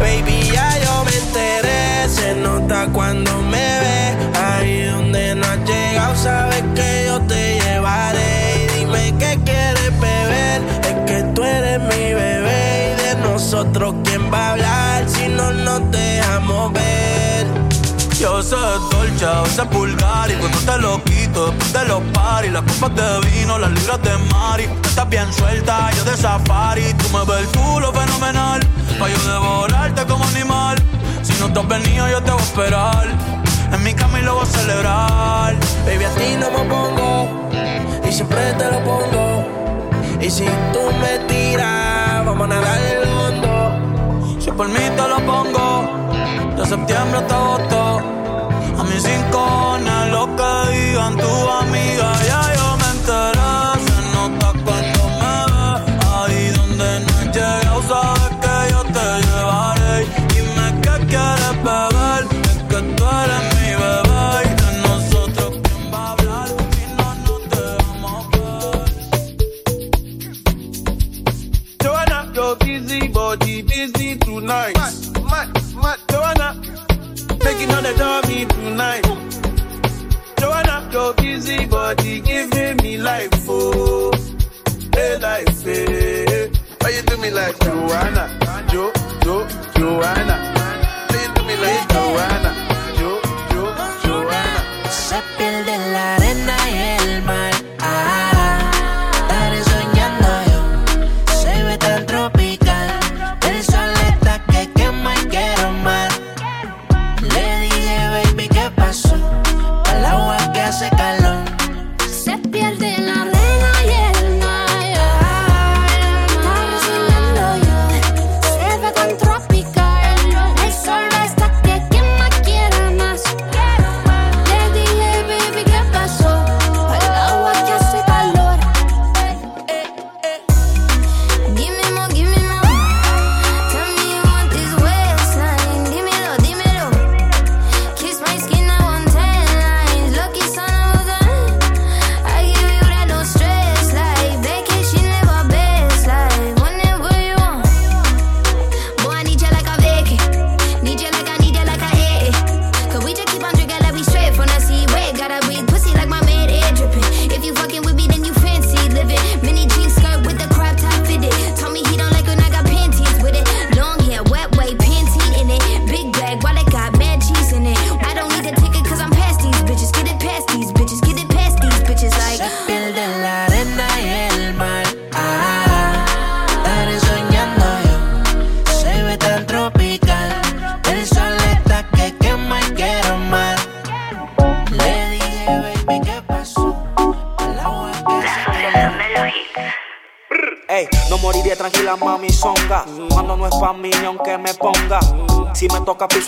Baby, 0.00 0.50
ya 0.52 0.68
yo 0.82 1.04
me 1.04 1.16
enteré, 1.16 2.08
se 2.08 2.34
nota 2.34 2.88
cuando 2.92 3.30
me 3.42 3.58
ve. 3.58 4.16
Ahí 4.34 4.82
donde 4.86 5.36
no 5.36 5.46
has 5.46 5.58
llegado, 5.58 6.16
sabes 6.16 6.64
que 6.74 7.04
yo 7.06 7.20
te 7.28 7.60
llevaré. 7.60 8.64
Y 8.64 8.78
dime 8.80 9.14
qué 9.20 9.38
quieres 9.44 10.00
beber, 10.00 10.62
es 10.82 10.96
que 11.06 11.22
tú 11.32 11.44
eres 11.44 11.78
mi 11.78 12.12
bebé. 12.12 12.96
Y 12.98 13.02
de 13.02 13.14
nosotros, 13.22 13.94
¿quién 14.02 14.32
va 14.32 14.48
a 14.48 14.52
hablar 14.52 15.08
si 15.08 15.28
no 15.28 15.52
nos 15.52 15.88
dejamos 15.92 16.72
ver? 16.72 17.29
Yo 18.20 18.42
sé 18.42 18.54
dolce, 18.54 19.24
a 19.24 19.40
veces 19.40 19.70
vulgar. 19.70 20.30
Y 20.30 20.34
cuando 20.34 20.58
te 20.58 20.78
lo 20.78 21.02
quito, 21.04 21.46
después 21.46 21.72
de 21.72 21.84
los 21.86 22.02
paris 22.12 22.52
Las 22.52 22.62
copas 22.64 22.94
de 22.94 23.30
vino, 23.30 23.58
las 23.58 23.70
libras 23.70 24.02
de 24.02 24.18
mari 24.30 24.68
Estás 24.84 25.08
bien 25.08 25.32
suelta, 25.32 25.90
yo 25.96 26.04
de 26.04 26.16
safari. 26.18 26.92
Tú 26.98 27.16
me 27.16 27.24
ves 27.24 27.40
el 27.40 27.58
culo 27.58 27.90
fenomenal 27.94 28.60
Pa' 28.98 29.08
yo 29.08 29.32
devorarte 29.32 30.04
como 30.04 30.22
animal. 30.26 30.76
Si 31.22 31.32
no 31.40 31.50
te 31.50 31.60
has 31.60 31.68
venido, 31.68 32.08
yo 32.10 32.22
te 32.22 32.30
voy 32.30 32.40
a 32.40 32.44
esperar. 32.44 33.08
En 33.72 33.82
mi 33.82 33.94
cama 33.94 34.20
y 34.20 34.22
lo 34.22 34.34
voy 34.34 34.42
a 34.42 34.46
celebrar. 34.46 35.56
Baby, 35.86 36.04
a 36.04 36.10
ti 36.10 36.36
no 36.38 36.50
me 36.50 36.68
pongo 36.68 37.48
y 38.06 38.12
siempre 38.12 38.52
te 38.52 38.70
lo 38.70 38.84
pongo. 38.84 39.46
Y 40.20 40.28
si 40.28 40.44
tú 40.74 40.80
me 41.00 41.18
tiras, 41.26 42.26
vamos 42.26 42.50
a 42.50 42.54
nadar 42.54 42.80
el 42.82 43.08
hondo. 43.08 44.54
por 44.54 44.68
mí 44.68 44.80
te 44.94 45.08
lo 45.08 45.16
pongo. 45.24 45.99
Septiembre 46.70 47.18
hasta 47.18 47.34
agosto. 47.34 47.98
A 48.78 48.84
mis 48.84 49.02
cinco 49.02 49.76
lo 50.12 50.36
que 50.36 50.70
digan 50.70 51.16
tu 51.16 51.50
amiga, 51.50 52.12
ya 52.28 52.49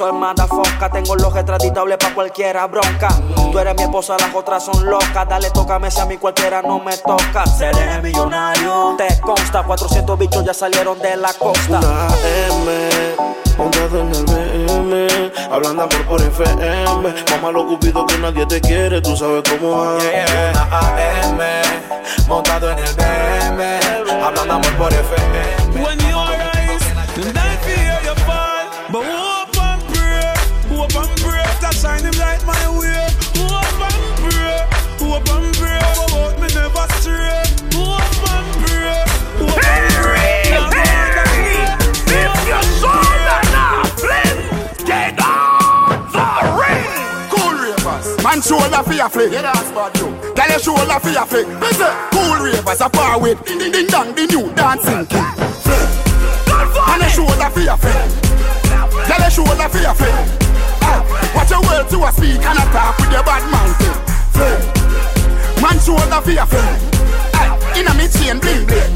piso 0.02 0.06
armada 0.06 0.46
foca, 0.46 0.90
tengo 0.90 1.16
los 1.16 1.34
extraditables 1.34 1.96
pa' 1.98 2.14
cualquiera 2.14 2.66
bronca. 2.66 3.08
Tú 3.50 3.58
eres 3.58 3.74
mi 3.76 3.82
esposa, 3.82 4.16
las 4.18 4.34
otras 4.34 4.64
son 4.64 4.84
locas. 4.86 5.28
Dale, 5.28 5.50
tócame 5.50 5.90
si 5.90 6.00
a 6.00 6.06
mí 6.06 6.16
cualquiera 6.16 6.62
no 6.62 6.78
me 6.78 6.96
toca. 6.96 7.46
Seré 7.46 8.00
millonario. 8.02 8.94
Te 8.96 9.20
consta, 9.20 9.62
400 9.62 10.18
bichos 10.18 10.44
ya 10.44 10.54
salieron 10.54 10.98
de 10.98 11.16
la 11.16 11.32
costa. 11.34 11.78
Una 11.78 12.08
M, 12.48 12.88
montado 13.58 14.00
en 14.00 14.14
el 14.14 14.24
BM, 14.24 15.32
hablando 15.50 15.82
amor 15.82 16.06
por 16.06 16.20
FM. 16.20 16.84
Mamá 17.30 17.52
lo 17.52 17.66
cupido 17.66 18.06
que 18.06 18.18
nadie 18.18 18.46
te 18.46 18.60
quiere, 18.60 19.00
tú 19.00 19.16
sabes 19.16 19.42
cómo 19.48 19.98
es. 19.98 20.30
Una 20.50 20.78
AM, 20.78 21.38
montado 22.26 22.70
en 22.70 22.78
el 22.78 22.94
BM, 22.94 24.24
hablando 24.24 24.54
amor 24.54 24.76
por 24.76 24.92
FM. 24.92 26.11
Flick. 49.12 49.32
Yeah, 49.32 49.42
that's 49.42 49.70
bad 49.70 49.92
you. 50.00 50.08
Tell 50.34 50.48
your 50.48 50.58
shoulder 50.58 50.98
for 50.98 51.10
your 51.12 51.26
flick. 51.28 51.46
Listen, 51.60 51.92
cool 52.12 52.34
ravers 52.40 52.80
a 52.80 52.88
far 52.88 53.20
with 53.20 53.44
ding 53.44 53.58
ding 53.58 53.72
ding 53.72 53.86
dong, 53.86 54.14
the 54.16 54.24
new 54.26 54.48
dancing 54.56 55.04
king. 55.06 55.32
Flick. 55.60 55.88
And 56.88 57.00
your 57.04 57.12
shoulder 57.12 57.48
for 57.52 57.60
your 57.60 57.76
flick. 57.76 58.00
Tell 59.06 59.20
your 59.20 59.30
shoulder 59.30 59.68
for 59.68 59.80
your 59.84 59.94
flick. 59.94 60.16
Ah, 60.82 61.04
Watch 61.36 61.50
your 61.52 61.60
words 61.62 61.90
to 61.92 62.00
a 62.00 62.10
speak 62.12 62.40
and 62.40 62.58
attack 62.58 62.96
with 62.98 63.12
your 63.12 63.22
bad 63.22 63.44
mountain. 63.52 63.96
Flick. 64.32 64.60
Man 65.60 65.76
shoulder 65.78 66.20
for 66.24 66.32
your 66.32 66.46
flick. 66.48 66.80
Aye, 67.36 67.52
inna 67.76 67.92
me 67.94 68.08
chain 68.08 68.40
bling 68.40 68.64
bling. 68.66 68.92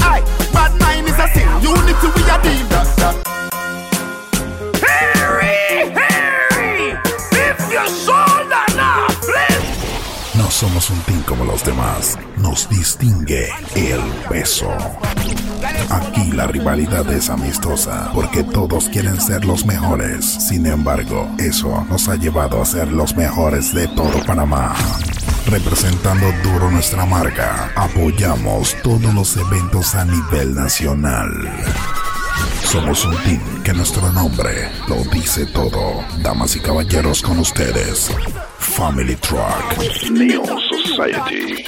Aye, 0.00 0.24
bad 0.56 0.72
mind 0.80 1.06
is 1.06 1.20
a 1.20 1.28
sin. 1.36 1.48
Unity 1.60 2.08
we 2.16 2.22
a 2.24 2.36
deal. 2.42 3.29
Somos 10.60 10.90
un 10.90 11.00
team 11.04 11.22
como 11.22 11.46
los 11.46 11.64
demás. 11.64 12.18
Nos 12.36 12.68
distingue 12.68 13.48
el 13.74 14.02
peso. 14.28 14.68
Aquí 15.88 16.32
la 16.32 16.46
rivalidad 16.48 17.10
es 17.10 17.30
amistosa 17.30 18.10
porque 18.14 18.44
todos 18.44 18.90
quieren 18.90 19.18
ser 19.22 19.46
los 19.46 19.64
mejores. 19.64 20.26
Sin 20.26 20.66
embargo, 20.66 21.30
eso 21.38 21.86
nos 21.88 22.10
ha 22.10 22.16
llevado 22.16 22.60
a 22.60 22.66
ser 22.66 22.92
los 22.92 23.16
mejores 23.16 23.72
de 23.72 23.88
todo 23.88 24.12
Panamá. 24.26 24.74
Representando 25.46 26.30
duro 26.42 26.70
nuestra 26.70 27.06
marca, 27.06 27.72
apoyamos 27.74 28.76
todos 28.82 29.14
los 29.14 29.38
eventos 29.38 29.94
a 29.94 30.04
nivel 30.04 30.54
nacional. 30.54 31.30
Somos 32.64 33.06
un 33.06 33.16
team 33.24 33.62
que 33.62 33.72
nuestro 33.72 34.12
nombre 34.12 34.68
lo 34.88 34.96
dice 35.10 35.46
todo. 35.46 36.04
Damas 36.22 36.54
y 36.54 36.60
caballeros 36.60 37.22
con 37.22 37.38
ustedes, 37.38 38.10
Family 38.60 39.16
Truck. 39.16 39.78
Neon 40.10 40.60
Society. 40.72 41.64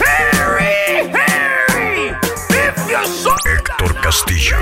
Harry, 0.00 1.08
Harry, 1.12 2.16
if 2.50 2.90
your 2.90 3.04
soul 3.04 3.36
Héctor 3.46 3.92
Castillo. 4.02 4.58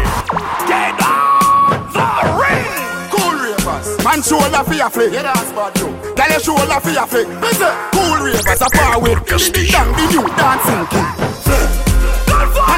get 0.67 0.99
on 1.07 1.71
the 1.95 2.07
ring. 2.39 2.67
Cool 3.11 3.35
ravers, 3.39 4.05
man 4.05 4.23
shoulder 4.23 4.63
for 4.65 4.75
your 4.75 4.91
flick. 4.91 5.13
Yeah, 5.13 5.23
that's 5.23 5.53
bad 5.53 5.79
you. 5.79 6.15
Tell 6.15 6.31
your 6.31 6.41
shoulder 6.41 6.81
for 6.81 6.91
your 6.91 7.07
flick. 7.07 7.29
Listen, 7.41 7.73
cool 7.93 8.17
ravers 8.19 8.61
a 8.61 8.69
far 8.77 9.01
ding 9.01 9.19
ding 9.55 9.71
dong, 9.71 9.93
the 9.95 10.05
new 10.11 10.27
dancing 10.35 10.87
king. 10.91 11.09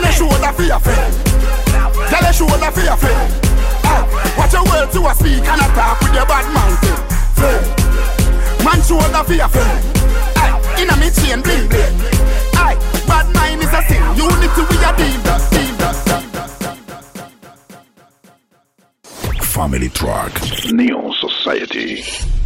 Your 0.02 0.12
shoulder 0.12 0.52
for 0.52 0.62
your 0.62 0.80
flick. 0.80 0.98
Tell 2.08 2.22
your 2.22 2.32
shoulder 2.32 2.70
for 2.70 2.84
your 2.84 2.96
flick. 2.96 3.16
Watch 4.36 4.52
your 4.52 4.64
words 4.64 4.92
to 4.92 5.00
a 5.08 5.14
speak 5.14 5.44
and 5.44 5.60
attack 5.60 6.00
with 6.00 6.14
your 6.14 6.26
bad 6.26 6.46
mountain. 6.52 7.21
Man. 7.42 7.62
Aye, 10.36 10.52
me 10.96 11.10
chain 11.10 11.42
bling 11.42 11.68
bling. 11.68 11.96
Aye, 12.54 12.76
bad 13.06 13.26
mind 13.34 13.62
is 13.62 13.72
a. 13.72 14.02
You 14.16 14.26
need 14.40 14.52
to 14.54 14.62
be 14.70 14.76
a 14.82 14.92
deal. 14.96 15.22
Family 19.52 19.90
Truck 19.90 20.32
Neon 20.72 21.12
Society. 21.20 22.41